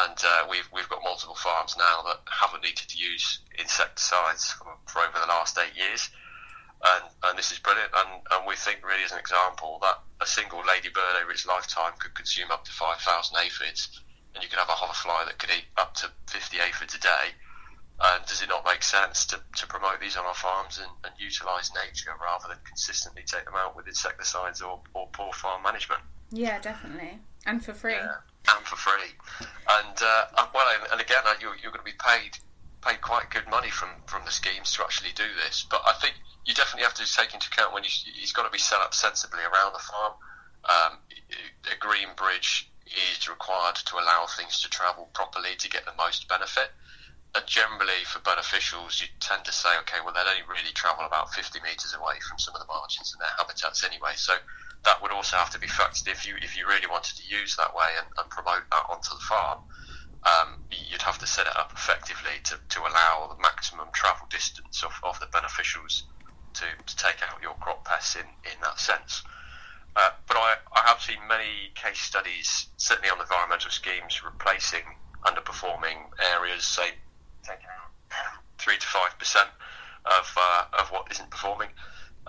And 0.04 0.18
uh, 0.24 0.48
we've, 0.50 0.68
we've 0.74 0.90
got 0.90 1.04
multiple 1.04 1.36
farms 1.36 1.76
now 1.78 2.04
that 2.08 2.20
haven't 2.28 2.64
needed 2.64 2.88
to 2.88 2.98
use 2.98 3.40
insecticides 3.60 4.56
for, 4.88 5.00
over 5.00 5.20
the 5.20 5.28
last 5.28 5.58
eight 5.60 5.76
years. 5.76 6.10
And, 6.84 7.04
and 7.24 7.38
this 7.38 7.52
is 7.52 7.60
brilliant. 7.60 7.92
And, 7.96 8.22
and 8.32 8.48
we 8.48 8.56
think, 8.56 8.86
really, 8.86 9.04
as 9.04 9.12
an 9.12 9.20
example, 9.20 9.80
that 9.82 10.00
a 10.22 10.26
single 10.26 10.64
ladybird 10.66 11.20
over 11.22 11.32
its 11.32 11.46
lifetime 11.46 11.94
could 12.00 12.16
consume 12.16 12.52
up 12.52 12.66
to 12.66 12.72
5,000 12.72 13.38
aphids. 13.44 14.02
And 14.36 14.44
you 14.44 14.50
could 14.50 14.60
have 14.60 14.70
a 14.70 14.80
hoverfly 14.80 15.26
that 15.26 15.40
could 15.40 15.52
eat 15.52 15.66
up 15.76 15.96
to 15.96 16.12
50 16.28 16.58
aphids 16.60 16.96
a 16.96 17.00
day. 17.00 17.36
And 18.00 18.26
does 18.28 18.44
it 18.44 18.50
not 18.50 18.64
make 18.64 18.84
sense 18.84 19.26
to, 19.28 19.40
to 19.58 19.68
promote 19.68 20.00
these 20.00 20.18
on 20.18 20.26
our 20.26 20.36
farms 20.36 20.78
and, 20.78 20.92
and 21.04 21.14
utilise 21.18 21.72
nature 21.74 22.12
rather 22.22 22.48
than 22.48 22.58
consistently 22.64 23.24
take 23.26 23.46
them 23.46 23.56
out 23.58 23.76
with 23.76 23.88
insecticides 23.88 24.62
or, 24.62 24.82
or 24.94 25.08
poor 25.14 25.34
farm 25.34 25.64
management? 25.64 26.02
Yeah, 26.32 26.60
definitely. 26.60 27.20
And 27.48 27.64
for 27.64 27.74
free. 27.74 27.94
Yeah, 27.94 28.22
and 28.56 28.66
for 28.66 28.76
free. 28.76 29.10
And 29.40 29.98
uh, 30.00 30.46
well, 30.54 30.68
and, 30.76 30.92
and 30.92 31.02
again, 31.02 31.24
uh, 31.26 31.34
you're, 31.42 31.56
you're 31.56 31.72
going 31.72 31.84
to 31.84 31.92
be 31.92 31.98
paid 31.98 32.38
paid 32.86 33.02
quite 33.02 33.30
good 33.32 33.50
money 33.50 33.70
from, 33.70 33.90
from 34.06 34.24
the 34.26 34.32
schemes 34.32 34.72
to 34.74 34.84
actually 34.84 35.12
do 35.16 35.26
this. 35.44 35.66
But 35.70 35.82
I 35.88 35.94
think 35.94 36.16
you 36.46 36.54
definitely 36.54 36.84
have 36.84 36.94
to 36.96 37.06
take 37.06 37.34
into 37.34 37.48
account 37.52 37.74
when 37.74 37.84
you, 37.84 37.90
it's 38.22 38.32
got 38.32 38.44
to 38.44 38.52
be 38.52 38.60
set 38.60 38.80
up 38.80 38.94
sensibly 38.94 39.42
around 39.42 39.74
the 39.74 39.80
farm. 39.80 40.14
Um, 40.70 40.98
a 41.72 41.78
green 41.80 42.10
bridge 42.16 42.70
is 42.86 43.28
required 43.28 43.76
to 43.76 43.96
allow 43.96 44.28
things 44.28 44.62
to 44.62 44.70
travel 44.70 45.10
properly 45.14 45.56
to 45.58 45.70
get 45.70 45.86
the 45.86 45.92
most 45.98 46.28
benefit. 46.28 46.72
And 47.38 47.46
generally, 47.46 48.02
for 48.10 48.18
beneficials, 48.26 48.98
you 49.00 49.06
tend 49.22 49.46
to 49.46 49.54
say, 49.54 49.70
okay, 49.86 50.02
well, 50.02 50.10
they'd 50.12 50.26
only 50.26 50.42
really 50.50 50.74
travel 50.74 51.06
about 51.06 51.30
50 51.38 51.62
metres 51.62 51.94
away 51.94 52.18
from 52.26 52.42
some 52.42 52.58
of 52.58 52.62
the 52.66 52.74
margins 52.74 53.14
in 53.14 53.22
their 53.22 53.30
habitats 53.38 53.86
anyway. 53.86 54.18
So 54.18 54.34
that 54.86 54.98
would 55.06 55.12
also 55.14 55.38
have 55.38 55.54
to 55.54 55.60
be 55.62 55.70
factored 55.70 56.10
if 56.10 56.26
you 56.26 56.34
if 56.42 56.58
you 56.58 56.66
really 56.66 56.90
wanted 56.90 57.14
to 57.22 57.30
use 57.30 57.56
that 57.62 57.78
way 57.78 57.94
and, 58.02 58.10
and 58.18 58.26
promote 58.34 58.66
that 58.74 58.90
onto 58.90 59.14
the 59.14 59.22
farm. 59.22 59.62
Um, 60.26 60.66
you'd 60.90 61.06
have 61.06 61.20
to 61.22 61.28
set 61.30 61.46
it 61.46 61.56
up 61.56 61.72
effectively 61.78 62.42
to, 62.50 62.58
to 62.58 62.80
allow 62.82 63.30
the 63.30 63.40
maximum 63.40 63.94
travel 63.94 64.26
distance 64.34 64.82
of, 64.82 64.98
of 65.06 65.20
the 65.22 65.30
beneficials 65.30 66.10
to, 66.58 66.66
to 66.66 66.96
take 66.98 67.22
out 67.22 67.38
your 67.46 67.54
crop 67.62 67.86
pests 67.86 68.16
in, 68.18 68.26
in 68.50 68.58
that 68.66 68.80
sense. 68.80 69.22
Uh, 69.96 70.10
but 70.28 70.38
I, 70.38 70.56
I 70.74 70.90
have 70.90 71.02
seen 71.02 71.22
many 71.30 71.70
case 71.76 72.02
studies, 72.02 72.74
certainly 72.78 73.12
on 73.14 73.22
environmental 73.22 73.70
schemes, 73.70 74.26
replacing 74.26 74.90
underperforming 75.24 76.10
areas, 76.34 76.66
say 76.66 76.98
three 78.58 78.78
to 78.78 78.88
five 78.88 79.18
percent, 79.20 79.50
of 80.06 80.34
uh, 80.38 80.66
of 80.80 80.90
what 80.90 81.12
isn't 81.12 81.30
performing. 81.30 81.70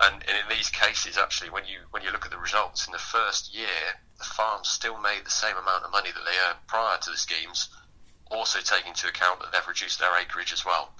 And, 0.01 0.15
and 0.15 0.37
in 0.37 0.47
these 0.55 0.69
cases, 0.69 1.17
actually, 1.17 1.49
when 1.49 1.65
you 1.65 1.79
when 1.91 2.03
you 2.03 2.11
look 2.11 2.25
at 2.25 2.31
the 2.31 2.37
results 2.37 2.87
in 2.87 2.93
the 2.93 2.99
first 2.99 3.53
year, 3.53 3.99
the 4.17 4.23
farms 4.23 4.69
still 4.69 4.97
made 4.99 5.25
the 5.25 5.31
same 5.31 5.57
amount 5.57 5.83
of 5.83 5.91
money 5.91 6.09
that 6.11 6.23
they 6.23 6.37
earned 6.47 6.59
prior 6.67 6.97
to 6.97 7.11
the 7.11 7.17
schemes, 7.17 7.69
also 8.31 8.59
taking 8.59 8.89
into 8.89 9.07
account 9.07 9.41
that 9.41 9.51
they've 9.51 9.67
reduced 9.67 9.99
their 9.99 10.17
acreage 10.17 10.53
as 10.53 10.63
well. 10.63 10.93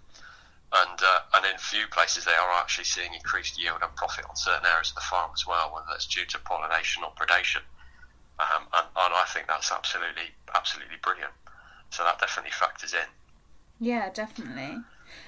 And 0.71 0.99
uh, 1.01 1.19
and 1.35 1.45
in 1.45 1.55
a 1.55 1.59
few 1.59 1.87
places, 1.87 2.25
they 2.25 2.35
are 2.35 2.51
actually 2.59 2.83
seeing 2.83 3.13
increased 3.13 3.57
yield 3.57 3.79
and 3.81 3.95
profit 3.95 4.25
on 4.29 4.35
certain 4.35 4.67
areas 4.67 4.89
of 4.89 4.95
the 4.95 5.07
farm 5.09 5.31
as 5.33 5.47
well, 5.47 5.71
whether 5.73 5.87
that's 5.89 6.05
due 6.05 6.25
to 6.25 6.37
pollination 6.39 7.03
or 7.03 7.11
predation. 7.15 7.63
Um, 8.39 8.67
and, 8.73 8.87
and 8.95 9.13
I 9.15 9.25
think 9.33 9.47
that's 9.47 9.71
absolutely 9.71 10.29
absolutely 10.53 10.97
brilliant. 11.01 11.33
So 11.89 12.03
that 12.03 12.19
definitely 12.19 12.51
factors 12.51 12.93
in. 12.93 13.07
Yeah, 13.79 14.09
definitely. 14.11 14.77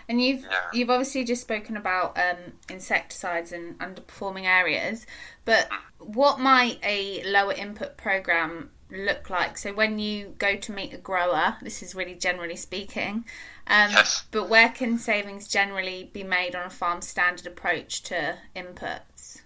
And 0.08 0.22
you've 0.22 0.43
Yeah. 0.43 0.70
you've 0.74 0.89
obviously 0.89 1.24
just 1.24 1.41
spoken 1.41 1.78
about 1.78 2.18
um, 2.18 2.54
insecticides 2.70 3.52
and 3.52 3.78
underperforming 3.80 4.45
areas, 4.45 5.06
but 5.45 5.70
what 5.99 6.39
might 6.39 6.80
a 6.84 7.24
lower 7.24 7.54
input 7.54 7.97
program 7.97 8.72
look 8.89 9.30
like? 9.30 9.58
So 9.58 9.74
when 9.74 9.99
you 9.99 10.36
go 10.38 10.56
to 10.58 10.72
meet 10.72 10.93
a 10.93 10.97
grower, 10.97 11.58
this 11.62 11.82
is 11.82 11.95
really 11.95 12.16
generally 12.16 12.58
speaking, 12.58 13.26
um, 13.68 13.91
Yes. 13.91 14.24
but 14.32 14.49
where 14.49 14.70
can 14.70 14.97
savings 14.97 15.47
generally 15.47 16.10
be 16.12 16.24
made 16.24 16.56
on 16.56 16.66
a 16.66 16.70
farm 16.70 17.02
standard 17.02 17.47
approach 17.47 18.02
to 18.04 18.38
inputs? 18.56 19.41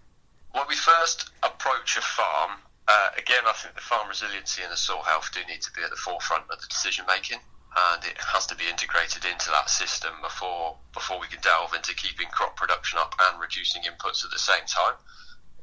When 0.51 0.63
we 0.67 0.75
first 0.75 1.29
approach 1.43 1.97
a 1.97 2.01
farm, 2.01 2.51
uh, 2.87 3.09
again, 3.17 3.43
I 3.45 3.51
think 3.53 3.75
the 3.75 3.81
farm 3.81 4.07
resiliency 4.07 4.61
and 4.63 4.71
the 4.71 4.77
soil 4.77 5.03
health 5.03 5.29
do 5.33 5.41
need 5.47 5.61
to 5.63 5.71
be 5.73 5.83
at 5.83 5.89
the 5.89 5.95
forefront 5.97 6.45
of 6.49 6.61
the 6.61 6.67
decision 6.67 7.05
making, 7.07 7.39
and 7.75 8.03
it 8.05 8.17
has 8.17 8.47
to 8.47 8.55
be 8.55 8.67
integrated 8.69 9.25
into 9.25 9.51
that 9.51 9.69
system 9.69 10.13
before 10.21 10.77
before 10.93 11.19
we 11.19 11.27
can 11.27 11.41
delve 11.41 11.73
into 11.73 11.93
keeping 11.93 12.27
crop 12.31 12.55
production 12.55 12.99
up 12.99 13.13
and 13.19 13.39
reducing 13.39 13.83
inputs 13.83 14.23
at 14.23 14.31
the 14.31 14.39
same 14.39 14.63
time. 14.65 14.95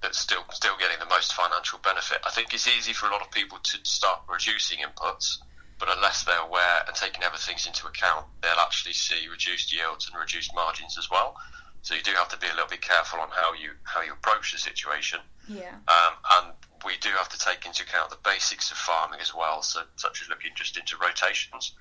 That's 0.03 0.19
still 0.19 0.45
still 0.51 0.77
getting 0.79 0.99
the 0.99 1.09
most 1.09 1.33
financial 1.33 1.79
benefit. 1.79 2.19
I 2.27 2.31
think 2.31 2.53
it's 2.53 2.69
easy 2.69 2.93
for 2.93 3.07
a 3.09 3.13
lot 3.13 3.23
of 3.23 3.31
people 3.31 3.59
to 3.59 3.79
start 3.85 4.21
reducing 4.29 4.79
inputs, 4.79 5.39
but 5.79 5.89
unless 5.89 6.25
they're 6.25 6.45
aware 6.45 6.85
and 6.87 6.95
taking 6.95 7.23
everything 7.23 7.57
into 7.67 7.87
account, 7.87 8.27
they'll 8.43 8.61
actually 8.61 8.95
see 8.95 9.29
reduced 9.29 9.73
yields 9.73 10.09
and 10.09 10.19
reduced 10.19 10.55
margins 10.55 10.99
as 10.99 11.09
well. 11.11 11.37
So 11.83 11.95
you 11.95 12.03
do 12.03 12.13
have 12.13 12.29
to 12.29 12.39
be 12.39 12.47
a 12.47 12.55
little 12.55 12.69
bit 12.69 12.83
careful 12.83 13.21
on 13.21 13.29
how 13.31 13.55
you 13.55 13.71
how 13.85 14.03
you 14.03 14.13
approach 14.13 14.53
the 14.53 14.59
situation. 14.59 15.21
Yeah. 15.49 15.75
Um, 15.89 16.15
and 16.37 16.53
we 16.85 16.93
do 17.01 17.09
have 17.11 17.29
to 17.31 17.39
take 17.39 17.65
into 17.67 17.83
account 17.83 18.11
the 18.11 18.19
basics 18.23 18.71
of 18.71 18.77
farming 18.77 19.21
as 19.21 19.35
well, 19.35 19.63
so 19.63 19.83
such 19.97 20.23
as 20.23 20.29
looking 20.29 20.53
just 20.55 20.77
into 20.77 20.97
rotations. 20.99 21.75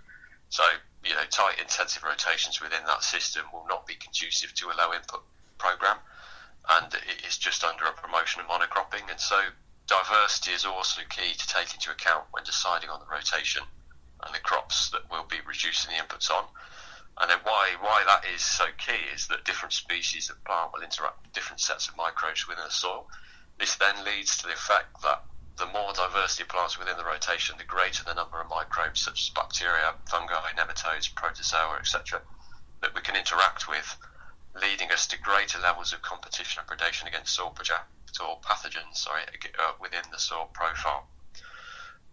So, 0.52 0.64
you 1.06 1.16
know, 1.16 1.24
tight 1.32 1.60
intensive 1.60 2.04
rotations 2.04 2.60
within 2.60 2.84
that 2.86 3.04
system 3.04 3.46
will 3.54 3.66
not 3.70 3.88
be 3.88 3.96
conducive 3.96 4.54
to 4.56 4.68
a 4.70 4.76
low 4.76 4.94
input 4.94 5.24
program, 5.58 5.98
and 6.70 6.94
it 6.94 7.26
is 7.26 7.38
just 7.38 7.64
under 7.64 7.86
a 7.86 7.94
promotion 7.94 8.42
of 8.42 8.48
monocropping. 8.48 9.10
And 9.10 9.20
so, 9.20 9.40
diversity 9.88 10.52
is 10.52 10.66
also 10.66 11.04
key 11.10 11.34
to 11.34 11.48
take 11.48 11.74
into 11.74 11.90
account 11.90 12.26
when 12.32 12.44
deciding 12.44 12.90
on 12.90 13.00
the 13.00 13.06
rotation 13.06 13.64
and 14.24 14.36
the 14.36 14.40
crops 14.40 14.90
that 14.90 15.10
we'll 15.10 15.24
be 15.24 15.40
reducing 15.48 15.92
the 15.96 16.04
inputs 16.04 16.30
on. 16.30 16.44
And 17.18 17.32
then 17.32 17.40
why 17.44 17.76
why 17.80 18.04
that 18.06 18.26
is 18.36 18.44
so 18.44 18.66
key 18.78 19.08
is 19.16 19.28
that 19.28 19.46
different 19.46 19.72
species 19.72 20.30
of 20.30 20.44
plant 20.44 20.74
will 20.74 20.82
interact 20.82 21.22
with 21.24 21.32
different 21.32 21.62
sets 21.62 21.88
of 21.88 21.96
microbes 21.96 22.46
within 22.46 22.66
the 22.66 22.72
soil. 22.72 23.08
This 23.58 23.76
then 23.76 24.04
leads 24.04 24.36
to 24.38 24.48
the 24.48 24.54
effect 24.54 25.02
that 25.02 25.24
the 25.58 25.66
more 25.68 25.94
diversity 25.94 26.44
of 26.44 26.50
plants 26.50 26.78
within 26.80 26.98
the 26.98 27.06
rotation, 27.06 27.56
the 27.58 27.64
greater 27.64 28.04
the 28.04 28.14
number 28.14 28.40
of 28.42 28.50
microbes 28.50 29.02
such 29.02 29.22
as 29.22 29.30
bacteria, 29.30 29.94
fungi, 30.10 30.52
nematodes, 30.58 31.14
protozoa, 31.14 31.78
etc., 31.80 32.22
that 32.82 32.96
we 32.96 33.02
can 33.02 33.16
interact 33.16 33.68
with, 33.68 33.98
leading 34.60 34.92
us 34.92 35.08
to 35.08 35.20
greater 35.20 35.60
levels 35.60 35.94
of 35.94 36.02
competition 36.02 36.62
and 36.62 36.68
predation 36.68 37.08
against 37.08 37.34
soil, 37.34 37.56
soil 38.12 38.42
pathogens 38.44 38.98
sorry, 38.98 39.22
uh, 39.60 39.72
within 39.80 40.04
the 40.12 40.20
soil 40.20 40.50
profile. 40.54 41.08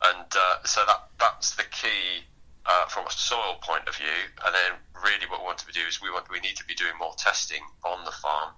And 0.03 0.30
uh, 0.36 0.62
so 0.64 0.84
that 0.86 1.09
that's 1.18 1.57
the 1.57 1.64
key 1.64 2.24
uh, 2.66 2.86
from 2.86 3.07
a 3.07 3.11
soil 3.11 3.59
point 3.62 3.89
of 3.89 3.97
view. 3.97 4.18
And 4.45 4.55
then 4.55 4.78
really 4.95 5.26
what 5.28 5.41
we 5.41 5.47
want 5.47 5.59
to 5.59 5.72
do 5.72 5.80
is 5.89 6.01
we 6.01 6.11
want 6.11 6.30
we 6.30 6.41
need 6.41 6.57
to 6.57 6.64
be 6.64 6.74
doing 6.74 6.93
more 6.99 7.14
testing 7.16 7.62
on 7.84 8.05
the 8.05 8.12
farm, 8.12 8.55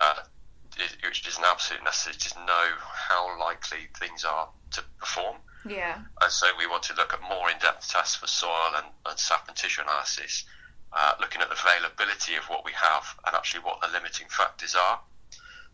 uh, 0.00 0.22
which 1.02 1.26
is 1.26 1.38
an 1.38 1.44
absolute 1.46 1.82
necessity 1.84 2.30
to 2.30 2.46
know 2.46 2.68
how 2.80 3.38
likely 3.38 3.88
things 3.98 4.24
are 4.24 4.48
to 4.72 4.82
perform. 4.98 5.36
Yeah. 5.68 5.98
And 6.20 6.32
so 6.32 6.46
we 6.58 6.66
want 6.66 6.82
to 6.84 6.94
look 6.94 7.12
at 7.12 7.22
more 7.22 7.50
in-depth 7.50 7.88
tests 7.88 8.16
for 8.16 8.26
soil 8.26 8.74
and, 8.76 8.86
and 9.06 9.18
sap 9.18 9.48
and 9.48 9.56
tissue 9.56 9.82
analysis, 9.82 10.44
uh, 10.92 11.12
looking 11.20 11.40
at 11.40 11.48
the 11.48 11.56
availability 11.56 12.36
of 12.36 12.44
what 12.44 12.64
we 12.64 12.72
have 12.72 13.04
and 13.26 13.34
actually 13.34 13.64
what 13.64 13.80
the 13.80 13.88
limiting 13.88 14.28
factors 14.28 14.74
are. 14.74 15.00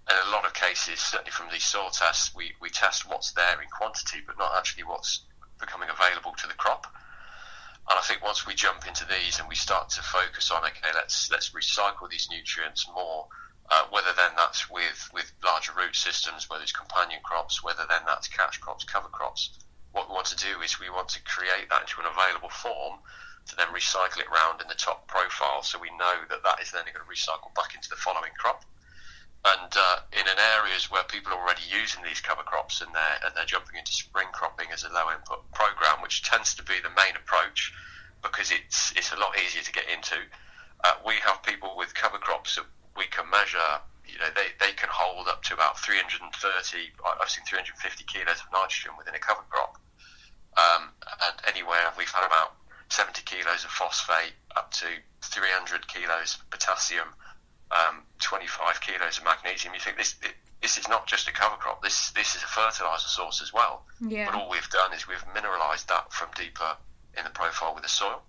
In 0.09 0.17
a 0.29 0.31
lot 0.31 0.47
of 0.47 0.55
cases, 0.55 0.99
certainly 0.99 1.31
from 1.31 1.49
these 1.53 1.65
soil 1.65 1.91
tests, 1.91 2.35
we, 2.35 2.53
we 2.61 2.71
test 2.71 3.09
what's 3.09 3.33
there 3.33 3.61
in 3.61 3.69
quantity, 3.69 4.19
but 4.27 4.39
not 4.39 4.53
actually 4.57 4.85
what's 4.85 5.25
becoming 5.61 5.89
available 5.91 6.33
to 6.39 6.49
the 6.49 6.55
crop. 6.55 6.87
And 7.89 7.99
I 7.99 8.03
think 8.03 8.23
once 8.23 8.47
we 8.47 8.55
jump 8.55 8.87
into 8.87 9.05
these 9.05 9.39
and 9.41 9.49
we 9.49 9.55
start 9.57 9.91
to 9.91 10.03
focus 10.03 10.51
on, 10.51 10.65
okay, 10.65 10.91
let's 10.95 11.31
let's 11.31 11.51
recycle 11.51 12.09
these 12.09 12.29
nutrients 12.31 12.87
more, 12.95 13.27
uh, 13.71 13.87
whether 13.91 14.11
then 14.17 14.33
that's 14.37 14.69
with, 14.69 15.09
with 15.15 15.33
larger 15.45 15.73
root 15.77 15.95
systems, 15.95 16.51
whether 16.51 16.63
it's 16.63 16.73
companion 16.73 17.21
crops, 17.23 17.63
whether 17.63 17.87
then 17.89 18.03
that's 18.05 18.27
catch 18.29 18.61
crops, 18.61 18.85
cover 18.85 19.09
crops. 19.09 19.59
What 19.93 20.09
we 20.09 20.15
want 20.15 20.27
to 20.27 20.37
do 20.37 20.61
is 20.63 20.79
we 20.79 20.91
want 20.91 21.09
to 21.11 21.23
create 21.23 21.71
that 21.71 21.83
into 21.83 22.01
an 22.01 22.07
available 22.07 22.51
form 22.51 22.99
to 23.47 23.57
then 23.57 23.69
recycle 23.75 24.19
it 24.19 24.31
round 24.31 24.61
in 24.61 24.69
the 24.69 24.75
top 24.75 25.07
profile 25.07 25.63
so 25.63 25.79
we 25.79 25.91
know 25.99 26.17
that 26.29 26.43
that 26.43 26.61
is 26.61 26.71
then 26.71 26.85
going 26.85 26.99
to 26.99 27.11
recycle 27.11 27.55
back 27.55 27.75
into 27.75 27.89
the 27.89 27.97
following 27.97 28.33
crop. 28.39 28.65
And 29.43 29.73
uh, 29.73 30.01
in 30.13 30.27
an 30.29 30.39
areas 30.59 30.91
where 30.91 31.03
people 31.05 31.33
are 31.33 31.41
already 31.41 31.65
using 31.65 32.03
these 32.03 32.21
cover 32.21 32.43
crops 32.43 32.83
and 32.83 32.93
they're, 32.95 33.19
and 33.25 33.33
they're 33.35 33.49
jumping 33.49 33.79
into 33.79 33.93
spring 33.93 34.29
cropping 34.33 34.69
as 34.71 34.85
a 34.85 34.93
low 34.93 35.11
input 35.11 35.51
program, 35.53 36.03
which 36.03 36.23
tends 36.23 36.55
to 36.57 36.63
be 36.63 36.77
the 36.83 36.91
main 36.91 37.17
approach 37.17 37.73
because 38.23 38.53
it's 38.53 38.93
it's 38.97 39.13
a 39.13 39.17
lot 39.17 39.33
easier 39.41 39.63
to 39.63 39.73
get 39.73 39.89
into. 39.89 40.17
Uh, 40.85 40.93
we 41.07 41.15
have 41.25 41.43
people 41.43 41.73
with 41.77 41.95
cover 41.95 42.19
crops 42.19 42.57
that 42.57 42.67
we 43.01 43.09
can 43.09 43.25
measure. 43.33 43.81
You 44.05 44.21
know, 44.21 44.29
they, 44.37 44.53
they 44.61 44.77
can 44.77 44.93
hold 44.93 45.27
up 45.29 45.43
to 45.49 45.55
about 45.55 45.81
330. 45.81 46.29
I've 46.29 47.31
seen 47.31 47.49
350 47.49 48.05
kilos 48.05 48.45
of 48.45 48.53
nitrogen 48.53 48.93
within 49.01 49.17
a 49.17 49.23
cover 49.23 49.41
crop, 49.49 49.81
um, 50.61 50.93
and 51.09 51.35
anywhere 51.49 51.89
we've 51.97 52.13
had 52.13 52.27
about 52.29 52.61
70 52.93 53.23
kilos 53.25 53.65
of 53.65 53.71
phosphate 53.71 54.37
up 54.57 54.71
to 54.85 54.87
300 55.23 55.89
kilos 55.89 56.37
of 56.37 56.51
potassium, 56.51 57.09
um, 57.71 58.03
25 58.21 58.81
kilos 58.83 59.17
of 59.17 59.25
magnesium. 59.25 59.73
You 59.73 59.81
think 59.81 59.97
this 59.97 60.17
it, 60.21 60.37
this 60.61 60.77
is 60.77 60.89
not 60.89 61.07
just 61.07 61.29
a 61.29 61.33
cover 61.33 61.57
crop. 61.57 61.83
This 61.83 62.11
this 62.13 62.37
is 62.37 62.43
a 62.43 62.51
fertilizer 62.53 63.09
source 63.09 63.41
as 63.41 63.55
well. 63.55 63.87
Yeah. 64.05 64.27
But 64.27 64.37
all 64.37 64.51
we've 64.51 64.69
done 64.69 64.93
is 64.93 65.09
we've 65.09 65.25
mineralized 65.33 65.89
that 65.89 66.13
from 66.13 66.29
deeper 66.37 66.77
in 67.17 67.25
the 67.25 67.31
profile 67.31 67.73
with 67.75 67.85
the 67.85 67.89
soil. 67.89 68.21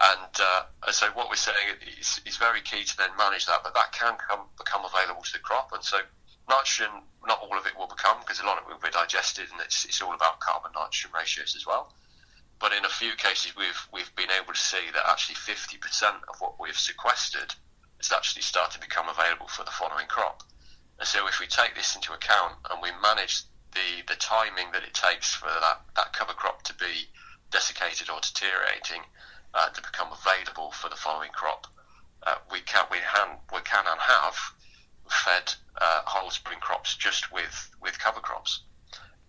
And, 0.00 0.32
uh, 0.38 0.62
and 0.86 0.94
so 0.94 1.08
what 1.14 1.30
we're 1.30 1.36
saying 1.40 1.80
is, 1.98 2.20
is 2.26 2.36
very 2.36 2.60
key 2.60 2.84
to 2.84 2.96
then 2.96 3.10
manage 3.16 3.46
that, 3.46 3.64
but 3.64 3.74
that 3.74 3.92
can 3.92 4.16
come, 4.16 4.40
become 4.58 4.84
available 4.84 5.22
to 5.22 5.32
the 5.32 5.38
crop. 5.38 5.72
And 5.72 5.82
so 5.82 5.98
nitrogen, 6.48 7.02
not 7.26 7.40
all 7.40 7.56
of 7.56 7.66
it 7.66 7.76
will 7.78 7.88
become 7.88 8.20
because 8.20 8.40
a 8.40 8.46
lot 8.46 8.58
of 8.58 8.68
it 8.68 8.72
will 8.74 8.82
be 8.82 8.90
digested, 8.90 9.48
and 9.50 9.60
it's, 9.60 9.84
it's 9.84 10.02
all 10.02 10.14
about 10.14 10.40
carbon 10.40 10.72
nitrogen 10.74 11.10
ratios 11.14 11.56
as 11.56 11.66
well. 11.66 11.92
But 12.58 12.72
in 12.72 12.84
a 12.84 12.88
few 12.88 13.12
cases, 13.16 13.54
we've 13.56 13.88
we've 13.92 14.14
been 14.16 14.30
able 14.30 14.52
to 14.52 14.58
see 14.58 14.90
that 14.94 15.04
actually 15.10 15.36
50% 15.36 15.76
of 16.28 16.40
what 16.40 16.58
we've 16.58 16.78
sequestered 16.78 17.54
has 17.98 18.12
actually 18.12 18.42
started 18.42 18.80
to 18.80 18.86
become 18.86 19.08
available 19.08 19.48
for 19.48 19.64
the 19.64 19.70
following 19.70 20.06
crop. 20.06 20.42
And 20.98 21.06
so 21.06 21.26
if 21.28 21.40
we 21.40 21.46
take 21.46 21.74
this 21.74 21.94
into 21.94 22.12
account 22.12 22.54
and 22.70 22.80
we 22.80 22.90
manage 23.02 23.42
the, 23.72 24.02
the 24.08 24.16
timing 24.16 24.72
that 24.72 24.84
it 24.84 24.94
takes 24.94 25.34
for 25.34 25.48
that, 25.48 25.82
that 25.96 26.12
cover 26.12 26.32
crop 26.32 26.62
to 26.64 26.74
be 26.74 27.08
desiccated 27.50 28.08
or 28.08 28.20
deteriorating 28.20 29.02
uh, 29.56 29.70
to 29.70 29.80
become 29.80 30.08
available 30.12 30.70
for 30.70 30.90
the 30.90 30.96
following 30.96 31.30
crop, 31.32 31.66
uh, 32.26 32.36
we 32.52 32.60
can 32.60 32.84
we 32.90 32.98
can 32.98 33.28
we 33.52 33.60
can 33.62 33.84
and 33.88 34.00
have 34.00 34.36
fed 35.08 35.54
uh, 35.80 36.02
whole 36.04 36.30
spring 36.30 36.58
crops 36.60 36.94
just 36.96 37.32
with, 37.32 37.70
with 37.80 37.98
cover 37.98 38.20
crops. 38.20 38.60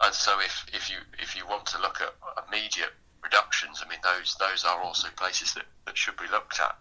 And 0.02 0.14
so 0.14 0.40
if, 0.40 0.66
if 0.74 0.90
you 0.90 0.98
if 1.18 1.36
you 1.36 1.48
want 1.48 1.66
to 1.68 1.82
look 1.82 2.02
at 2.02 2.14
immediate 2.48 2.94
reductions, 3.24 3.82
I 3.84 3.90
mean 3.90 4.00
those 4.04 4.36
those 4.36 4.66
are 4.66 4.82
also 4.82 5.08
places 5.16 5.54
that, 5.54 5.66
that 5.86 5.98
should 5.98 6.18
be 6.18 6.28
looked 6.30 6.60
at. 6.60 6.76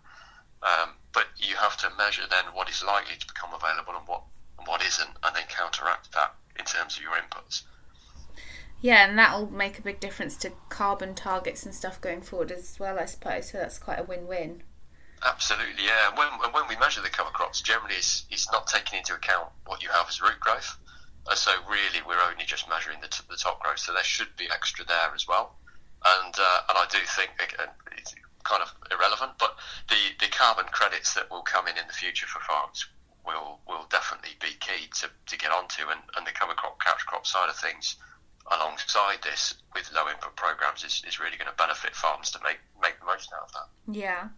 Um, 0.62 0.90
but 1.12 1.26
you 1.36 1.54
have 1.56 1.76
to 1.78 1.90
measure 1.96 2.26
then 2.28 2.46
what 2.52 2.68
is 2.68 2.82
likely 2.82 3.16
to 3.16 3.26
become 3.26 3.54
available 3.54 3.94
and 3.96 4.08
what 4.08 4.22
and 4.58 4.66
what 4.66 4.82
isn't, 4.82 5.16
and 5.22 5.36
then 5.36 5.46
counteract 5.48 6.12
that 6.12 6.34
in 6.58 6.64
terms 6.64 6.96
of 6.96 7.02
your 7.02 7.12
inputs. 7.12 7.62
Yeah, 8.80 9.08
and 9.08 9.18
that'll 9.18 9.50
make 9.50 9.78
a 9.78 9.82
big 9.82 10.00
difference 10.00 10.36
to 10.38 10.52
carbon 10.68 11.14
targets 11.14 11.64
and 11.64 11.74
stuff 11.74 12.00
going 12.00 12.20
forward 12.20 12.52
as 12.52 12.78
well, 12.78 12.98
I 12.98 13.06
suppose. 13.06 13.50
So 13.50 13.58
that's 13.58 13.78
quite 13.78 13.98
a 13.98 14.04
win-win. 14.04 14.62
Absolutely, 15.24 15.84
yeah. 15.86 16.14
When, 16.14 16.52
when 16.52 16.68
we 16.68 16.76
measure 16.76 17.00
the 17.00 17.08
cover 17.08 17.30
crops, 17.30 17.62
generally 17.62 17.94
it's, 17.94 18.26
it's 18.30 18.52
not 18.52 18.66
taking 18.66 18.98
into 18.98 19.14
account 19.14 19.48
what 19.64 19.82
you 19.82 19.88
have 19.88 20.06
as 20.08 20.20
root 20.20 20.38
growth. 20.40 20.76
And 21.28 21.38
so 21.38 21.50
really 21.68 22.04
we're 22.06 22.20
only 22.30 22.44
just 22.44 22.68
measuring 22.68 23.00
the, 23.00 23.08
t- 23.08 23.24
the 23.28 23.36
top 23.36 23.60
growth. 23.60 23.80
So 23.80 23.92
there 23.92 24.04
should 24.04 24.28
be 24.36 24.46
extra 24.52 24.84
there 24.84 25.10
as 25.14 25.26
well. 25.26 25.56
And 26.04 26.34
uh, 26.38 26.60
and 26.68 26.78
I 26.78 26.86
do 26.90 26.98
think 27.16 27.30
again, 27.42 27.72
it's 27.98 28.14
kind 28.44 28.62
of 28.62 28.70
irrelevant. 28.92 29.32
But 29.38 29.56
the, 29.88 29.96
the 30.20 30.30
carbon 30.30 30.66
credits 30.70 31.14
that 31.14 31.30
will 31.30 31.42
come 31.42 31.66
in 31.66 31.76
in 31.76 31.86
the 31.88 31.92
future 31.92 32.26
for 32.28 32.38
farms 32.40 32.86
will 33.26 33.58
will 33.66 33.86
definitely 33.90 34.38
be 34.38 34.54
key 34.60 34.86
to, 35.00 35.10
to 35.10 35.38
get 35.38 35.50
onto, 35.50 35.88
and, 35.90 35.98
and 36.16 36.26
the 36.26 36.30
cover 36.30 36.54
crop 36.54 36.78
catch 36.78 37.04
crop 37.06 37.26
side 37.26 37.48
of 37.48 37.56
things 37.56 37.96
alongside 38.50 39.18
this 39.22 39.54
with 39.74 39.90
low 39.92 40.08
input 40.08 40.36
programs 40.36 40.84
is, 40.84 41.02
is 41.06 41.18
really 41.18 41.36
going 41.36 41.50
to 41.50 41.56
benefit 41.56 41.94
farms 41.94 42.30
to 42.30 42.38
make 42.44 42.58
make 42.80 42.98
the 43.00 43.06
most 43.06 43.32
out 43.32 43.46
of 43.46 43.52
that. 43.52 43.94
Yeah. 43.98 44.28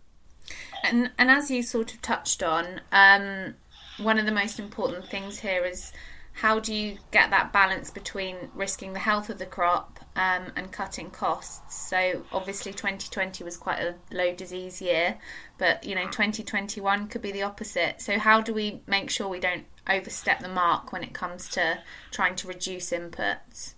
And 0.82 1.10
and 1.18 1.30
as 1.30 1.50
you 1.50 1.62
sort 1.62 1.94
of 1.94 2.02
touched 2.02 2.42
on, 2.42 2.80
um, 2.92 3.54
one 3.98 4.18
of 4.18 4.26
the 4.26 4.32
most 4.32 4.58
important 4.58 5.06
things 5.06 5.40
here 5.40 5.64
is 5.64 5.92
how 6.40 6.60
do 6.60 6.72
you 6.72 6.98
get 7.10 7.30
that 7.30 7.52
balance 7.52 7.90
between 7.90 8.36
risking 8.54 8.92
the 8.92 9.00
health 9.00 9.28
of 9.28 9.38
the 9.38 9.46
crop 9.46 9.98
um, 10.14 10.52
and 10.54 10.70
cutting 10.70 11.10
costs? 11.10 11.88
So 11.88 12.24
obviously 12.30 12.72
2020 12.72 13.42
was 13.42 13.56
quite 13.56 13.80
a 13.80 13.96
low 14.12 14.32
disease 14.34 14.80
year, 14.80 15.18
but 15.58 15.82
you 15.82 15.96
know 15.96 16.06
2021 16.06 17.08
could 17.08 17.22
be 17.22 17.32
the 17.32 17.42
opposite. 17.42 18.00
So 18.00 18.18
how 18.18 18.40
do 18.40 18.54
we 18.54 18.82
make 18.86 19.10
sure 19.10 19.28
we 19.28 19.40
don't 19.40 19.64
overstep 19.88 20.40
the 20.40 20.48
mark 20.48 20.92
when 20.92 21.02
it 21.02 21.12
comes 21.12 21.48
to 21.50 21.80
trying 22.12 22.36
to 22.36 22.46
reduce 22.46 22.90
inputs? 22.90 23.74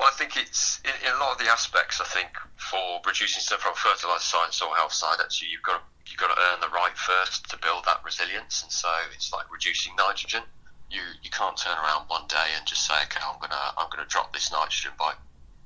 Well, 0.00 0.08
I 0.08 0.16
think 0.16 0.38
it's 0.38 0.80
in, 0.80 0.96
in, 1.04 1.12
a 1.12 1.18
lot 1.20 1.32
of 1.32 1.38
the 1.44 1.52
aspects. 1.52 2.00
I 2.00 2.08
think 2.08 2.32
for 2.56 3.04
reducing 3.04 3.44
stuff 3.44 3.60
from 3.60 3.74
fertilizer 3.74 4.24
side 4.24 4.44
and 4.46 4.54
soil 4.54 4.72
health 4.72 4.94
side, 4.94 5.20
actually 5.20 5.48
you've 5.52 5.60
got 5.60 5.76
to, 5.76 5.84
you've 6.08 6.16
got 6.16 6.34
to 6.34 6.40
earn 6.40 6.60
the 6.64 6.72
right 6.72 6.96
first 6.96 7.50
to 7.50 7.58
build 7.60 7.84
that 7.84 8.00
resilience. 8.02 8.62
And 8.62 8.72
so 8.72 8.88
it's 9.12 9.30
like 9.30 9.52
reducing 9.52 9.92
nitrogen. 9.96 10.40
You 10.88 11.04
you 11.22 11.28
can't 11.28 11.54
turn 11.54 11.76
around 11.76 12.08
one 12.08 12.24
day 12.28 12.48
and 12.56 12.64
just 12.66 12.88
say, 12.88 12.96
okay, 13.12 13.20
I'm 13.20 13.38
gonna 13.44 13.76
I'm 13.76 13.92
gonna 13.92 14.08
drop 14.08 14.32
this 14.32 14.50
nitrogen 14.50 14.96
by 14.98 15.12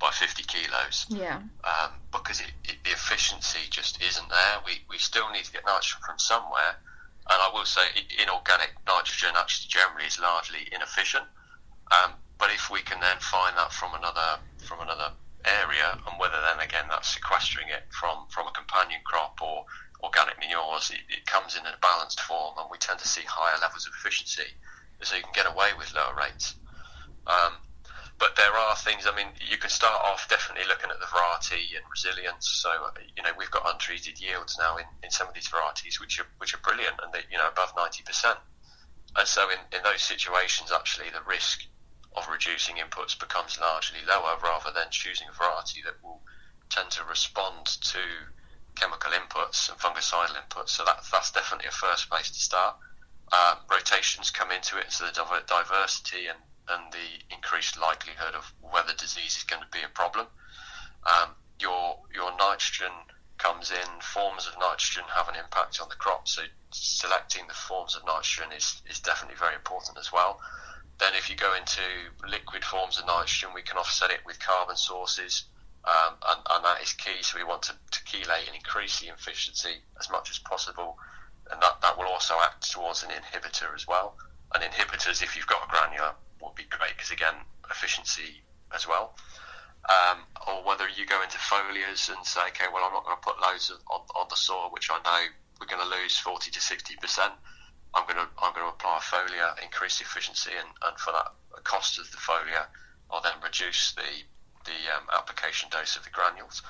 by 0.02 0.10
50 0.10 0.42
kilos. 0.42 1.06
Yeah. 1.08 1.38
Um, 1.62 1.94
because 2.10 2.40
it, 2.40 2.50
it, 2.64 2.82
the 2.82 2.90
efficiency 2.90 3.70
just 3.70 4.02
isn't 4.02 4.28
there. 4.28 4.54
We 4.66 4.82
we 4.90 4.98
still 4.98 5.30
need 5.30 5.44
to 5.44 5.52
get 5.52 5.62
nitrogen 5.64 6.02
from 6.04 6.18
somewhere. 6.18 6.74
And 7.30 7.38
I 7.38 7.54
will 7.54 7.64
say, 7.64 7.86
inorganic 8.18 8.74
nitrogen 8.84 9.38
actually 9.38 9.70
generally 9.70 10.06
is 10.10 10.18
largely 10.18 10.66
inefficient. 10.74 11.24
Um, 11.94 12.18
but 12.38 12.50
if 12.50 12.70
we 12.70 12.80
can 12.82 13.00
then 13.00 13.16
find 13.20 13.56
that 13.56 13.72
from 13.72 13.94
another 13.94 14.40
from 14.58 14.80
another 14.80 15.12
area, 15.44 15.98
and 16.06 16.18
whether 16.18 16.40
then 16.40 16.60
again 16.64 16.86
that's 16.88 17.14
sequestering 17.14 17.68
it 17.68 17.84
from 17.90 18.26
from 18.30 18.46
a 18.48 18.52
companion 18.52 19.00
crop 19.04 19.38
or 19.42 19.64
organic 20.02 20.38
manures, 20.38 20.90
it, 20.90 21.00
it 21.08 21.26
comes 21.26 21.56
in 21.56 21.64
a 21.66 21.74
balanced 21.80 22.20
form, 22.20 22.54
and 22.58 22.68
we 22.70 22.78
tend 22.78 22.98
to 22.98 23.08
see 23.08 23.22
higher 23.26 23.58
levels 23.60 23.86
of 23.86 23.92
efficiency, 23.98 24.48
so 25.02 25.16
you 25.16 25.22
can 25.22 25.32
get 25.34 25.46
away 25.46 25.70
with 25.78 25.94
lower 25.94 26.14
rates. 26.16 26.54
Um, 27.26 27.54
but 28.18 28.36
there 28.36 28.52
are 28.52 28.76
things. 28.76 29.06
I 29.06 29.16
mean, 29.16 29.28
you 29.50 29.58
can 29.58 29.70
start 29.70 30.00
off 30.04 30.28
definitely 30.28 30.68
looking 30.68 30.90
at 30.90 31.00
the 31.00 31.10
variety 31.10 31.74
and 31.74 31.84
resilience. 31.90 32.46
So 32.62 32.70
you 33.16 33.22
know, 33.22 33.32
we've 33.36 33.50
got 33.50 33.66
untreated 33.66 34.20
yields 34.20 34.56
now 34.58 34.76
in, 34.76 34.84
in 35.02 35.10
some 35.10 35.26
of 35.28 35.34
these 35.34 35.48
varieties, 35.48 36.00
which 36.00 36.20
are 36.20 36.26
which 36.38 36.54
are 36.54 36.62
brilliant, 36.62 36.96
and 37.02 37.12
they 37.12 37.26
you 37.30 37.38
know 37.38 37.48
above 37.48 37.72
ninety 37.76 38.02
percent. 38.02 38.38
And 39.16 39.26
so 39.26 39.48
in, 39.50 39.58
in 39.76 39.82
those 39.84 40.02
situations, 40.02 40.72
actually, 40.72 41.10
the 41.10 41.22
risk 41.26 41.62
of 42.14 42.28
reducing 42.28 42.76
inputs 42.76 43.18
becomes 43.18 43.58
largely 43.60 43.98
lower 44.06 44.36
rather 44.42 44.70
than 44.72 44.86
choosing 44.90 45.26
a 45.28 45.32
variety 45.32 45.82
that 45.84 46.02
will 46.02 46.20
tend 46.70 46.90
to 46.90 47.04
respond 47.04 47.66
to 47.66 47.98
chemical 48.76 49.12
inputs 49.12 49.68
and 49.68 49.78
fungicidal 49.78 50.36
inputs. 50.36 50.70
So 50.70 50.84
that, 50.84 51.04
that's 51.10 51.32
definitely 51.32 51.68
a 51.68 51.72
first 51.72 52.10
place 52.10 52.30
to 52.30 52.40
start. 52.40 52.76
Um, 53.32 53.58
rotations 53.70 54.30
come 54.30 54.50
into 54.52 54.78
it, 54.78 54.92
so 54.92 55.06
the 55.06 55.42
diversity 55.46 56.26
and, 56.26 56.38
and 56.68 56.92
the 56.92 57.34
increased 57.34 57.80
likelihood 57.80 58.34
of 58.34 58.52
whether 58.60 58.92
disease 58.94 59.36
is 59.36 59.44
going 59.44 59.62
to 59.62 59.68
be 59.72 59.82
a 59.84 59.88
problem. 59.88 60.26
Um, 61.06 61.30
your 61.60 61.98
your 62.14 62.36
nitrogen 62.36 62.92
comes 63.38 63.70
in, 63.70 64.00
forms 64.00 64.46
of 64.46 64.58
nitrogen 64.58 65.04
have 65.14 65.28
an 65.28 65.34
impact 65.36 65.80
on 65.80 65.88
the 65.88 65.96
crop, 65.96 66.28
so 66.28 66.42
selecting 66.70 67.46
the 67.46 67.54
forms 67.54 67.96
of 67.96 68.04
nitrogen 68.06 68.52
is, 68.56 68.82
is 68.88 69.00
definitely 69.00 69.36
very 69.36 69.54
important 69.54 69.98
as 69.98 70.12
well. 70.12 70.40
Then, 70.98 71.14
if 71.14 71.28
you 71.28 71.36
go 71.36 71.54
into 71.54 71.82
liquid 72.28 72.64
forms 72.64 72.98
of 72.98 73.06
nitrogen, 73.06 73.50
we 73.54 73.62
can 73.62 73.78
offset 73.78 74.10
it 74.10 74.20
with 74.24 74.38
carbon 74.38 74.76
sources, 74.76 75.44
um, 75.84 76.14
and, 76.28 76.40
and, 76.50 76.64
that 76.64 76.82
is 76.82 76.92
key. 76.92 77.22
So, 77.22 77.36
we 77.36 77.44
want 77.44 77.62
to, 77.62 77.72
to 77.72 78.00
chelate 78.04 78.46
and 78.46 78.54
increase 78.54 79.00
the 79.00 79.08
efficiency 79.08 79.82
as 79.98 80.08
much 80.10 80.30
as 80.30 80.38
possible, 80.38 80.96
and 81.50 81.60
that, 81.60 81.80
that 81.82 81.98
will 81.98 82.06
also 82.06 82.34
act 82.40 82.70
towards 82.70 83.02
an 83.02 83.10
inhibitor 83.10 83.74
as 83.74 83.86
well. 83.86 84.16
And 84.54 84.62
inhibitors, 84.62 85.22
if 85.22 85.36
you've 85.36 85.48
got 85.48 85.64
a 85.64 85.68
granular, 85.68 86.14
would 86.40 86.54
be 86.54 86.64
great 86.64 86.92
because, 86.96 87.10
again, 87.10 87.34
efficiency 87.70 88.42
as 88.72 88.86
well. 88.86 89.16
Um, 89.84 90.24
or 90.48 90.64
whether 90.64 90.88
you 90.88 91.04
go 91.06 91.22
into 91.22 91.36
foliars 91.38 92.08
and 92.08 92.24
say, 92.24 92.40
okay, 92.48 92.66
well, 92.72 92.84
I'm 92.84 92.92
not 92.92 93.04
going 93.04 93.16
to 93.16 93.22
put 93.22 93.40
loads 93.40 93.70
of, 93.70 93.78
on, 93.90 94.00
on 94.16 94.26
the 94.30 94.36
soil, 94.36 94.70
which 94.70 94.90
I 94.90 94.96
know 95.02 95.26
we're 95.60 95.66
going 95.66 95.82
to 95.82 95.96
lose 95.96 96.16
40 96.18 96.50
to 96.50 96.60
60 96.60 96.96
percent 96.96 97.32
I'm 97.94 98.04
going 98.04 98.18
to 98.18 98.28
I'm 98.42 98.52
going 98.52 98.66
to 98.66 98.74
apply 98.74 98.98
a 98.98 99.00
foliar, 99.00 99.62
increase 99.62 100.00
efficiency, 100.00 100.50
and, 100.58 100.68
and 100.82 100.98
for 100.98 101.12
that 101.12 101.32
cost 101.62 101.98
of 101.98 102.10
the 102.10 102.18
foliar, 102.18 102.66
I'll 103.10 103.22
then 103.22 103.38
reduce 103.42 103.92
the 103.92 104.10
the 104.64 104.78
um, 104.96 105.06
application 105.12 105.68
dose 105.70 105.96
of 105.96 106.04
the 106.04 106.10
granules. 106.10 106.62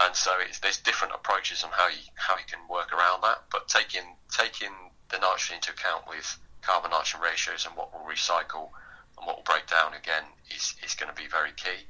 And 0.00 0.14
so 0.14 0.30
there's 0.62 0.78
different 0.78 1.14
approaches 1.14 1.64
on 1.64 1.70
how 1.72 1.88
you 1.88 2.00
how 2.14 2.36
you 2.36 2.44
can 2.46 2.60
work 2.68 2.92
around 2.92 3.22
that, 3.22 3.44
but 3.50 3.68
taking 3.68 4.16
taking 4.30 4.72
the 5.10 5.18
nitrogen 5.18 5.56
into 5.56 5.72
account 5.72 6.08
with 6.08 6.38
carbon 6.62 6.90
nitrogen 6.90 7.20
ratios 7.20 7.66
and 7.66 7.76
what 7.76 7.92
will 7.92 8.06
recycle 8.06 8.70
and 9.16 9.26
what 9.26 9.36
will 9.36 9.44
break 9.44 9.66
down 9.66 9.94
again 9.94 10.24
is, 10.54 10.74
is 10.84 10.94
going 10.94 11.12
to 11.12 11.20
be 11.20 11.28
very 11.28 11.52
key. 11.56 11.86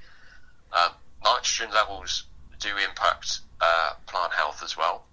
Um, 0.72 0.92
nitrogen 1.22 1.74
levels 1.74 2.24
do 2.60 2.68
impact 2.76 3.40
uh, 3.60 3.92
plant 4.06 4.32
health 4.32 4.62
as 4.62 4.76
well. 4.76 5.04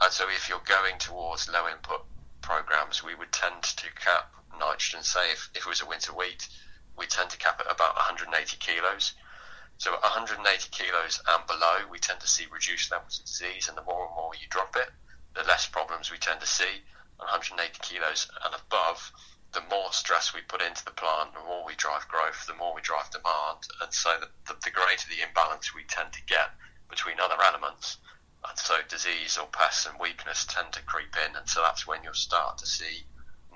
And 0.00 0.12
so 0.12 0.24
if 0.28 0.48
you're 0.48 0.64
going 0.64 0.98
towards 0.98 1.48
low 1.48 1.68
input 1.68 2.04
programs, 2.42 3.02
we 3.02 3.14
would 3.14 3.32
tend 3.32 3.62
to 3.62 3.90
cap 3.94 4.34
nitrogen. 4.58 5.02
Say 5.02 5.30
if, 5.32 5.50
if 5.54 5.62
it 5.62 5.68
was 5.68 5.80
a 5.80 5.86
winter 5.86 6.12
wheat, 6.12 6.48
we 6.96 7.06
tend 7.06 7.30
to 7.30 7.38
cap 7.38 7.60
at 7.60 7.70
about 7.70 7.96
180 7.96 8.56
kilos. 8.58 9.14
So 9.78 9.92
180 9.92 10.68
kilos 10.70 11.20
and 11.26 11.46
below, 11.46 11.86
we 11.90 11.98
tend 11.98 12.20
to 12.20 12.28
see 12.28 12.46
reduced 12.46 12.90
levels 12.90 13.18
of 13.18 13.24
disease, 13.24 13.68
and 13.68 13.76
the 13.76 13.82
more 13.82 14.06
and 14.06 14.14
more 14.14 14.32
you 14.34 14.46
drop 14.48 14.76
it, 14.76 14.90
the 15.34 15.44
less 15.44 15.66
problems 15.66 16.10
we 16.10 16.18
tend 16.18 16.40
to 16.40 16.46
see. 16.46 16.82
180 17.16 17.78
kilos 17.80 18.30
and 18.44 18.54
above, 18.54 19.12
the 19.52 19.62
more 19.70 19.92
stress 19.92 20.34
we 20.34 20.40
put 20.42 20.62
into 20.62 20.84
the 20.84 20.90
plant, 20.90 21.34
the 21.34 21.40
more 21.40 21.64
we 21.64 21.74
drive 21.74 22.06
growth, 22.08 22.46
the 22.46 22.54
more 22.54 22.74
we 22.74 22.82
drive 22.82 23.10
demand, 23.10 23.66
and 23.80 23.92
so 23.92 24.18
the, 24.18 24.28
the, 24.46 24.58
the 24.64 24.70
greater 24.70 25.08
the 25.08 25.22
imbalance 25.22 25.74
we 25.74 25.84
tend 25.84 26.12
to 26.12 26.22
get 26.24 26.50
between 26.88 27.20
other 27.20 27.40
elements 27.42 27.98
and 28.48 28.58
so 28.58 28.76
disease 28.88 29.38
or 29.38 29.46
pests 29.46 29.86
and 29.86 29.98
weakness 29.98 30.44
tend 30.44 30.72
to 30.72 30.82
creep 30.82 31.14
in, 31.28 31.36
and 31.36 31.48
so 31.48 31.60
that's 31.62 31.86
when 31.86 32.02
you'll 32.02 32.14
start 32.14 32.58
to 32.58 32.66
see 32.66 33.04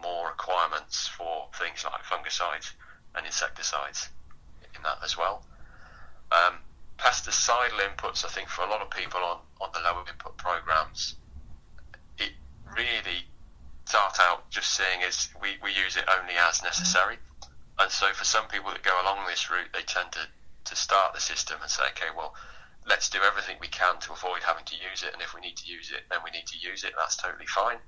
more 0.01 0.28
requirements 0.28 1.09
for 1.09 1.49
things 1.59 1.84
like 1.84 2.03
fungicides 2.03 2.72
and 3.14 3.26
insecticides 3.26 4.11
in 4.74 4.82
that 4.82 4.99
as 5.03 5.16
well. 5.16 5.43
Um, 6.30 6.59
pesticidal 6.99 7.78
inputs, 7.80 8.24
I 8.24 8.28
think, 8.28 8.49
for 8.49 8.62
a 8.64 8.70
lot 8.70 8.82
of 8.82 8.91
people 8.91 9.20
on, 9.20 9.39
on 9.61 9.70
the 9.72 9.80
lower 9.80 10.05
input 10.09 10.37
programs, 10.37 11.16
it 12.18 12.32
really 12.76 13.24
start 13.84 14.16
out 14.20 14.51
just 14.51 14.72
seeing 14.72 15.03
as 15.07 15.28
we, 15.41 15.57
we 15.62 15.70
use 15.70 15.97
it 15.97 16.05
only 16.20 16.34
as 16.34 16.62
necessary. 16.62 17.16
And 17.78 17.91
so 17.91 18.07
for 18.12 18.24
some 18.24 18.49
people 18.49 18.70
that 18.70 18.82
go 18.82 19.01
along 19.03 19.26
this 19.26 19.51
route, 19.51 19.68
they 19.72 19.82
tend 19.82 20.12
to, 20.12 20.26
to 20.64 20.76
start 20.76 21.14
the 21.14 21.20
system 21.20 21.59
and 21.62 21.70
say, 21.70 21.84
okay, 21.91 22.11
well, 22.16 22.34
let's 22.87 23.11
do 23.11 23.18
everything 23.22 23.57
we 23.61 23.68
can 23.68 23.99
to 24.01 24.12
avoid 24.12 24.43
having 24.43 24.64
to 24.64 24.76
use 24.76 25.03
it. 25.03 25.12
And 25.12 25.22
if 25.22 25.34
we 25.34 25.41
need 25.41 25.57
to 25.57 25.66
use 25.66 25.91
it, 25.91 26.05
then 26.11 26.20
we 26.24 26.30
need 26.30 26.47
to 26.47 26.59
use 26.59 26.84
it. 26.84 26.95
That's 26.97 27.16
totally 27.16 27.47
fine. 27.47 27.78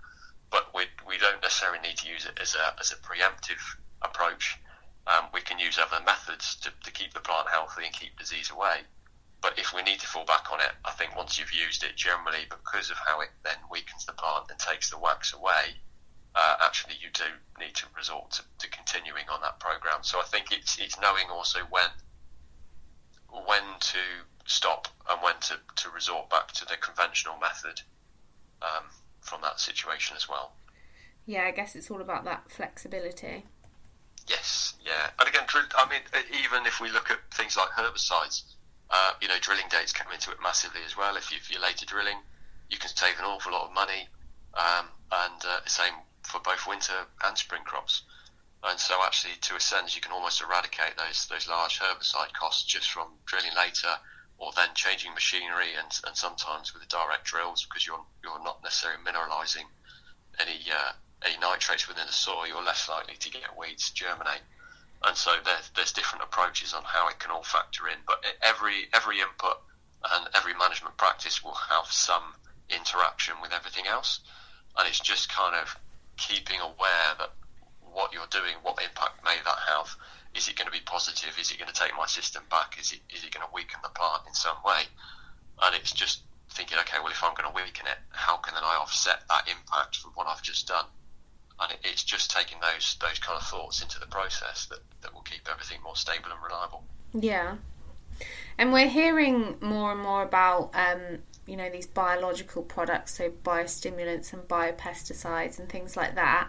But 0.51 0.75
we, 0.75 0.85
we 1.07 1.19
don't 1.19 1.43
necessarily 1.43 1.81
need 1.81 1.99
to 1.99 2.09
use 2.09 2.27
it 2.27 2.39
as 2.41 2.55
a, 2.55 2.75
as 2.81 2.93
a 2.93 2.97
preemptive 2.97 3.63
approach. 4.03 4.59
Um, 5.07 5.27
we 5.33 5.41
can 5.41 5.59
use 5.59 5.79
other 5.79 6.05
methods 6.05 6.57
to, 6.57 6.71
to 6.85 6.91
keep 6.91 7.15
the 7.15 7.21
plant 7.21 7.49
healthy 7.49 7.85
and 7.85 7.95
keep 7.95 8.19
disease 8.19 8.51
away. 8.51 8.83
But 9.41 9.59
if 9.59 9.73
we 9.73 9.83
need 9.83 10.01
to 10.01 10.07
fall 10.07 10.25
back 10.25 10.51
on 10.53 10.61
it, 10.61 10.73
I 10.85 10.91
think 10.91 11.17
once 11.17 11.39
you've 11.39 11.53
used 11.53 11.85
it, 11.85 11.97
generally 11.97 12.45
because 12.51 12.91
of 12.91 12.99
how 12.99 13.21
it 13.21 13.31
then 13.45 13.57
weakens 13.71 14.05
the 14.05 14.13
plant 14.13 14.51
and 14.51 14.59
takes 14.59 14.91
the 14.91 14.99
wax 14.99 15.33
away, 15.33 15.79
uh, 16.35 16.57
actually 16.61 16.95
you 17.01 17.09
do 17.13 17.25
need 17.59 17.75
to 17.77 17.87
resort 17.97 18.33
to, 18.33 18.43
to 18.59 18.69
continuing 18.71 19.29
on 19.31 19.41
that 19.43 19.61
program. 19.61 20.03
So 20.03 20.19
I 20.19 20.25
think 20.25 20.51
it's 20.51 20.79
it's 20.79 21.01
knowing 21.01 21.31
also 21.31 21.61
when 21.71 21.89
when 23.31 23.63
to 23.81 23.99
stop 24.47 24.89
and 25.11 25.21
when 25.23 25.35
to, 25.41 25.55
to 25.77 25.91
resort 25.91 26.31
back 26.31 26.53
to 26.53 26.65
the 26.65 26.77
conventional 26.77 27.37
method 27.39 27.81
um, 28.63 28.85
from 29.21 29.41
that 29.43 29.61
situation 29.61 30.17
as 30.17 30.29
well. 30.29 30.53
Yeah, 31.27 31.45
I 31.45 31.51
guess 31.51 31.77
it's 31.77 31.91
all 31.91 32.01
about 32.01 32.25
that 32.25 32.51
flexibility. 32.51 33.45
Yes, 34.27 34.75
yeah, 34.85 35.11
and 35.19 35.29
again, 35.29 35.45
I 35.77 35.89
mean, 35.89 36.01
even 36.45 36.67
if 36.67 36.81
we 36.81 36.91
look 36.91 37.11
at 37.11 37.19
things 37.33 37.57
like 37.57 37.69
herbicides, 37.71 38.43
uh, 38.91 39.13
you 39.21 39.29
know, 39.29 39.39
drilling 39.41 39.69
dates 39.71 39.93
come 39.93 40.13
into 40.13 40.31
it 40.31 40.39
massively 40.43 40.81
as 40.87 40.97
well. 40.97 41.17
If, 41.17 41.31
you, 41.31 41.39
if 41.39 41.51
you're 41.51 41.63
later 41.63 41.87
drilling, 41.87 42.17
you 42.71 42.79
can 42.79 42.89
save 42.95 43.19
an 43.19 43.25
awful 43.25 43.53
lot 43.53 43.69
of 43.69 43.75
money, 43.75 44.09
um, 44.55 44.87
and 45.13 45.43
uh, 45.45 45.61
same 45.67 45.93
for 46.23 46.41
both 46.41 46.67
winter 46.67 47.07
and 47.25 47.37
spring 47.37 47.63
crops. 47.65 48.03
And 48.69 48.79
so, 48.79 49.03
actually, 49.03 49.35
to 49.41 49.57
a 49.57 49.61
sense, 49.61 49.97
you 49.97 50.03
can 50.03 50.13
almost 50.13 50.43
eradicate 50.43 50.97
those 50.99 51.27
those 51.27 51.49
large 51.49 51.81
herbicide 51.81 52.33
costs 52.35 52.65
just 52.65 52.91
from 52.91 53.09
drilling 53.25 53.55
later 53.57 53.99
or 54.37 54.53
then 54.53 54.69
changing 54.75 55.15
machinery 55.15 55.75
and, 55.77 55.91
and 56.07 56.17
sometimes 56.17 56.73
with 56.73 56.83
the 56.83 56.89
direct 56.89 57.25
drills 57.25 57.65
because 57.65 57.87
you're 57.87 58.05
you're 58.23 58.43
not 58.45 58.63
necessarily 58.63 59.03
mineralising 59.03 59.65
any 60.39 60.61
uh, 60.71 60.93
any 61.25 61.39
nitrates 61.39 61.89
within 61.89 62.07
the 62.07 62.13
soil, 62.13 62.47
you're 62.47 62.63
less 62.63 62.89
likely 62.89 63.17
to 63.17 63.31
get 63.31 63.57
weeds 63.59 63.91
germinate. 63.91 64.43
And 65.03 65.17
so 65.17 65.33
there's 65.45 65.71
there's 65.75 65.93
different 65.93 66.25
approaches 66.25 66.75
on 66.75 66.83
how 66.85 67.09
it 67.09 67.19
can 67.19 67.31
all 67.31 67.43
factor 67.43 67.89
in. 67.89 67.99
But 68.07 68.25
every 68.43 68.89
every 68.93 69.21
input 69.21 69.59
and 70.13 70.29
every 70.35 70.55
management 70.55 70.97
practice 70.97 71.43
will 71.43 71.59
have 71.71 71.87
some 71.87 72.35
interaction 72.69 73.35
with 73.41 73.53
everything 73.53 73.87
else, 73.87 74.21
and 74.77 74.87
it's 74.87 75.01
just 75.01 75.29
kind 75.29 75.57
of 75.57 75.77
keeping 76.17 76.61
aware 76.61 77.15
that 77.19 77.31
what 77.99 78.13
you're 78.15 78.31
doing, 78.31 78.55
what 78.63 78.79
impact 78.79 79.19
may 79.25 79.35
that 79.45 79.59
have, 79.75 79.91
is 80.37 80.47
it 80.47 80.55
going 80.55 80.71
to 80.71 80.73
be 80.73 80.85
positive? 80.87 81.35
Is 81.35 81.51
it 81.51 81.59
going 81.59 81.73
to 81.73 81.75
take 81.75 81.91
my 81.99 82.07
system 82.07 82.45
back? 82.49 82.79
Is 82.79 82.93
it 82.93 83.01
is 83.11 83.25
it 83.25 83.35
going 83.35 83.45
to 83.45 83.53
weaken 83.53 83.81
the 83.83 83.89
plant 83.91 84.23
in 84.29 84.35
some 84.35 84.57
way? 84.65 84.87
And 85.63 85.75
it's 85.75 85.91
just 85.91 86.23
thinking, 86.51 86.79
okay, 86.79 86.99
well, 87.03 87.11
if 87.11 87.23
I'm 87.25 87.35
going 87.35 87.51
to 87.51 87.57
weaken 87.57 87.87
it, 87.91 87.99
how 88.11 88.37
can 88.37 88.55
then 88.55 88.63
I 88.63 88.77
offset 88.77 89.27
that 89.29 89.49
impact 89.51 89.97
from 89.97 90.13
what 90.15 90.29
I've 90.29 90.43
just 90.43 90.69
done? 90.69 90.87
And 91.59 91.73
it, 91.73 91.81
it's 91.83 92.05
just 92.05 92.31
taking 92.31 92.59
those 92.63 92.97
those 93.01 93.19
kind 93.19 93.37
of 93.37 93.45
thoughts 93.45 93.83
into 93.83 93.99
the 93.99 94.07
process 94.07 94.67
that, 94.67 94.79
that 95.03 95.13
will 95.13 95.23
keep 95.23 95.49
everything 95.51 95.83
more 95.83 95.97
stable 95.97 96.31
and 96.31 96.41
reliable. 96.41 96.85
Yeah. 97.13 97.57
And 98.59 98.73
we're 98.73 98.89
hearing 98.89 99.57
more 99.61 99.93
and 99.93 100.01
more 100.01 100.23
about, 100.23 100.71
um, 100.75 101.19
you 101.47 101.57
know, 101.57 101.71
these 101.71 101.87
biological 101.87 102.63
products, 102.63 103.17
so 103.17 103.31
biostimulants 103.31 104.33
and 104.33 104.43
biopesticides 104.43 105.59
and 105.59 105.69
things 105.69 105.97
like 105.97 106.15
that. 106.15 106.49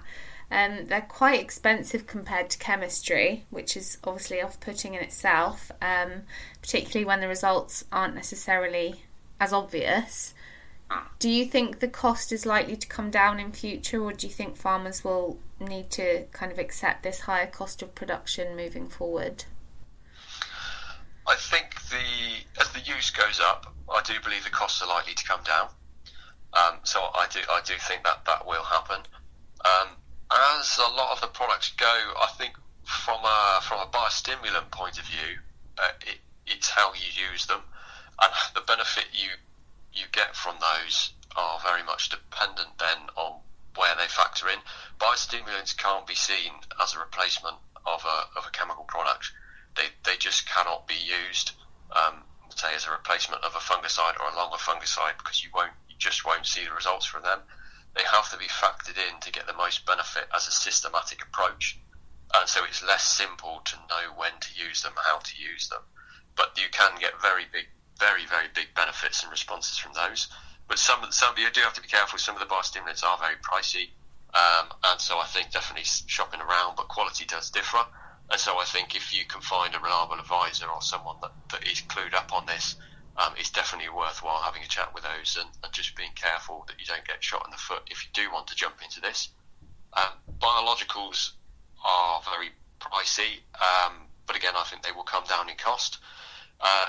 Um, 0.52 0.86
they're 0.86 1.02
quite 1.02 1.40
expensive 1.40 2.08
compared 2.08 2.50
to 2.50 2.58
chemistry, 2.58 3.46
which 3.50 3.78
is 3.78 3.98
obviously 4.04 4.42
off 4.42 4.60
putting 4.60 4.96
in 4.96 5.02
itself, 5.02 5.72
um, 5.82 6.24
particularly 6.62 7.06
when 7.06 7.20
the 7.22 7.28
results 7.28 7.86
aren't 7.92 8.16
necessarily 8.16 9.04
as 9.40 9.54
obvious. 9.54 10.34
Do 11.20 11.30
you 11.30 11.46
think 11.46 11.80
the 11.80 11.88
cost 11.88 12.32
is 12.32 12.48
likely 12.48 12.76
to 12.76 12.88
come 12.88 13.12
down 13.12 13.40
in 13.40 13.52
future, 13.52 14.02
or 14.02 14.12
do 14.12 14.26
you 14.26 14.34
think 14.34 14.58
farmers 14.58 15.04
will 15.04 15.38
need 15.60 15.92
to 15.92 16.26
kind 16.32 16.52
of 16.52 16.58
accept 16.58 17.04
this 17.04 17.22
higher 17.22 17.46
cost 17.46 17.84
of 17.84 17.94
production 17.94 18.56
moving 18.56 18.88
forward? 18.88 19.44
I 21.28 21.36
think 21.36 21.76
the 21.90 22.60
as 22.60 22.70
the 22.72 22.80
use 22.80 23.12
goes 23.12 23.40
up, 23.40 23.72
I 23.88 24.02
do 24.04 24.14
believe 24.24 24.44
the 24.44 24.50
costs 24.50 24.82
are 24.82 24.88
likely 24.88 25.14
to 25.14 25.24
come 25.24 25.42
down. 25.44 25.70
Um, 26.54 26.80
so 26.84 27.00
I 27.00 27.28
do 27.32 27.40
I 27.48 27.62
do 27.64 27.76
think 27.88 28.04
that 28.04 28.26
that 28.26 28.48
will 28.48 28.64
happen. 28.64 29.02
Um, 29.64 29.90
as 30.32 30.78
a 30.78 30.92
lot 30.96 31.12
of 31.12 31.22
the 31.22 31.28
products 31.28 31.72
go, 31.78 31.86
I 31.86 32.28
think 32.38 32.54
from 32.84 33.20
a 33.24 33.60
from 33.62 33.80
a 33.80 33.92
biostimulant 33.92 34.72
point 34.72 35.00
of 35.00 35.06
view, 35.06 35.40
uh, 35.78 35.92
it, 36.02 36.18
it's 36.48 36.70
how 36.70 36.94
you 36.94 37.32
use 37.32 37.46
them, 37.46 37.62
and 38.22 38.32
the 38.56 38.62
benefit 38.62 39.06
you 39.14 39.30
you 39.94 40.06
get 40.12 40.36
from 40.36 40.56
those 40.60 41.14
are 41.36 41.60
very 41.60 41.84
much 41.84 42.10
dependent 42.10 42.70
then 42.80 43.10
on 43.16 43.40
where 43.76 43.96
they 43.96 44.08
factor 44.08 44.50
in. 44.50 44.60
Biostimulants 45.00 45.78
can't 45.78 46.06
be 46.06 46.16
seen 46.16 46.52
as 46.82 46.96
a 46.96 47.00
replacement 47.00 47.58
of 47.86 48.04
a 48.06 48.38
of 48.38 48.46
a 48.48 48.52
chemical 48.52 48.84
product 48.84 49.32
they, 49.80 49.88
they 50.04 50.18
just 50.18 50.48
cannot 50.48 50.88
be 50.88 50.96
used, 50.96 51.52
um, 51.96 52.24
say, 52.56 52.76
as 52.76 52.86
a 52.86 52.92
replacement 52.92 53.44
of 53.44 53.56
a 53.56 53.60
fungicide 53.60 54.20
or 54.20 54.32
a 54.32 54.36
longer 54.36 54.58
fungicide 54.58 55.18
because 55.18 55.44
you 55.44 55.50
won't, 55.54 55.72
you 55.90 55.96
just 55.98 56.26
won't 56.26 56.46
see 56.46 56.66
the 56.66 56.74
results 56.74 57.06
from 57.06 57.24
them. 57.24 57.40
They 58.00 58.06
have 58.16 58.32
to 58.32 58.38
be 58.38 58.48
factored 58.48 58.96
in 58.96 59.20
to 59.20 59.30
get 59.30 59.46
the 59.46 59.52
most 59.52 59.86
benefit 59.86 60.30
as 60.34 60.48
a 60.48 60.52
systematic 60.52 61.22
approach, 61.22 61.78
and 62.34 62.48
so 62.48 62.64
it's 62.64 62.82
less 62.82 63.04
simple 63.04 63.60
to 63.66 63.76
know 63.90 64.14
when 64.16 64.32
to 64.40 64.50
use 64.56 64.84
them, 64.84 64.94
how 64.96 65.18
to 65.18 65.34
use 65.38 65.68
them. 65.68 65.82
But 66.38 66.58
you 66.58 66.70
can 66.72 66.98
get 66.98 67.22
very 67.22 67.44
big, 67.52 67.68
very 68.00 68.26
very 68.26 68.48
big 68.56 68.74
benefits 68.74 69.22
and 69.22 69.30
responses 69.30 69.78
from 69.78 69.92
those. 69.92 70.30
But 70.70 70.80
some 70.80 71.12
some 71.12 71.36
you 71.38 71.52
do 71.52 71.60
have 71.60 71.74
to 71.74 71.82
be 71.82 71.90
careful. 71.90 72.20
Some 72.20 72.38
of 72.38 72.40
the 72.40 72.48
biostimulants 72.48 73.04
are 73.04 73.18
very 73.18 73.36
pricey, 73.36 73.90
um, 74.34 74.72
and 74.86 75.02
so 75.02 75.20
I 75.20 75.26
think 75.26 75.52
definitely 75.52 75.84
shopping 75.84 76.40
around. 76.40 76.78
But 76.78 76.88
quality 76.88 77.26
does 77.26 77.50
differ. 77.50 77.84
And 78.32 78.40
so 78.40 78.60
I 78.60 78.64
think 78.64 78.96
if 78.96 79.14
you 79.14 79.26
can 79.26 79.42
find 79.42 79.76
a 79.76 79.80
reliable 79.80 80.20
advisor 80.20 80.68
or 80.68 80.82
someone 80.82 81.18
that, 81.22 81.34
that 81.52 81.68
is 81.68 81.82
clued 81.82 82.14
up 82.14 82.32
on 82.32 82.46
this, 82.46 82.78
um, 83.20 83.34
it's 83.38 83.50
definitely 83.50 83.90
worthwhile 83.90 84.42
having 84.42 84.64
a 84.64 84.68
chat 84.68 84.94
with 84.94 85.04
those 85.04 85.38
and, 85.40 85.50
and, 85.64 85.74
just 85.74 85.96
being 85.96 86.12
careful 86.16 86.64
that 86.68 86.80
you 86.80 86.86
don't 86.86 87.06
get 87.06 87.24
shot 87.24 87.44
in 87.46 87.52
the 87.52 87.58
foot 87.58 87.84
if 87.92 88.04
you 88.04 88.10
do 88.14 88.32
want 88.32 88.48
to 88.48 88.56
jump 88.56 88.76
into 88.84 89.02
this. 89.02 89.30
Um, 89.94 90.14
biologicals 90.40 91.32
are 91.86 92.22
very 92.24 92.50
pricey, 92.80 93.42
um, 93.60 93.94
but 94.26 94.36
again, 94.36 94.54
I 94.56 94.64
think 94.64 94.84
they 94.84 94.92
will 94.92 95.04
come 95.04 95.24
down 95.28 95.50
in 95.50 95.56
cost. 95.58 96.00
Uh, 96.62 96.88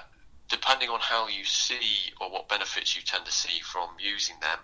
depending 0.48 0.88
on 0.88 1.00
how 1.00 1.28
you 1.28 1.44
see 1.44 2.12
or 2.20 2.30
what 2.30 2.48
benefits 2.48 2.94
you 2.96 3.02
tend 3.02 3.24
to 3.24 3.32
see 3.32 3.60
from 3.60 3.88
using 3.98 4.36
them, 4.40 4.58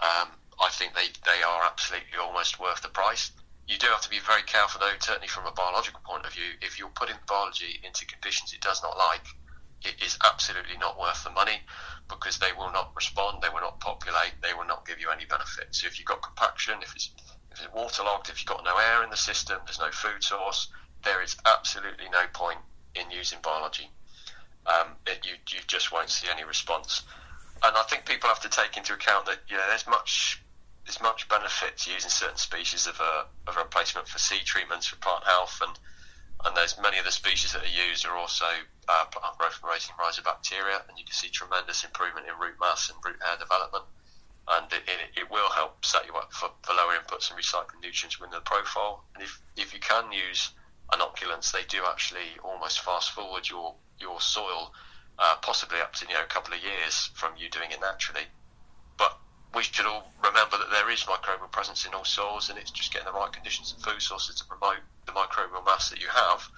um, 0.00 0.28
I 0.60 0.68
think 0.70 0.94
they, 0.94 1.08
they 1.24 1.42
are 1.42 1.64
absolutely 1.64 2.18
almost 2.20 2.60
worth 2.60 2.82
the 2.82 2.88
price 2.88 3.30
you 3.68 3.76
do 3.76 3.86
have 3.88 4.00
to 4.00 4.08
be 4.08 4.18
very 4.18 4.42
careful, 4.42 4.80
though, 4.80 4.96
certainly 4.98 5.28
from 5.28 5.46
a 5.46 5.52
biological 5.52 6.00
point 6.04 6.24
of 6.24 6.32
view. 6.32 6.56
If 6.62 6.78
you're 6.78 6.88
putting 6.88 7.16
biology 7.28 7.78
into 7.84 8.06
conditions 8.06 8.54
it 8.54 8.62
does 8.62 8.82
not 8.82 8.96
like, 8.96 9.26
it 9.82 10.02
is 10.04 10.18
absolutely 10.24 10.76
not 10.78 10.98
worth 10.98 11.24
the 11.24 11.30
money 11.30 11.60
because 12.08 12.38
they 12.38 12.52
will 12.56 12.72
not 12.72 12.92
respond, 12.96 13.42
they 13.42 13.48
will 13.48 13.60
not 13.60 13.80
populate, 13.80 14.32
they 14.42 14.54
will 14.54 14.66
not 14.66 14.86
give 14.86 15.00
you 15.00 15.10
any 15.10 15.24
benefit. 15.26 15.68
So 15.70 15.86
if 15.86 15.98
you've 15.98 16.08
got 16.08 16.22
compaction, 16.22 16.74
if 16.82 16.94
it's, 16.94 17.10
if 17.52 17.62
it's 17.62 17.74
waterlogged, 17.74 18.28
if 18.28 18.40
you've 18.40 18.48
got 18.48 18.64
no 18.64 18.76
air 18.76 19.04
in 19.04 19.10
the 19.10 19.16
system, 19.16 19.58
there's 19.66 19.78
no 19.78 19.90
food 19.90 20.22
source, 20.22 20.68
there 21.04 21.22
is 21.22 21.36
absolutely 21.46 22.08
no 22.10 22.24
point 22.32 22.58
in 22.94 23.10
using 23.10 23.38
biology. 23.42 23.90
Um, 24.66 24.96
it, 25.06 25.24
you, 25.24 25.34
you 25.50 25.60
just 25.66 25.92
won't 25.92 26.10
see 26.10 26.28
any 26.30 26.44
response. 26.44 27.02
And 27.62 27.76
I 27.76 27.82
think 27.84 28.04
people 28.04 28.28
have 28.28 28.40
to 28.40 28.48
take 28.48 28.76
into 28.76 28.94
account 28.94 29.26
that 29.26 29.38
yeah, 29.50 29.64
there's 29.68 29.86
much 29.86 30.42
there's 30.84 31.00
much 31.02 31.28
benefit 31.28 31.76
to 31.76 31.92
using 31.92 32.08
certain 32.08 32.38
species 32.38 32.86
of 32.86 32.98
a, 32.98 33.26
of 33.46 33.56
a 33.56 33.60
replacement 33.60 34.08
for 34.08 34.18
seed 34.18 34.44
treatments 34.44 34.86
for 34.86 34.96
plant 34.96 35.24
health, 35.24 35.60
and 35.60 35.78
and 36.44 36.56
there's 36.56 36.78
many 36.80 36.98
of 36.98 37.04
the 37.04 37.12
species 37.12 37.52
that 37.52 37.62
are 37.62 37.88
used 37.88 38.06
are 38.06 38.16
also 38.16 38.46
uh, 38.88 39.04
plant 39.06 39.38
growth 39.38 39.60
raising 39.62 39.94
rhizobacteria, 39.96 40.86
and 40.88 40.98
you 40.98 41.04
can 41.04 41.12
see 41.12 41.28
tremendous 41.28 41.84
improvement 41.84 42.26
in 42.26 42.38
root 42.38 42.54
mass 42.60 42.90
and 42.90 42.98
root 43.04 43.20
hair 43.22 43.36
development, 43.38 43.84
and 44.48 44.72
it, 44.72 44.82
it, 44.86 45.22
it 45.22 45.30
will 45.30 45.50
help 45.50 45.84
set 45.84 46.06
you 46.06 46.14
up 46.14 46.32
for, 46.32 46.50
for 46.62 46.74
lower 46.74 46.94
inputs 46.94 47.30
and 47.30 47.38
recycling 47.38 47.82
nutrients 47.82 48.20
within 48.20 48.34
the 48.34 48.40
profile. 48.40 49.04
And 49.14 49.22
if 49.22 49.40
if 49.56 49.74
you 49.74 49.80
can 49.80 50.12
use 50.12 50.50
inoculants, 50.92 51.52
they 51.52 51.64
do 51.68 51.82
actually 51.88 52.38
almost 52.42 52.80
fast 52.80 53.10
forward 53.10 53.48
your 53.48 53.74
your 53.98 54.20
soil, 54.20 54.72
uh, 55.18 55.36
possibly 55.42 55.80
up 55.80 55.94
to 55.94 56.06
you 56.06 56.14
know 56.14 56.22
a 56.22 56.26
couple 56.26 56.54
of 56.54 56.62
years 56.62 57.10
from 57.14 57.32
you 57.36 57.50
doing 57.50 57.72
it 57.72 57.80
naturally 57.80 58.26
we 59.54 59.62
should 59.62 59.86
all 59.86 60.12
remember 60.22 60.58
that 60.58 60.70
there 60.70 60.90
is 60.90 61.04
microbial 61.04 61.50
presence 61.50 61.86
in 61.86 61.94
all 61.94 62.04
soils, 62.04 62.50
and 62.50 62.58
it's 62.58 62.70
just 62.70 62.92
getting 62.92 63.06
the 63.06 63.12
right 63.12 63.32
conditions 63.32 63.72
and 63.72 63.82
food 63.82 64.02
sources 64.02 64.36
to 64.36 64.44
promote 64.44 64.78
the 65.06 65.12
microbial 65.12 65.64
mass 65.64 65.90
that 65.90 66.00
you 66.00 66.08
have. 66.08 66.48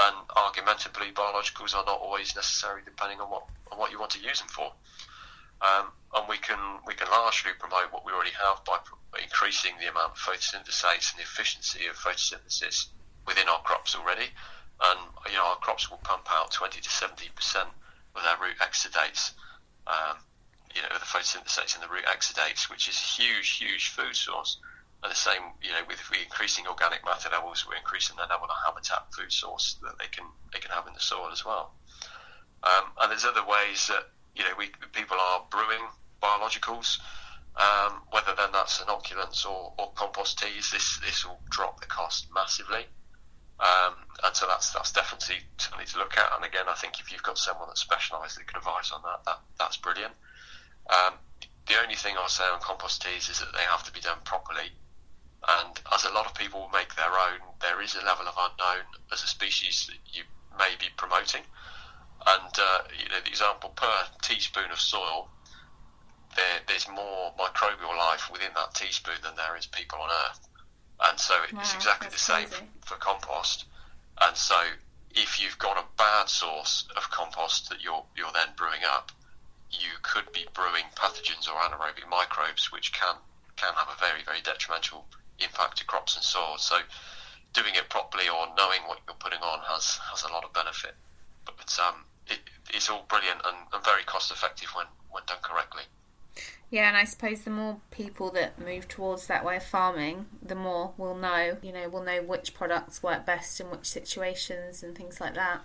And 0.00 0.16
argumentably, 0.36 1.12
biologicals 1.12 1.74
are 1.74 1.84
not 1.84 2.00
always 2.00 2.36
necessary, 2.36 2.82
depending 2.84 3.20
on 3.20 3.30
what 3.30 3.44
on 3.72 3.78
what 3.78 3.90
you 3.90 3.98
want 3.98 4.12
to 4.12 4.20
use 4.20 4.38
them 4.38 4.48
for. 4.48 4.72
Um, 5.60 5.90
and 6.14 6.28
we 6.28 6.38
can 6.38 6.58
we 6.86 6.94
can 6.94 7.08
largely 7.10 7.50
promote 7.58 7.92
what 7.92 8.04
we 8.04 8.12
already 8.12 8.36
have 8.44 8.64
by 8.64 8.78
increasing 9.20 9.72
the 9.80 9.90
amount 9.90 10.12
of 10.12 10.18
photosynthesis 10.18 11.12
and 11.12 11.18
the 11.18 11.24
efficiency 11.24 11.86
of 11.86 11.96
photosynthesis 11.96 12.86
within 13.26 13.48
our 13.48 13.60
crops 13.62 13.96
already. 13.96 14.30
And 14.80 15.00
you 15.26 15.36
know, 15.36 15.46
our 15.46 15.56
crops 15.56 15.90
will 15.90 15.98
pump 15.98 16.28
out 16.30 16.52
20 16.52 16.80
to 16.80 16.90
70 16.90 17.30
percent 17.34 17.68
of 18.14 18.22
their 18.22 18.36
root 18.36 18.58
exudates. 18.58 19.32
Um, 19.86 20.18
you 20.78 20.82
know, 20.86 20.94
the 20.94 21.04
photosynthesis 21.04 21.74
and 21.74 21.82
the 21.82 21.90
root 21.90 22.06
exudates, 22.06 22.70
which 22.70 22.86
is 22.86 22.94
a 22.94 23.08
huge, 23.18 23.58
huge 23.58 23.88
food 23.88 24.14
source. 24.14 24.58
And 25.02 25.10
the 25.10 25.16
same, 25.16 25.42
you 25.62 25.70
know, 25.70 25.82
with 25.88 25.98
increasing 26.22 26.66
organic 26.66 27.04
matter 27.04 27.28
levels, 27.30 27.66
we're 27.66 27.76
increasing 27.76 28.14
the 28.16 28.22
level 28.22 28.46
of 28.46 28.56
habitat 28.64 29.12
food 29.12 29.32
source 29.32 29.76
that 29.82 29.98
they 29.98 30.06
can 30.10 30.24
they 30.52 30.58
can 30.58 30.70
have 30.70 30.86
in 30.86 30.94
the 30.94 31.00
soil 31.00 31.30
as 31.32 31.44
well. 31.44 31.74
Um, 32.62 32.90
and 33.00 33.10
there's 33.10 33.24
other 33.24 33.46
ways 33.46 33.86
that 33.88 34.10
you 34.34 34.42
know 34.42 34.54
we 34.58 34.70
people 34.92 35.16
are 35.20 35.46
brewing 35.50 35.82
biologicals, 36.22 36.98
um, 37.56 38.02
whether 38.10 38.34
then 38.36 38.50
that's 38.52 38.78
inoculants 38.78 39.46
or, 39.46 39.72
or 39.78 39.92
compost 39.94 40.38
teas. 40.38 40.70
This 40.70 40.98
this 41.04 41.24
will 41.24 41.40
drop 41.50 41.80
the 41.80 41.86
cost 41.86 42.26
massively. 42.34 42.86
Um, 43.60 43.94
and 44.24 44.34
so 44.34 44.46
that's 44.46 44.72
that's 44.72 44.92
definitely 44.92 45.42
something 45.58 45.86
to 45.86 45.98
look 45.98 46.18
at. 46.18 46.30
And 46.34 46.44
again, 46.44 46.66
I 46.68 46.74
think 46.74 46.98
if 46.98 47.12
you've 47.12 47.22
got 47.22 47.38
someone 47.38 47.68
that's 47.68 47.80
specialised 47.80 48.36
that 48.38 48.46
can 48.46 48.58
advise 48.58 48.90
on 48.90 49.02
that, 49.02 49.24
that 49.26 49.38
that's 49.58 49.76
brilliant. 49.76 50.14
Um, 50.88 51.14
the 51.66 51.80
only 51.82 51.94
thing 51.94 52.16
I'll 52.18 52.28
say 52.28 52.44
on 52.44 52.60
compost 52.60 53.02
teas 53.02 53.28
is 53.28 53.40
that 53.40 53.52
they 53.52 53.64
have 53.70 53.84
to 53.84 53.92
be 53.92 54.00
done 54.00 54.18
properly. 54.24 54.72
And 55.46 55.80
as 55.92 56.04
a 56.04 56.10
lot 56.10 56.26
of 56.26 56.34
people 56.34 56.68
make 56.72 56.94
their 56.96 57.12
own, 57.12 57.40
there 57.60 57.80
is 57.80 57.94
a 57.94 58.04
level 58.04 58.26
of 58.26 58.34
unknown 58.36 58.84
as 59.12 59.22
a 59.22 59.26
species 59.26 59.86
that 59.88 60.16
you 60.16 60.24
may 60.58 60.74
be 60.78 60.86
promoting. 60.96 61.42
And 62.26 62.52
uh, 62.58 62.82
you 62.98 63.08
know, 63.08 63.20
the 63.22 63.28
example 63.28 63.70
per 63.70 64.04
teaspoon 64.22 64.70
of 64.70 64.80
soil, 64.80 65.28
there, 66.34 66.60
there's 66.66 66.88
more 66.88 67.32
microbial 67.38 67.96
life 67.96 68.30
within 68.32 68.50
that 68.54 68.74
teaspoon 68.74 69.16
than 69.22 69.36
there 69.36 69.56
is 69.56 69.66
people 69.66 69.98
on 70.00 70.10
Earth. 70.10 70.48
And 71.00 71.18
so 71.20 71.34
it's 71.44 71.52
wow, 71.52 71.76
exactly 71.76 72.08
the 72.10 72.18
same 72.18 72.48
crazy. 72.48 72.64
for 72.84 72.96
compost. 72.96 73.66
And 74.20 74.36
so 74.36 74.58
if 75.12 75.40
you've 75.40 75.58
got 75.58 75.76
a 75.76 75.84
bad 75.96 76.28
source 76.28 76.86
of 76.96 77.10
compost 77.10 77.70
that 77.70 77.82
you're 77.82 78.04
you're 78.16 78.32
then 78.34 78.48
brewing 78.56 78.82
up, 78.84 79.12
you 79.70 79.90
could 80.02 80.32
be 80.32 80.46
brewing 80.54 80.84
pathogens 80.94 81.48
or 81.48 81.56
anaerobic 81.60 82.08
microbes, 82.08 82.72
which 82.72 82.92
can 82.92 83.16
can 83.56 83.74
have 83.74 83.88
a 83.88 83.98
very 83.98 84.22
very 84.24 84.40
detrimental 84.40 85.06
impact 85.38 85.78
to 85.78 85.84
crops 85.84 86.16
and 86.16 86.24
soils. 86.24 86.62
So, 86.62 86.78
doing 87.52 87.74
it 87.74 87.88
properly 87.88 88.28
or 88.28 88.46
knowing 88.56 88.80
what 88.86 89.00
you're 89.06 89.16
putting 89.16 89.40
on 89.40 89.60
has 89.68 89.98
has 90.10 90.22
a 90.22 90.32
lot 90.32 90.44
of 90.44 90.52
benefit. 90.52 90.94
But 91.44 91.78
um, 91.80 92.04
it, 92.26 92.40
it's 92.70 92.90
all 92.90 93.06
brilliant 93.08 93.40
and, 93.44 93.56
and 93.72 93.84
very 93.84 94.04
cost 94.04 94.30
effective 94.30 94.68
when 94.74 94.86
when 95.10 95.22
done 95.26 95.38
correctly. 95.42 95.82
Yeah, 96.70 96.88
and 96.88 96.96
I 96.96 97.04
suppose 97.04 97.42
the 97.42 97.50
more 97.50 97.80
people 97.90 98.30
that 98.32 98.58
move 98.58 98.88
towards 98.88 99.26
that 99.26 99.44
way 99.44 99.56
of 99.56 99.64
farming, 99.64 100.26
the 100.42 100.54
more 100.54 100.92
we'll 100.98 101.16
know, 101.16 101.56
you 101.62 101.72
know, 101.72 101.88
we'll 101.88 102.04
know 102.04 102.22
which 102.22 102.52
products 102.52 103.02
work 103.02 103.24
best 103.24 103.58
in 103.58 103.70
which 103.70 103.86
situations 103.86 104.82
and 104.82 104.94
things 104.94 105.18
like 105.18 105.34
that. 105.34 105.62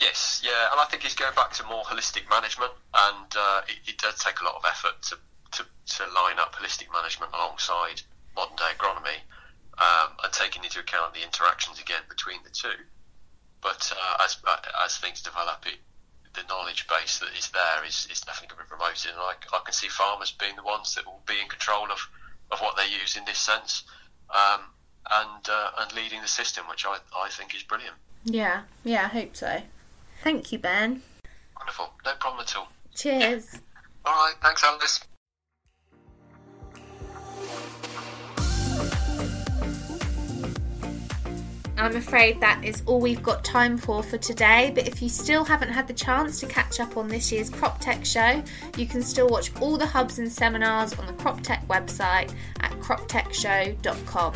Yes, 0.00 0.42
yeah, 0.44 0.72
and 0.72 0.80
I 0.80 0.86
think 0.86 1.04
it's 1.04 1.14
going 1.14 1.34
back 1.34 1.52
to 1.54 1.64
more 1.64 1.84
holistic 1.84 2.28
management, 2.30 2.72
and 2.94 3.28
uh, 3.36 3.62
it, 3.68 3.78
it, 3.86 3.98
does 3.98 4.18
take 4.18 4.40
a 4.40 4.44
lot 4.44 4.56
of 4.56 4.64
effort 4.64 5.00
to, 5.10 5.16
to, 5.52 5.62
to 5.62 6.02
line 6.14 6.38
up 6.38 6.54
holistic 6.54 6.92
management 6.92 7.32
alongside 7.32 8.02
modern 8.34 8.56
day 8.56 8.72
agronomy 8.76 9.20
um, 9.78 10.16
and 10.24 10.32
taking 10.32 10.64
into 10.64 10.80
account 10.80 11.14
the 11.14 11.22
interactions 11.22 11.78
again 11.80 12.02
between 12.08 12.38
the 12.44 12.50
two. 12.50 12.74
But 13.60 13.92
uh, 13.94 14.24
as 14.24 14.38
uh, 14.46 14.56
as 14.84 14.96
things 14.96 15.22
develop, 15.22 15.64
it, 15.66 15.78
the 16.34 16.42
knowledge 16.48 16.86
base 16.88 17.18
that 17.18 17.30
is 17.36 17.48
there 17.50 17.84
is, 17.86 18.08
is 18.10 18.20
definitely 18.20 18.56
going 18.56 18.66
to 18.66 18.74
be 18.74 18.76
promoted. 18.76 19.10
And 19.10 19.20
I, 19.20 19.34
I 19.54 19.60
can 19.64 19.72
see 19.72 19.88
farmers 19.88 20.32
being 20.32 20.56
the 20.56 20.62
ones 20.62 20.94
that 20.94 21.06
will 21.06 21.22
be 21.26 21.38
in 21.40 21.48
control 21.48 21.90
of, 21.90 22.00
of 22.50 22.60
what 22.60 22.76
they 22.76 22.86
use 22.86 23.16
in 23.16 23.24
this 23.24 23.38
sense 23.38 23.84
um, 24.30 24.60
and, 25.10 25.48
uh, 25.48 25.70
and 25.80 25.92
leading 25.94 26.22
the 26.22 26.28
system, 26.28 26.64
which 26.68 26.86
I, 26.86 26.98
I 27.16 27.28
think 27.28 27.54
is 27.54 27.62
brilliant. 27.62 27.96
Yeah, 28.24 28.62
yeah, 28.84 29.04
I 29.04 29.08
hope 29.08 29.36
so. 29.36 29.62
Thank 30.22 30.52
you, 30.52 30.58
Ben. 30.58 31.02
Wonderful. 31.58 31.92
No 32.04 32.12
problem 32.20 32.42
at 32.42 32.56
all. 32.56 32.68
Cheers. 32.94 33.60
All 34.04 34.12
right. 34.12 34.34
Thanks, 34.40 34.62
Alice. 34.62 35.04
I'm 41.76 41.96
afraid 41.96 42.40
that 42.40 42.64
is 42.64 42.84
all 42.86 43.00
we've 43.00 43.22
got 43.24 43.42
time 43.42 43.76
for 43.76 44.04
for 44.04 44.16
today. 44.16 44.70
But 44.72 44.86
if 44.86 45.02
you 45.02 45.08
still 45.08 45.42
haven't 45.44 45.70
had 45.70 45.88
the 45.88 45.94
chance 45.94 46.38
to 46.38 46.46
catch 46.46 46.78
up 46.78 46.96
on 46.96 47.08
this 47.08 47.32
year's 47.32 47.50
CropTec 47.50 48.04
show, 48.04 48.44
you 48.76 48.86
can 48.86 49.02
still 49.02 49.28
watch 49.28 49.50
all 49.60 49.76
the 49.76 49.86
hubs 49.86 50.20
and 50.20 50.30
seminars 50.30 50.94
on 50.94 51.06
the 51.06 51.12
CropTec 51.14 51.66
website 51.66 52.32
at 52.60 52.70
croptecshow.com. 52.72 54.34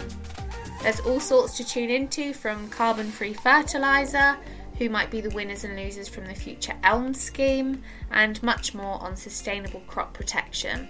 There's 0.82 1.00
all 1.00 1.20
sorts 1.20 1.56
to 1.58 1.64
tune 1.64 1.90
into 1.90 2.32
from 2.32 2.68
carbon 2.70 3.10
free 3.12 3.34
fertiliser, 3.34 4.36
who 4.78 4.88
might 4.88 5.10
be 5.10 5.20
the 5.20 5.30
winners 5.30 5.64
and 5.64 5.76
losers 5.76 6.08
from 6.08 6.26
the 6.26 6.34
future 6.34 6.74
ELM 6.82 7.14
scheme, 7.14 7.82
and 8.10 8.42
much 8.42 8.74
more 8.74 9.02
on 9.02 9.16
sustainable 9.16 9.80
crop 9.86 10.14
protection. 10.14 10.88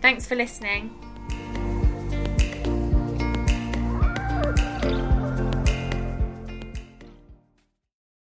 Thanks 0.00 0.26
for 0.26 0.34
listening. 0.34 1.71